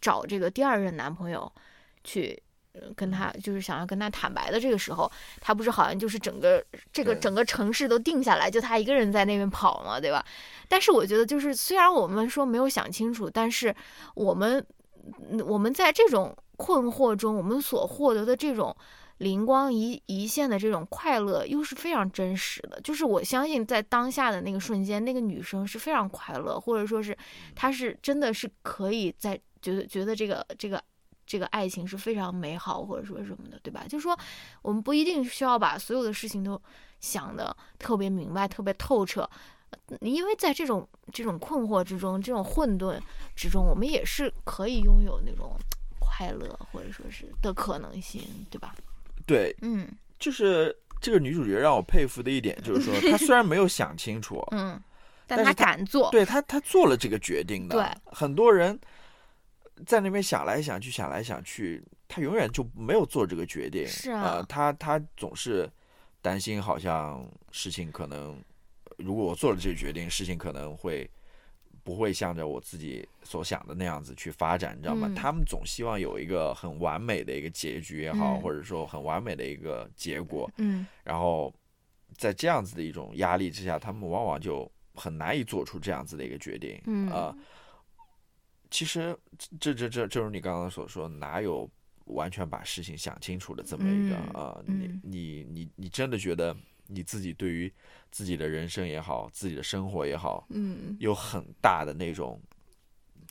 [0.00, 1.52] 找这个第二任男朋友
[2.02, 2.42] 去。
[2.74, 5.10] 呃跟他就是想要跟他坦白的这个时候，
[5.40, 10.24] 他不是好像就是整个这个整个城市都定下来，就他一个人在那边跑嘛，对吧？
[10.68, 13.74] 但是我觉得，就是虽然我们说没有想清楚，但是
[14.14, 14.64] 我们
[15.30, 18.76] 嗯我们在这种困惑中，我们所获得的这种
[19.18, 22.80] 灵光一一现的这种快乐，又是非常真实的。
[22.80, 27.16] 就是我相信，在当下的那个瞬间，那个女生是非常快乐，或者说是
[27.54, 30.82] 她是真的是可以在觉得觉得这个这个。
[31.26, 33.84] 这个爱情是非常美好，或者说什么的，对吧？
[33.88, 34.18] 就是说，
[34.62, 36.60] 我们不一定需要把所有的事情都
[37.00, 39.28] 想的特别明白、特别透彻，
[39.70, 42.98] 呃因为在这种这种困惑之中、这种混沌
[43.34, 45.56] 之中，我们也是可以拥有那种
[45.98, 48.74] 快乐，或者说是的可能性，对吧？
[49.26, 49.88] 对，嗯
[50.18, 54.80] 就是这个女主角让我佩服的一点，就是说她虽然没有想清楚，嗯，
[55.26, 57.76] 但他但是他敢做，对她她做了这个决定的。
[57.76, 58.78] 对，很多人
[59.86, 63.86] 在那边想来想去，想来想去，他永远就没有做这个决定。
[63.86, 65.68] 是啊呃，他他总是
[66.22, 68.40] 担心，好像事情可能，
[68.98, 71.10] 如果我做了这个决定，事情可能会
[71.82, 75.06] 不会向着我自己所想的那样子去发展，你知道吗？
[75.10, 81.52] 嗯他们总希望有一个很完美的一个结局也好，嗯或者说很完美的一个结果，嗯然后
[82.16, 86.80] 在这样子的一种压力之下，他们往往就很难以做出这样子的一个决定。
[86.86, 87.36] 嗯呃，
[88.70, 89.16] 其实
[89.60, 91.70] 这这这正如你刚刚所说，哪有
[92.06, 97.72] 完全把事情想清楚的这么一个嗯呃，嗯你你你你真的觉得你自己对于
[98.10, 102.40] 自己的人生也好，自己的生活也好，嗯有很大的那种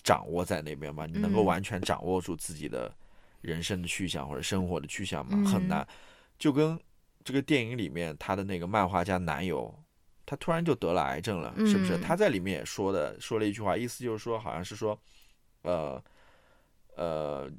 [0.03, 1.05] 掌握在那边吗？
[1.05, 2.93] 你能够嗯完全掌握住自己的
[3.41, 5.33] 人生的去向或者生活的去向吗？
[5.35, 5.85] 嗯很难。
[6.39, 6.79] 就跟
[7.23, 9.73] 这个电影里面他的那个漫画家男友，
[10.25, 11.97] 他突然就得了癌症了，是不是？
[11.97, 14.99] 嗯他在里面也说的，说了一句话，意思就是说，好像是说，
[15.63, 16.03] 呃，
[16.95, 17.51] 呃。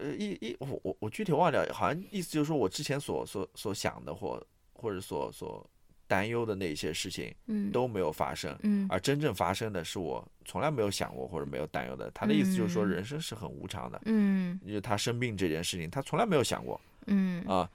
[0.00, 4.40] 呃，一一我我我具体忘掉，好像意思就是说我之前所所所想的或
[4.72, 5.68] 或者所所
[6.06, 12.08] 担忧的那些事情嗯都没有发生，嗯而真正发生的是我从来没有想过或者没有担忧的。
[12.12, 17.68] 他的意思就是说，嗯人生是很无常的，嗯就是他生病这件事情，他从来没有想过嗯啊、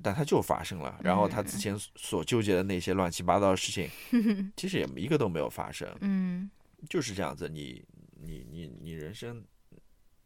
[0.00, 0.98] 但他就发生了。
[1.02, 3.90] 然后他之前所纠结的那些乱七八糟的事情，
[4.56, 6.48] 其实也一个都没有发生，嗯
[6.88, 7.48] 就是这样子。
[7.48, 7.84] 你
[8.20, 9.44] 你你你人生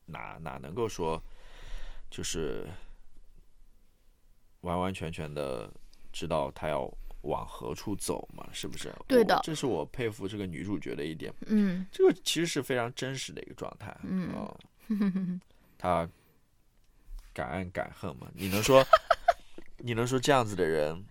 [0.06, 1.20] 哪哪能够说
[2.10, 2.66] 就是
[4.60, 5.70] 完完全全的
[6.12, 6.90] 知道他要
[7.22, 8.48] 往何处走嘛？
[8.52, 8.92] 是不是？
[9.06, 11.32] 对的这是我佩服这个女主角的一点。
[11.46, 13.94] 嗯这个其实是非常真实的一个状态。
[14.04, 14.56] 嗯哦
[15.78, 16.08] 他
[17.34, 18.26] 敢爱敢恨嘛？
[18.34, 18.82] 你能说，
[19.78, 21.04] 你能说这样子的人，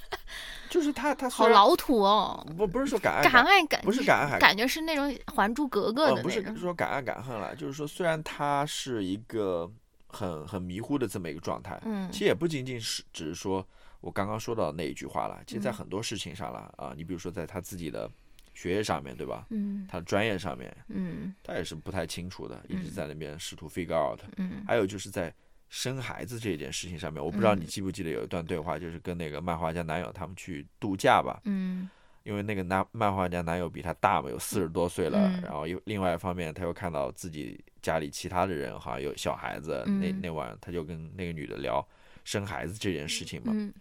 [0.68, 9.70] 就是他他好老土哦，不不是说敢爱敢爱敢不是敢爱敢感觉是那种《还珠格格》呃不是说敢爱敢恨了，就是说虽然他是一个
[10.08, 12.10] 很很迷糊的这么一个状态，嗯。
[12.10, 13.66] 其实也不仅仅是只是说
[14.00, 15.74] 我刚刚说到的那一句话了，其实在嗯。
[15.74, 18.10] 很多事情上了啊，你比如说在他自己的
[18.54, 19.46] 学业上面对吧？
[19.50, 19.86] 嗯。
[19.90, 21.34] 他的专业上面，嗯。
[21.42, 22.94] 他也是不太清楚的，一直嗯。
[22.94, 24.20] 在那边试图 figure out。
[24.36, 24.64] 嗯。
[24.66, 25.32] 还有就是在
[25.72, 27.66] 生孩子这件事情上面，我不知道你嗯。
[27.66, 31.88] 记不记得有一段对话，就是跟那个漫画家男友他们去度假吧，嗯。
[32.24, 35.40] 因为那个男漫画家男友比她大嘛，有四十多岁了，嗯。
[35.40, 40.20] 然后又另外一方面，他又看到自己家里其他的人好像有小孩子，那嗯。
[40.20, 41.82] 那晚他就跟那个女的聊
[42.22, 43.72] 生孩子这件事情嘛，嗯。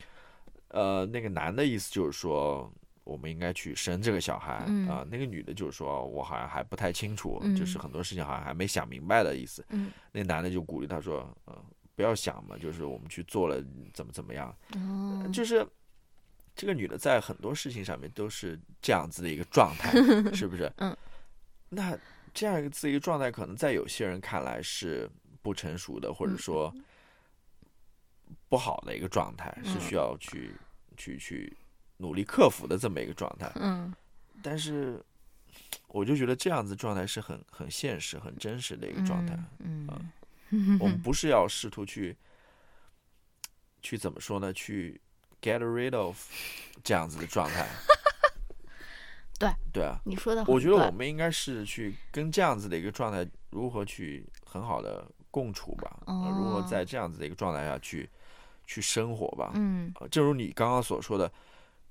[0.69, 2.71] 呃，那个男的意思就是说，
[3.03, 7.53] 我们应该去生这个小孩啊、嗯那个女的就是说，我好像还不太清楚，嗯。
[7.53, 9.65] 就是很多事情好像还没想明白的意思。
[9.71, 9.91] 嗯。
[10.13, 11.53] 那男的就鼓励她说，呃，
[11.95, 13.63] 不要想嘛，就是我们去做了
[13.93, 15.65] 怎么怎么样，哦，就是
[16.55, 19.91] 这个女的在很多事情上面都是这样子的一个状态，
[20.33, 20.71] 是不是？
[20.77, 20.95] 嗯。
[21.69, 21.97] 那
[22.33, 25.09] 这样一个自己状态，可能在有些人看来是
[25.41, 26.75] 不成熟的，或者嗯说
[28.49, 30.53] 不好的一个状态，是嗯需要去
[30.97, 31.55] 去去
[31.97, 33.51] 努力克服的这么一个状态。
[33.55, 33.93] 嗯
[34.43, 34.99] 但是，
[35.87, 39.37] 我就觉得这样子状态是很很现实、很真实的一个状态。
[39.59, 39.87] 嗯
[40.79, 42.15] 我们 不是要试图去
[43.81, 44.51] 去怎么说呢？
[44.53, 44.99] 去
[45.41, 46.17] get rid of
[46.83, 47.67] 这样子的状态。
[49.39, 58.07] 对对啊，你说的我觉得我们应该是去跟这样子的一个状态如何去很好的共处吧，呃如何哦在这样子的一个状态下去
[58.67, 59.51] 去生活吧。
[60.11, 61.31] 正如你刚刚所说的，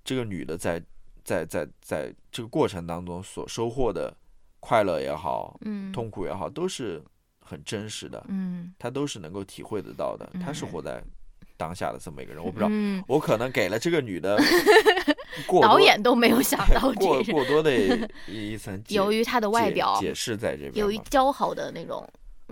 [0.05, 0.81] 这个女的在
[1.24, 4.16] 在在在这个过程当中所收获的
[4.61, 7.03] 快乐也好，嗯痛苦也好，都是
[7.51, 10.31] 很真实的，嗯他都是能够体会得到的。
[10.40, 11.02] 他是嗯活在
[11.56, 14.40] 当下的这么一个人，我不知道，嗯，我可能给了这个女的
[15.48, 17.74] 过导演都没有想到 过，过多的
[18.28, 22.09] 一一层 解，由于他的外表解释在这边由于姣好的那种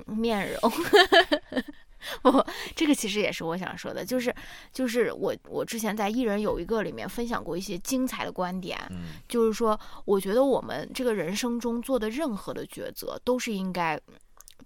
[0.07, 0.73] 面容。
[2.23, 2.31] 不，
[2.77, 4.33] 这个其实也是我想说的，就是
[4.73, 14.01] 就是我我之前在《艺人有一个》里面分享过一些精彩的观点，嗯就是说，我觉得我们这个人生中做的任何的抉择，都是应该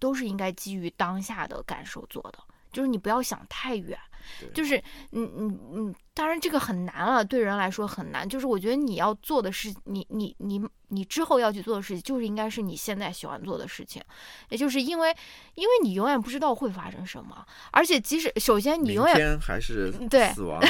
[0.02, 2.38] 都是应该基于当下的感受做的，
[2.72, 3.96] 就是你不要想太远。
[4.40, 4.48] 对。
[4.50, 4.76] 就是，
[5.12, 8.28] 嗯嗯嗯，当然这个很难了，对人来说很难。
[8.28, 14.02] 就是我觉得你要做的事，你你你你之后要去做的事情，就是应该是你现在喜欢做的事情，
[14.50, 15.14] 也就是因为
[15.54, 20.60] 因为你永远不知道会发生什么，而且即使首先你永远天还是对死亡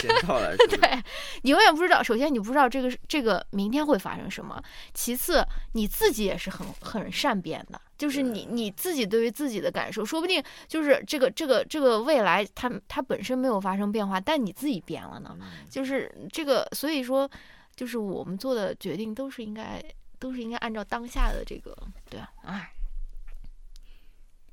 [0.00, 1.02] 先到来， 是不是对
[1.42, 4.62] 你永远不知道，首先你不知道这个这个明天会发生什么，
[4.94, 17.30] 其次你自己也是很很善变的，就是你你自己对于自己的感受，说不定就是这个这个这个未来它它本身没有发生变化，但你自己变了呢，嗯就是这个，所以说
[17.74, 19.82] 就是我们做的决定都是应该
[20.18, 21.76] 都是应该按照当下的这个
[22.08, 22.72] 对啊，哎，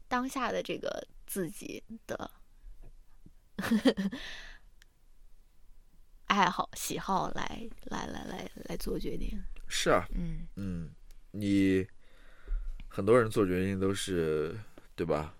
[0.07, 2.31] 当下的这个自己的
[6.27, 10.91] 爱好喜好来来来来来做决定，是啊，嗯嗯，
[11.31, 11.87] 你
[12.87, 14.57] 很多人做决定都是
[14.95, 15.33] 对吧？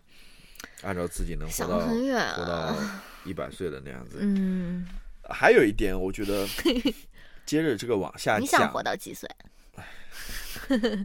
[0.82, 4.20] 按照自己能活到很远活啊，到一百岁的那样子。
[4.22, 4.88] 嗯，
[5.30, 6.48] 还有一点，我觉得
[7.46, 9.30] 接着这个往下讲你想讲，活到几岁？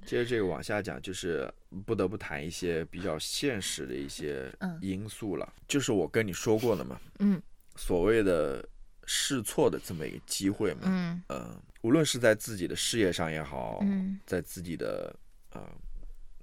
[0.06, 1.52] 接着这个往下讲，就是
[1.86, 5.52] 不得不谈一些比较现实的一些嗯因素了。
[5.68, 7.40] 就是我跟你说过的嘛，嗯
[7.76, 8.66] 所谓的
[9.04, 15.14] 试错的这么一个机会嘛，嗯嗯，无论是在自己的事业上也好，嗯在自己的
[15.52, 15.60] 呃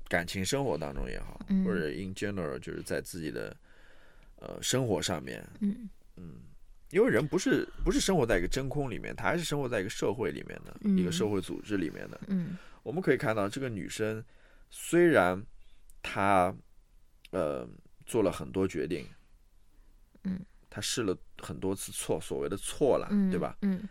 [0.09, 3.55] 感情生活当中也好，嗯或者 in general 就是在自己的
[4.37, 5.87] 呃生活上面，嗯
[6.17, 6.41] 嗯
[6.89, 12.19] 因为人不是不是生活在一个真空里面，他还是生活在一个社会里面的、嗯一个社会组织里面的。
[12.27, 14.23] 嗯我们可以看到，这个女生
[14.71, 15.39] 虽然
[16.01, 16.51] 她
[17.29, 17.67] 呃
[18.05, 19.05] 做了很多决定，
[20.23, 23.55] 嗯，她试了很多次错，所谓的错了，嗯，对吧？？
[23.61, 23.87] 嗯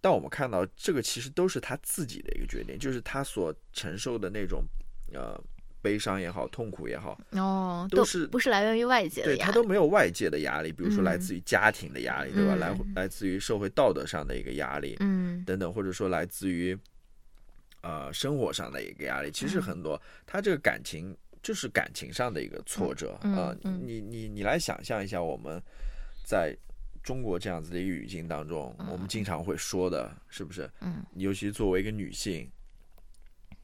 [0.00, 4.64] 但我们看到，这个其实都是他自己的一个决定，就是他所承受的那种
[5.12, 5.38] 呃
[5.80, 12.54] 悲伤也好，痛苦也好，哦，都是不是来源于外界的呀对他，都没有外界的压力，比如说嗯来自于家庭的压力，对吧？
[12.54, 15.42] 嗯来来自于社会道德上的一个压力，嗯。
[15.44, 16.76] 等等，或者说来自于
[17.82, 19.62] 呃生活上的一个压力，其实嗯。
[19.62, 23.80] 很多，他这个感情就是感情上的一个挫折嗯啊、嗯。
[23.84, 25.62] 你你你来想象一下，我们
[26.24, 26.56] 在
[27.08, 30.70] 中国这样子的一个语境当中，我们经常会说的，是不是？
[30.82, 32.46] 嗯尤其作为一个女性，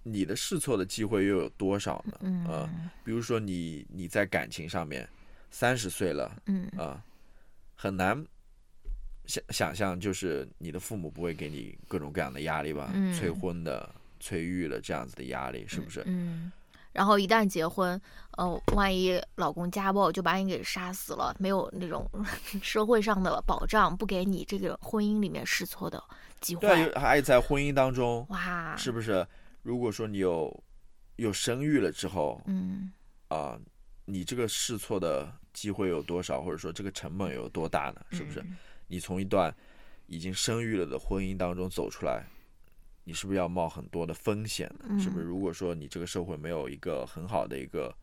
[0.02, 2.18] 你的试错的机会又有多少呢？
[2.22, 2.66] 嗯呃，
[3.04, 5.06] 比如说你你在感情上面
[5.50, 7.04] 三十岁了嗯啊、
[7.74, 8.16] 很难
[9.26, 12.92] 想想象，就是你的父母不会给你各种各样的压力吧？
[12.94, 16.02] 嗯催婚的、催育的这样子的压力，是不是？
[16.06, 16.50] 嗯，
[16.94, 18.00] 然后一旦结婚，
[18.38, 22.08] 呃，万一老公家暴就把你给杀死了，没有那种
[22.62, 26.02] 社会上的保障，不给你这个婚姻里面试错的
[26.40, 29.26] 机会，有还在婚姻当中，哇，是不是？
[29.62, 30.64] 如果说你有
[31.16, 32.90] 有生育了之后嗯
[33.28, 33.58] 啊、
[34.04, 38.00] 你这个试错的机会有多少，或者说这个成本有多大呢？
[38.10, 38.40] 是不是？
[38.40, 38.56] 嗯
[38.86, 39.52] 你从一段
[40.06, 42.22] 已经生育了的婚姻当中走出来，
[43.04, 44.98] 你是不是要冒很多的风险呢？
[44.98, 45.24] 是不是？
[45.24, 47.94] 嗯如果说你这个社会没有一个很好的一个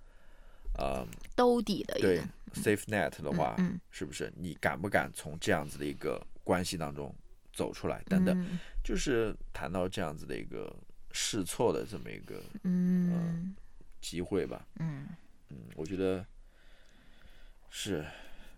[0.77, 1.05] 呃
[1.35, 2.23] 兜底的一对个
[2.53, 7.13] ，safe net 的话，嗯是不是你敢不敢从这样子的一个关系当中
[7.51, 8.01] 走出来？
[8.05, 10.73] 等等，嗯就是谈到这样子的一个
[11.11, 13.55] 试错的这么一个嗯
[13.99, 14.65] 机会吧。
[14.79, 15.07] 嗯，
[15.49, 16.25] 嗯，我觉得
[17.69, 18.05] 是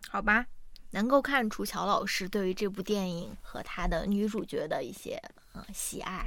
[0.09, 0.45] 好吧，
[0.93, 5.21] 能够看出乔老师对于这部电影和他的女主角的一些
[5.53, 6.25] 呃喜爱。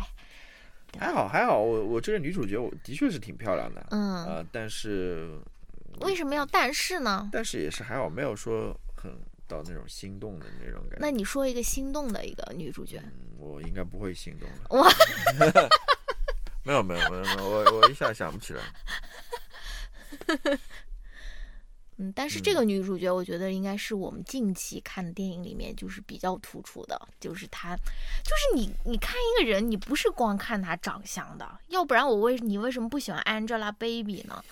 [0.98, 5.38] 还好还好，我我这个女主角我的确是挺漂亮的，嗯，呃，但是
[6.00, 7.28] 为什么要但是呢？
[7.32, 9.12] 但是也是还好，没有说很
[9.46, 10.96] 到那种心动的那种感觉。
[11.00, 14.76] 那你说一个心动的一个女主角，嗯我应该不会心动的。
[14.78, 14.88] 哇，
[16.64, 18.62] 没有没有没有没有，我我一下想不起来。
[21.98, 27.74] 嗯，但是这个女主角，我觉得应该是我们近期看的电影里面就是比较突出的，就是她，
[28.22, 34.44] 就是你，你看一个人，你不是光看她长相的，要不然我为你为什么不喜欢 Angelababy 呢？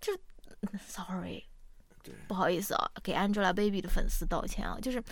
[0.00, 0.14] 就
[0.62, 1.57] 嗯，sorry，对
[2.26, 5.02] 不好意思啊，给 Angelababy 的粉丝道歉啊，就是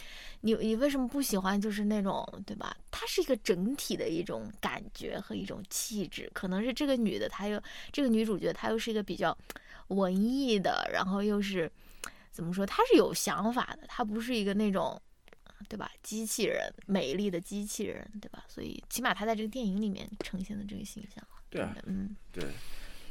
[0.40, 2.76] 你你为什么不喜欢就是那种对吧？
[2.90, 7.60] 它是一个整体的一种感觉和一种气质，可能是这个女的她又
[7.92, 9.36] 这个女主角她又是一个比较
[9.88, 11.70] 文艺的，然后又是
[12.30, 12.64] 怎么说？
[12.66, 15.00] 她是有想法的，她不是一个那种
[15.68, 15.90] 对吧？
[16.02, 18.44] 机器人，美丽的机器人，对吧？
[18.48, 22.44] 所以起码她在这个电影里面呈现的这个形象，对啊嗯对，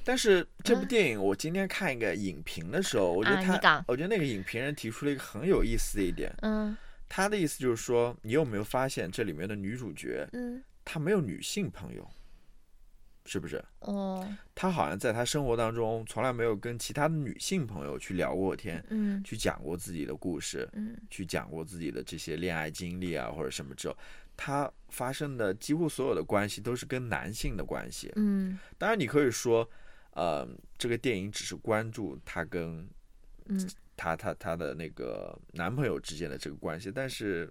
[0.06, 0.88] 但是这部嗯。
[0.88, 6.78] 电影，我今天看一个影评的时候，我觉得他，啊我觉得那个影评人提出了一个很有意思的一点，嗯。
[7.08, 10.64] 他的意思就是说，你有没有发现这里面的女主角嗯。
[10.84, 12.08] 她没有女性朋友，
[13.26, 13.64] 是不是？
[13.80, 14.28] 哦？
[14.54, 19.24] 她好像在她生活当中从来没有跟其他的女性朋友去聊过天，嗯。
[19.24, 20.96] 去讲过自己的故事，嗯。
[21.10, 23.98] 去讲过自己的这些恋爱经历啊或者什么之后，
[24.38, 28.12] 她发生的几乎所有的关系都是跟男性的关系。
[28.16, 28.60] 嗯。
[28.78, 29.68] 当然，你可以说，
[30.16, 30.46] 呃，
[30.78, 32.90] 这个电影只是关注她跟
[33.46, 33.70] 嗯。
[33.98, 37.50] 她她她的那个男朋友之间的这个关系，但是，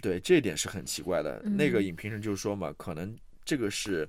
[0.00, 1.42] 对这一点是很奇怪的。
[1.42, 4.08] 那个嗯影评人就说嘛，可能这个是，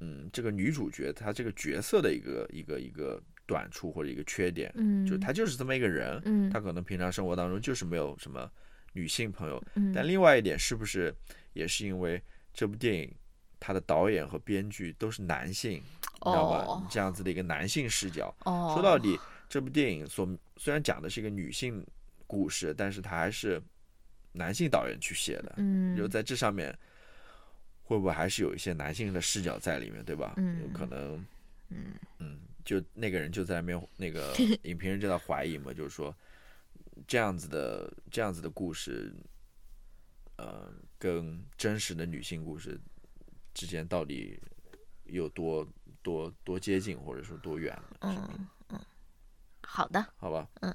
[0.00, 6.50] 嗯，这个女主角她这个角色的一个一个一个短处或者一个缺点，嗯，就她就是这么一个人，嗯。
[6.50, 8.50] 她可能平常生活当中就是没有什么
[8.92, 9.62] 女性朋友。
[9.76, 9.92] 嗯。
[9.94, 11.14] 但另外一点，是不是
[11.52, 12.20] 也是因为
[12.52, 13.14] 这部电影
[13.66, 16.86] 它的导演和编剧都是男性，你知道吧哦？
[16.88, 18.32] 这样子的一个男性视角。
[18.44, 19.18] 哦，说到底，
[19.48, 20.24] 这部电影所
[20.56, 21.84] 虽然讲的是一个女性
[22.28, 23.60] 故事，但是它还是
[24.30, 26.72] 男性导演去写的，嗯就在这上面，
[27.82, 30.34] 会不会还是有一些男性的视角在里面，对吧？
[30.36, 31.26] 嗯有可能，
[31.70, 34.32] 嗯嗯，就那个人就在那边，那个
[34.62, 36.14] 影评人就在怀疑嘛，就是说
[37.04, 39.12] 这样子的这样子的故事，
[40.36, 42.78] 呃，跟真实的女性故事
[43.56, 44.38] 之间到底
[45.04, 45.66] 有多
[46.02, 47.74] 多多接近，或者说多远？
[48.00, 48.78] 嗯嗯，
[49.62, 50.74] 好的，好吧，嗯，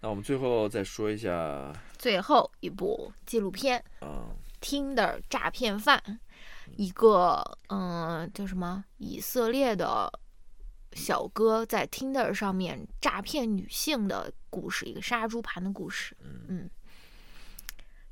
[0.00, 6.20] 那我们最后再说一下，最后一部纪录片嗯，Tinder 诈骗犯，
[6.76, 10.08] 一个嗯叫什么以色列的
[10.92, 16.16] 小哥在 Tinder 上面诈骗女性的故事，一个杀猪盘的故事。
[16.20, 16.70] 嗯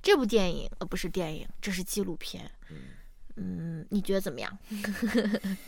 [0.03, 2.51] 这部电影呃不是电影，这是纪录片。
[2.69, 2.77] 嗯
[3.37, 4.59] 嗯，你觉得怎么样？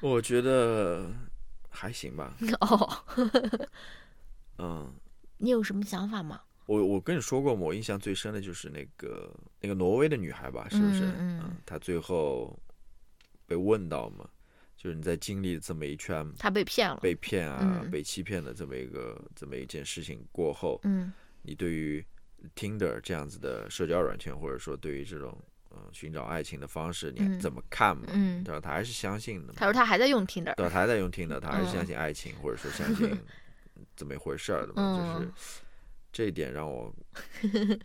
[0.00, 1.10] 我觉得
[1.68, 3.04] 还行吧， 哦，
[4.58, 4.92] 嗯。
[5.42, 6.42] 你有什么想法吗？
[6.66, 11.04] 我我跟你说过嘛，我印象最深的就是那个那个挪威的女孩吧，是不是？
[11.18, 12.58] 嗯嗯她最后
[13.46, 14.28] 被问到嘛，
[14.76, 16.98] 就是你在经历这么一圈她被骗了。
[17.00, 21.10] 被骗啊、嗯被欺骗的这么一个这么一件事情过后，嗯
[21.42, 22.04] 你对于
[22.54, 25.36] Tinder 这样子的社交软件，或者说对于这种
[25.70, 28.04] 呃寻找爱情的方式，你嗯怎么看嘛？
[28.12, 28.60] 嗯，对吧？
[28.60, 29.54] 他还是相信的嘛。
[29.56, 30.54] 他说他还在用 Tinder。
[30.54, 33.16] 对，他还在用 Tinder，他还是相嗯信爱情，或者说相信
[33.96, 35.32] 怎么一回事儿的嘛，就是嗯
[36.12, 36.92] 这一点让我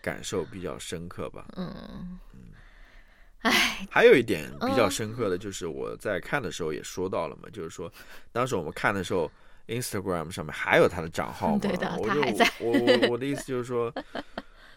[0.01, 1.45] 感受比较深刻吧。
[1.57, 2.19] 嗯，
[3.41, 7.91] 哎还有一点比较嗯深刻的就是我在看的时候也说到了嘛，就是说
[8.31, 9.31] 当时我们看的时候
[9.67, 13.93] ，Instagram 上面还有他的账号嘛， 对的我就他还在我我我的意思就是说，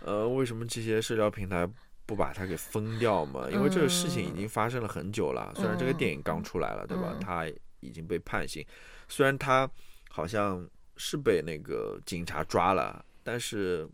[0.04, 1.66] 呃，为什么这些社交平台
[2.08, 3.50] 不把它给封掉嘛？
[3.50, 7.12] 因为这个事情已经发生了很久了，虽然这个电影刚出来了，对吧？
[7.12, 7.20] 嗯。
[7.20, 7.46] 他
[7.80, 8.64] 已经被判刑，
[9.08, 9.70] 虽然他
[10.08, 10.66] 好像
[10.96, 13.86] 是被那个警察抓了，但是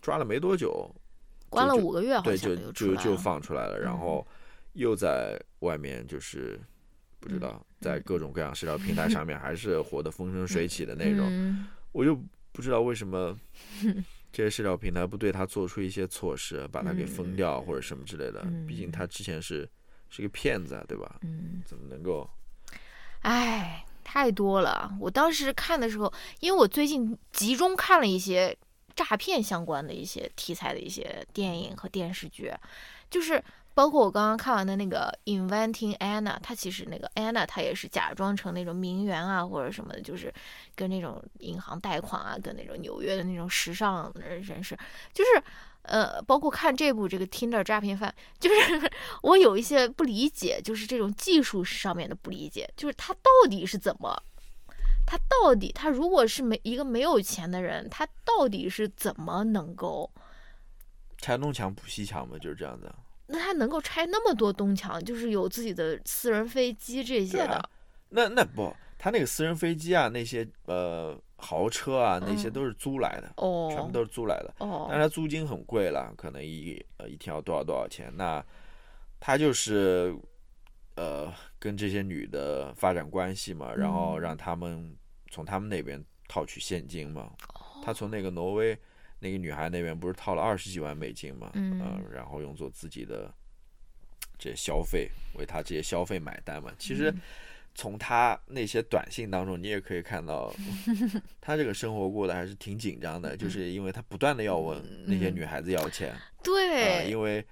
[0.00, 0.92] 抓了没多久，
[1.48, 3.98] 关了五个月，好对，像就就就放出来了，然嗯。
[4.00, 4.26] 后
[4.72, 6.60] 又在外面就是
[7.20, 11.66] 不知嗯道在各种各样社交平台上面还是活得风生水起的那种，嗯。
[11.92, 12.20] 我就
[12.50, 13.38] 不知道为什么
[14.32, 18.40] 这些社交平台不对他做出一些措施，把他给封掉嗯或者什么之类的。
[18.44, 19.68] 嗯毕竟他之前是
[20.08, 21.16] 是个骗子啊，对吧？
[21.22, 22.28] 嗯，怎么能够？
[23.22, 24.92] 唉，太多了。
[25.00, 28.56] 我当时看的时候，因为我最近集中看了一些
[28.94, 32.52] 诈骗相关的一些题材的一些电影和电视剧，
[33.08, 33.42] 就是
[33.74, 40.32] 包括我刚刚看完的那个《Inventing Anna》，它其实那个 Anna 她也是假装成那种名媛啊或者什么的，就是
[40.74, 44.76] 跟那种银行贷款啊，跟那种纽约的那种时尚人士，
[45.12, 45.42] 就是。
[45.82, 48.90] 呃，包括看这部这个 Tinder 诈骗犯，就是
[49.22, 54.14] 我有一些不理解，就是这种技术上面的不理解，就是他到底是怎么，
[55.06, 60.08] 他到底他如果是没一个没有钱的人，他到底是怎么能够，
[61.16, 62.94] 拆东墙补西墙嘛，就是这样子。
[63.30, 67.70] 那他能够拆那么多东墙，就是有自己的私人飞机这些的，啊，
[68.10, 73.32] 那那不，他那个私人飞机啊，那些呃豪车啊，那些嗯都是租来的，
[73.70, 74.54] 全部哦都是租来的。
[74.58, 78.12] 但是他，租金很贵了，可能一呃一天要多少多少钱。
[78.16, 78.44] 那
[79.18, 80.14] 他就是
[80.96, 84.96] 呃跟这些女的发展关系嘛，然后嗯让他们
[85.30, 87.30] 从他们那边套取现金嘛。
[87.54, 88.78] 哦他从那个挪威
[89.20, 91.80] 那个女孩那边不是套了二十几万美金嘛，嗯。
[91.80, 93.32] 呃然后用作自己的
[94.38, 96.72] 这些消费，为他这些消费买单嘛。
[96.78, 97.20] 其实嗯。
[97.72, 100.52] 从他那些短信当中，你也可以看到，
[101.40, 105.34] 他这个生活过得还是挺紧张的，就是因为他不断的要问那些嗯。
[105.36, 107.42] 女孩子要钱啊、对，因为，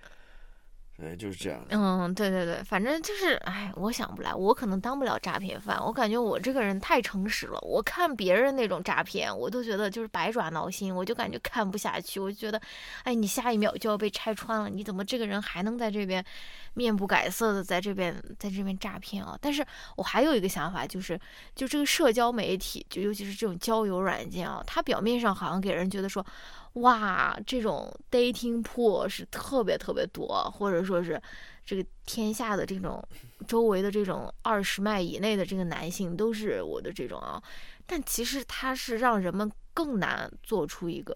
[1.00, 1.64] 呃，就是这样。
[1.70, 5.78] 嗯，对对对，反正就是，哎，我想不来，我可能当不了诈骗犯。
[5.80, 12.60] 我感觉我这个人太诚实了，我看别人那种诈骗，我都觉得就是百爪挠心，我就感觉看不下去，我就觉得，
[13.04, 16.24] 哎，你下一秒就要被拆穿了，你怎么这个人还能在这边
[16.74, 19.38] 面不改色的在这边在这边诈骗啊？
[19.40, 19.64] 但是
[19.94, 21.16] 我还有一个想法，就是
[21.54, 26.26] 就这个社交媒体，就尤其是这种交友软件啊，它表面上好像给人觉得说，
[26.80, 31.20] 哇，这种 dating pool 是特别特别多，或者说是
[31.64, 33.02] 这个天下的这种
[33.46, 37.42] 周围的这种二十迈以内的这个男性都是我的这种啊，
[37.86, 41.14] 但其实它是让人们更难做出一个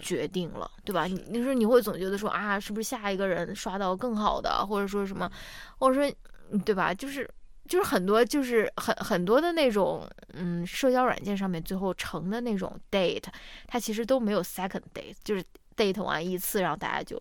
[0.00, 1.04] 决定了，对吧？
[1.06, 5.30] 你你说你会总觉得说啊，是不是下一个人刷到更好的，或者说什么，
[5.78, 6.16] 或者说
[6.50, 6.92] 嗯对吧？
[6.94, 7.28] 就是
[7.72, 13.24] 就是很多就是很很多的那种嗯社交软件上面最后成的那种 date，
[13.66, 15.42] 它其实都没有 second date，就是
[15.74, 17.18] date 完一次，然后大家就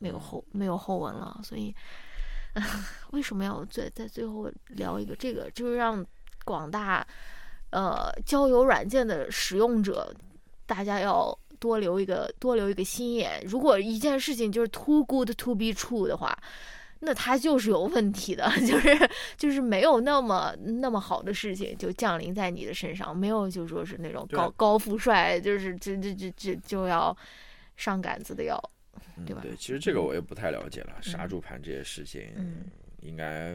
[0.00, 1.72] 没有后没有后文了，所以。
[3.10, 5.50] 为什么要最在最后聊一个这个？
[5.50, 6.04] 就是让
[6.44, 7.04] 广大
[7.70, 10.14] 呃交友软件的使用者，
[10.64, 13.42] 大家要多留一个多留一个心眼。
[13.44, 16.36] 如果一件事情就是 too good to be true 的话，
[17.04, 27.16] 那它就是有问题的， 就是就是没有那么那么好的事情就降临在你的身上，没有就说是那种高高富帅，就是这这这这就要
[27.76, 28.58] 上杆子的要，
[29.16, 32.64] 嗯对吧对，其实这个我也不太了解了，杀猪盘这些事情，嗯。
[33.00, 33.54] 应该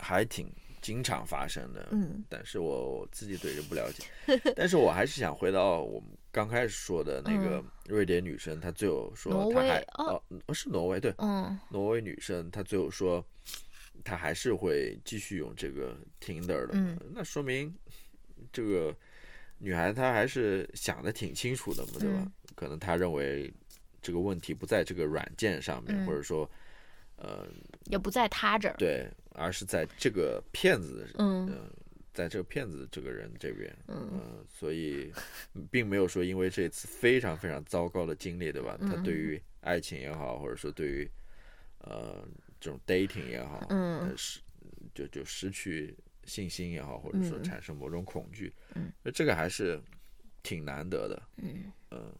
[0.00, 0.52] 还挺
[0.82, 1.86] 经常发生的。
[1.92, 2.24] 嗯。
[2.28, 4.04] 但是我我自己对这不了解，
[4.56, 10.22] 但是我还是想回到我们刚开始说的那个瑞典女生，她最后说她还哦。
[10.46, 11.58] 哦是挪威对，嗯。
[11.70, 13.24] 挪威女生她最后说
[14.04, 16.98] 她还是会继续用这个 Tinder 的，嗯。
[17.12, 17.74] 那说明
[18.52, 18.94] 这个
[19.58, 22.18] 女孩她还是想的挺清楚的嘛，对吧？
[22.22, 22.32] 嗯。
[22.54, 23.52] 可能她认为
[24.00, 26.06] 这个问题不在这个软件上面，嗯。
[26.06, 26.48] 或者说
[27.16, 27.46] 呃
[27.86, 31.48] 也不在她这儿，对，而是在这个骗子嗯。
[31.50, 31.70] 嗯，
[32.12, 34.08] 在这个骗子这个人这边，嗯。
[34.12, 35.12] 嗯，所以
[35.70, 38.76] 并没有说因为这次非常非常糟糕的经历，对吧？
[38.80, 39.02] 他嗯。
[39.02, 41.10] 对于爱情也好，或者说对于
[41.78, 42.26] 呃
[42.60, 44.40] 这种 dating 也好，嗯呃失
[44.94, 47.42] 就就失去信心也好，或者说嗯。
[47.42, 49.80] 产生某种恐惧，嗯，那这个还是
[50.42, 51.72] 挺难得的，嗯。
[51.90, 52.12] 嗯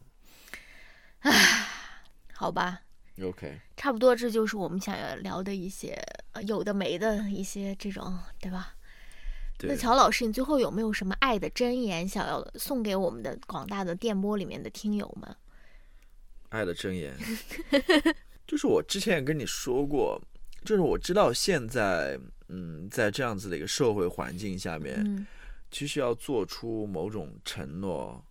[2.33, 2.81] 好吧
[3.21, 5.93] ，，OK，差不多这就是我们想要聊的一些
[6.31, 8.73] 呃有的没的一些这种，对吧？
[9.67, 15.35] 那，乔老师，你最后有没有什么爱的箴言想要送给我们的广大的电波里面的听友们？
[16.49, 17.15] 爱的箴言，
[18.47, 20.21] 就是我之前也跟你说过，
[20.65, 22.19] 就是我知道现在，
[22.49, 25.25] 嗯，在这样子的一个社会环境下面，嗯
[25.71, 28.21] 其实要做出某种承诺，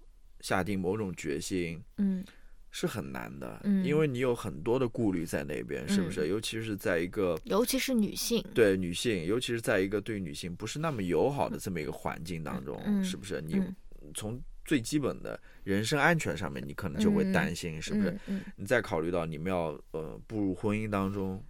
[0.40, 2.22] 下定某种决心嗯
[2.70, 6.28] 是很难的，嗯因为你有很多的顾虑在那边，是不是？
[6.28, 13.40] 尤其是在一个尤其是女性，对女性，尤其是在一个对女性不是那么友好的这么一个环境当中，嗯是不是？
[13.40, 13.74] 你嗯
[14.14, 18.16] 从最基本的人身安全上面，你可能就会嗯担心，是不是？
[18.56, 21.42] 你再考虑到你们要呃步入婚姻当中，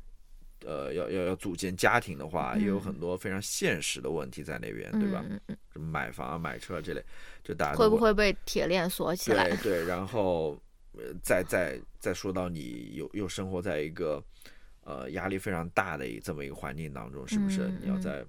[0.65, 5.23] 呃要要要组建家庭的话，也有嗯很多非常现实的问题在那边，对吧？
[5.73, 7.05] 什么买房啊、买车啊这类，
[7.45, 9.57] 就大家会不会被铁链锁起来对？
[9.63, 10.59] 对，然后
[10.93, 14.23] 呃，再再再说到你又又生活在一个
[14.83, 17.71] 呃压力非常大的一这么一个环境当中，是不是？
[17.81, 18.25] 你要在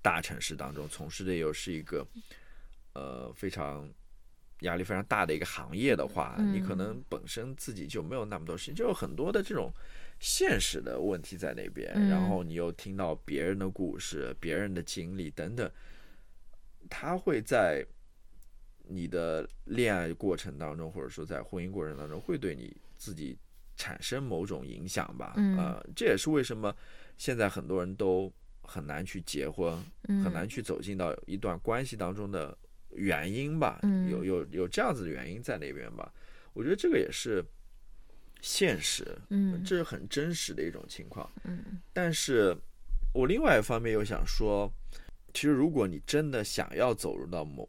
[0.00, 2.06] 大城市当中从事的又是一个
[2.94, 3.88] 呃非常
[4.60, 6.78] 压力非常大的一个行业的话，你可嗯。
[6.78, 9.72] 能本身自己就没有那么多时间，就有很多的这种
[10.20, 12.08] 现实的问题在那边，嗯。
[12.08, 15.68] 然后你又听到别人的故事、别人的经历等等，
[16.88, 17.84] 他会在
[18.88, 23.38] 你的恋爱过程当中，或者说在婚姻过程当中，会对你自己
[23.76, 25.34] 产生某种影响吧。
[25.36, 26.74] 嗯呃，这也是为什么
[27.16, 28.32] 现在很多人都
[28.62, 32.56] 很难去结婚，嗯很难去走进到一段关系当中的
[32.90, 33.80] 原因吧。
[33.82, 36.12] 嗯有有有这样子的原因在那边吧。
[36.52, 37.42] 我觉得这个也是
[38.40, 41.28] 现实，嗯这是很真实的一种情况。
[41.44, 42.56] 嗯但是
[43.14, 44.70] 我另外一方面又想说，
[45.32, 47.68] 其实如果你真的想要走入到某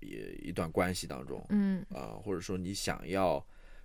[0.00, 3.44] 一一段关系当中，嗯啊、或者说你想要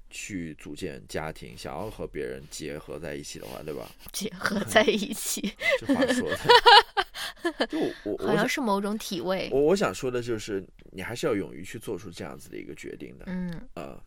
[0.09, 3.89] 去组建家庭，想要和别人结合在一起的话，对吧？
[4.11, 9.49] 结合在一起， 这话说的， 就我我好像是某种体位。
[9.51, 14.03] 我我想说的就是，你还是要勇于去做出这样子的一个决定的，嗯呃，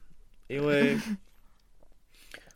[0.48, 0.96] 因为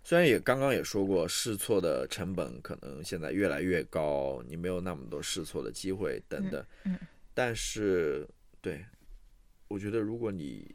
[0.05, 6.99] 虽然也刚刚也说过，试错的成本可能现在越来越高，你没有那么多试错的机会等等，嗯嗯
[7.35, 8.27] 但是
[8.61, 8.85] 对，
[9.69, 10.75] 我觉得如果你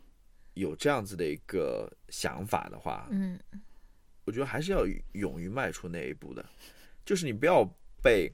[0.54, 3.40] 有这样子的一个想法的话，嗯
[4.26, 6.46] 我觉得还是要勇于迈出那一步的，
[7.04, 7.68] 就是你不要
[8.02, 8.32] 被。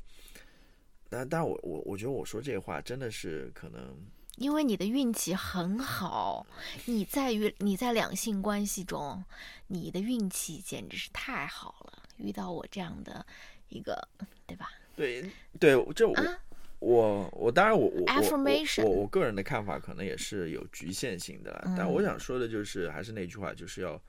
[1.10, 3.98] 但但我我我觉得我说这话真的是可能
[4.36, 6.46] 因为你的运气很好，
[6.86, 9.24] 你在于你在两性关系中，
[9.66, 13.26] 你的运气简直是太好了，遇到我这样的
[13.70, 14.08] 一个，
[14.46, 14.70] 对吧？
[14.96, 15.28] 对
[15.60, 16.40] 对，这我、啊
[16.80, 24.02] 我我当然我我我我我我个人的看法可能也是有局限性的啦，但我想说的就是还是那句话，就是要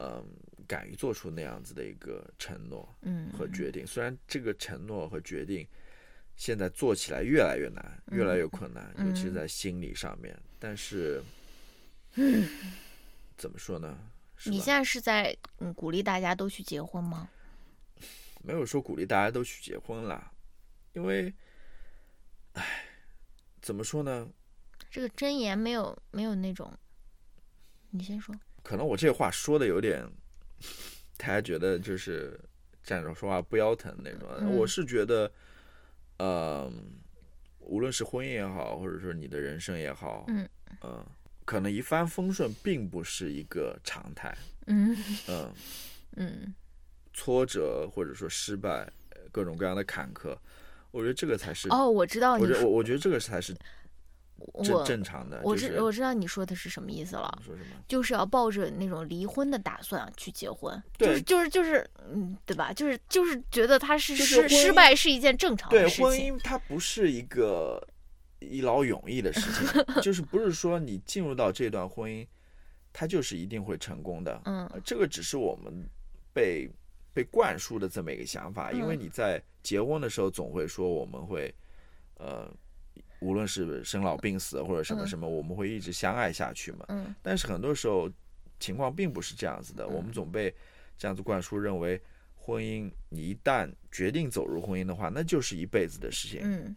[0.00, 0.24] 嗯、
[0.68, 3.48] 敢于做出那样子的一个承诺嗯和。
[3.48, 3.84] 决定。
[3.84, 5.66] 虽然这个承诺和决定
[6.36, 11.20] 现在做起来越来越难，越来越困难，嗯尤其是在心理上面，但是
[13.36, 13.98] 怎么说呢？
[14.44, 17.28] 你现在是在嗯鼓励大家都去结婚吗？
[18.44, 20.30] 没有说鼓励大家都去结婚啦，
[20.92, 21.34] 因为，
[22.58, 22.84] 唉，
[23.62, 24.28] 怎么说呢？
[24.90, 26.76] 这个箴言没有没有那种，
[27.90, 28.34] 你先说。
[28.64, 30.04] 可能我这话说的有点，
[31.16, 32.38] 大家觉得就是
[32.82, 34.28] 站着说话不腰疼那种。
[34.40, 35.30] 嗯我是觉得，
[36.18, 36.68] 呃，
[37.60, 40.48] 无论是婚姻也好，或者说你的人生也好，嗯
[40.80, 41.06] 呃，
[41.44, 44.36] 可能一帆风顺并不是一个常态，
[44.66, 44.96] 嗯
[45.28, 45.54] 嗯、
[46.16, 46.54] 嗯
[47.14, 50.36] 挫折或者说失败，呃各种各样的坎坷，
[50.90, 53.54] 我觉得这个才是，哦，我知道你我我我觉得这个才是
[54.62, 55.40] 正我正常的。
[55.42, 57.82] 我就是知我知道你说的是什么意思了你，说什么？
[57.88, 62.72] 就是要抱着那种离婚的打算去结婚，就是就是就是嗯，对吧？
[62.72, 66.04] 就是就是觉得他是是失失败是一件正常对的事情。
[66.04, 67.84] 婚姻，它不是一个
[68.38, 72.26] 一劳永逸的事情， 就是不是说你进入到这段婚姻，
[72.92, 74.40] 它就是一定会成功的。
[74.44, 75.84] 嗯呃这个只是我们
[76.32, 76.70] 被
[77.18, 81.52] 被灌输的这么一个想法，因为嗯你在结婚的时候总会说我们会，
[82.14, 82.48] 呃，
[83.18, 86.84] 无论是生老病死或者什么嗯什么，我们会一直相爱下去嘛。
[86.90, 88.08] 嗯但是很多时候
[88.60, 90.54] 情况并不是这样子的，我们总被
[90.96, 92.00] 这样子灌输，认为
[92.36, 96.42] 婚姻你一旦决定走入婚姻的话，那就是一辈子的事情。
[96.44, 96.76] 嗯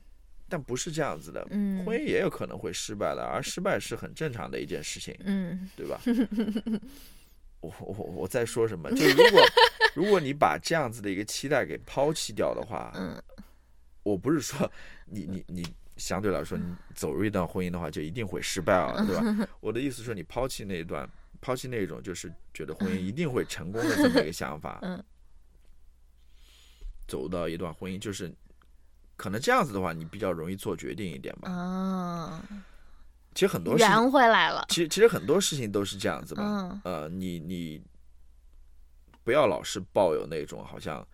[0.50, 6.02] 但不是这样子的，嗯婚姻也有可能会失败的，而失败是很正常的一件事情，嗯对吧？
[7.62, 8.90] 我我我在说什么？
[8.92, 9.42] 就是如果
[9.96, 13.22] 如果你把这样子的一个期待给抛弃掉的话，嗯
[14.04, 14.70] 我不是说
[15.06, 16.64] 你你你相对来说你
[16.96, 19.48] 走入一段婚姻的话就一定会失败啊，对吧？
[19.62, 21.08] 我的意思说你抛弃那一段，
[21.40, 25.04] 抛弃那种就是觉得婚姻一定会成功的这么一个想法，嗯
[27.08, 28.34] 走到一段婚姻就是。
[29.18, 31.52] 可能这样子的话，你比较容易做决定一点吧。
[31.52, 32.44] 啊，
[33.34, 34.66] 其实很多事情，圆回来了。
[34.70, 36.44] 其实其实很多事情都是这样子吧。
[36.44, 37.82] 嗯呃，你你
[39.24, 41.06] 不要老是抱有那种好像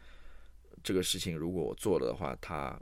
[0.84, 2.80] 这个事情如果我做了的话，它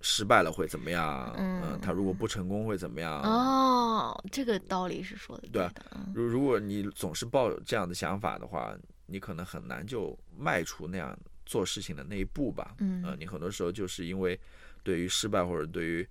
[0.00, 1.32] 失败了会怎么样？
[1.38, 3.22] 嗯呃它如果不成功会怎么样？
[3.22, 5.84] 哦，这个道理是说的对啊的。
[5.94, 11.16] 嗯如如果你总是抱有这样的想法的话，你可能很难就迈出那样
[11.46, 12.74] 做事情的那一步吧。
[12.78, 14.38] 嗯呃，你很多时候就是因为
[14.82, 16.06] 对于失败或者对于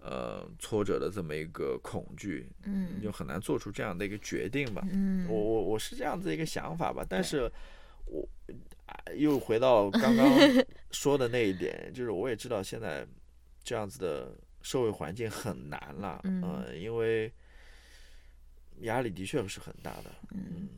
[0.00, 4.82] 呃挫折的这么一个恐惧，你嗯就很难做出这样的一个决定吧。
[4.90, 5.26] 嗯。
[5.28, 7.50] 我我我是这样子一个想法吧，但是
[8.06, 8.28] 我
[8.86, 10.26] 啊又回到刚刚
[10.92, 13.06] 说的那一点，就是我也知道现在
[13.62, 16.42] 这样子的社会环境很难了，嗯。
[16.42, 17.32] 呃，因为
[18.82, 20.68] 压力的确是很大的，嗯，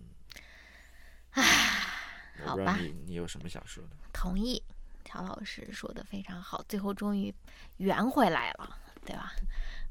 [1.33, 3.91] 好吧我不知道你你有什么想说的？
[4.13, 4.63] 同意，
[5.05, 7.33] 乔老师说的非常好，最后终于
[7.77, 9.33] 圆回来了，对吧？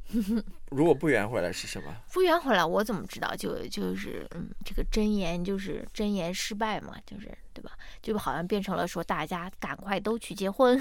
[0.71, 1.95] 如果不圆回来是什么？
[2.11, 3.35] 不圆回来，我怎么知道？
[3.35, 7.71] 就就是嗯，这个真言就是真言失败嘛，就是对吧？
[8.01, 10.79] 就好像变成了说大家赶快都去结婚，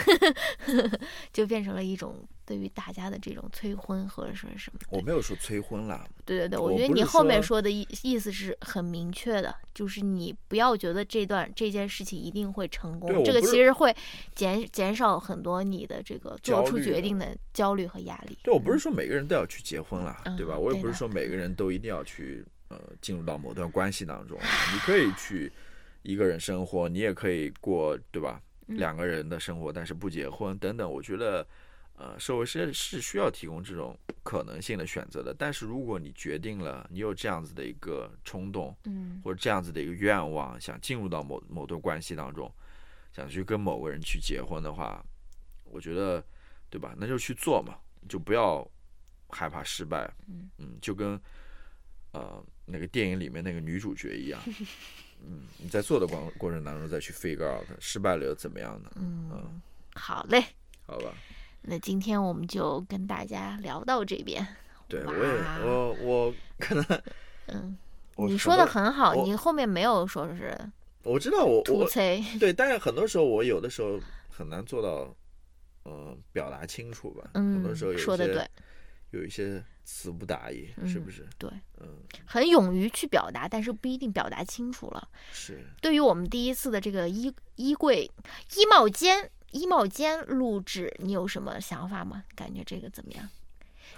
[1.33, 4.81] 就变成了一种对于大家的这种催婚或者说是什么。
[4.89, 13.95] 我没有说催婚啦，对对对，我我觉得你后面说说的意意思是很明确的，就是你不要觉得这段这件事情一定会成功，这个其实会
[14.35, 18.39] 减减少很多你的这个做出决定的焦虑和压力。
[18.43, 20.57] 对我不是说每个人都要去结婚啦，嗯对吧？
[20.57, 24.39] 我也不是说每个人都一定要去呃进入到某段关系当中，
[24.73, 25.53] 你可以去
[26.01, 28.41] 一个人生活，你也可以过，对吧？
[28.69, 31.47] 嗯两个人的生活，但是不结婚等等，我觉得。
[32.01, 42.49] 呃，社会是是需要提供这种可能性的选择的，但是如果你决定了，你有这样子的一个冲动，嗯或者这样子的一个愿望，想进入到某某段关系当中，
[43.13, 45.05] 想去跟某个人去结婚的话，
[45.65, 46.25] 我觉得，
[46.71, 46.95] 对吧？
[46.97, 47.77] 那就去做嘛，
[48.09, 48.65] 就不要
[49.31, 50.09] 害怕失败。
[50.59, 51.21] 嗯就跟
[52.13, 54.41] 呃那个电影里面那个女主角一样，
[55.27, 58.91] 嗯，你在做的过过程当中再去 figure out 失败了又怎么样呢？
[58.95, 59.61] 嗯，
[59.97, 60.45] 好嘞。
[60.87, 61.13] 好吧，
[61.69, 64.47] 那今天我们就跟大家聊到这边。
[64.89, 66.85] 对我也我我可能
[67.49, 67.77] 嗯，
[68.17, 70.59] 你说的很好，你后面没有说是
[71.03, 72.25] 我知道我突我催。
[72.41, 74.01] 对，但是很多时候我有的时候
[74.31, 75.15] 很难做到，
[75.83, 77.31] 呃，表达清楚吧。
[77.35, 78.49] 嗯很多嗯时候有一些说的对，
[79.11, 81.27] 有一些词不达意，是不是？
[81.37, 81.51] 对，
[81.81, 81.87] 嗯，
[82.25, 85.09] 很勇于去表达，但是不一定表达清楚了。
[85.33, 85.61] 是。
[85.83, 88.11] 对于我们第一次的这个衣衣柜、
[88.57, 92.23] 衣帽间、衣帽间录制，你有什么想法吗？
[92.35, 93.29] 感觉这个怎么样？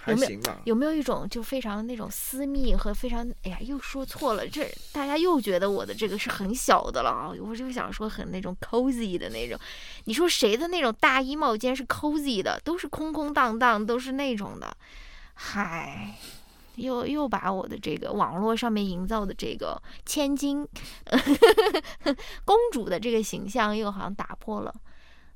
[0.07, 0.61] 有没有还行吧。
[0.65, 7.31] 有没有一种就非常那种私密和非常哎呀又说错了，这大家又觉得我的这个是很小的了啊！
[7.39, 9.59] 我就想说很那种 cozy 的那种，
[10.05, 12.59] 你说谁的那种大衣帽间是 cozy 的？
[12.63, 14.75] 都是空空荡荡，都是那种的，
[15.35, 16.15] 嗨。
[16.75, 20.65] 又又把我的这个网络上面营造的这个千金
[22.45, 24.73] 公主的这个形象又好像打破了，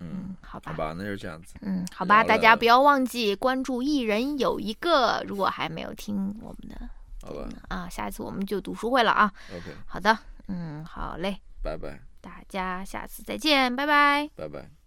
[0.06, 1.56] 嗯，嗯，好吧，好吧，那就这样子。
[1.62, 6.90] 嗯，好吧，大家不要忘记关注一人有一个，如果还没有听我们的
[7.22, 9.32] 好吧啊，下一次我们就读书会了啊。
[9.52, 10.18] ，OK，好的，
[10.48, 14.30] 嗯，好嘞，拜拜，大家下次再见，拜拜。
[14.36, 14.76] 拜拜。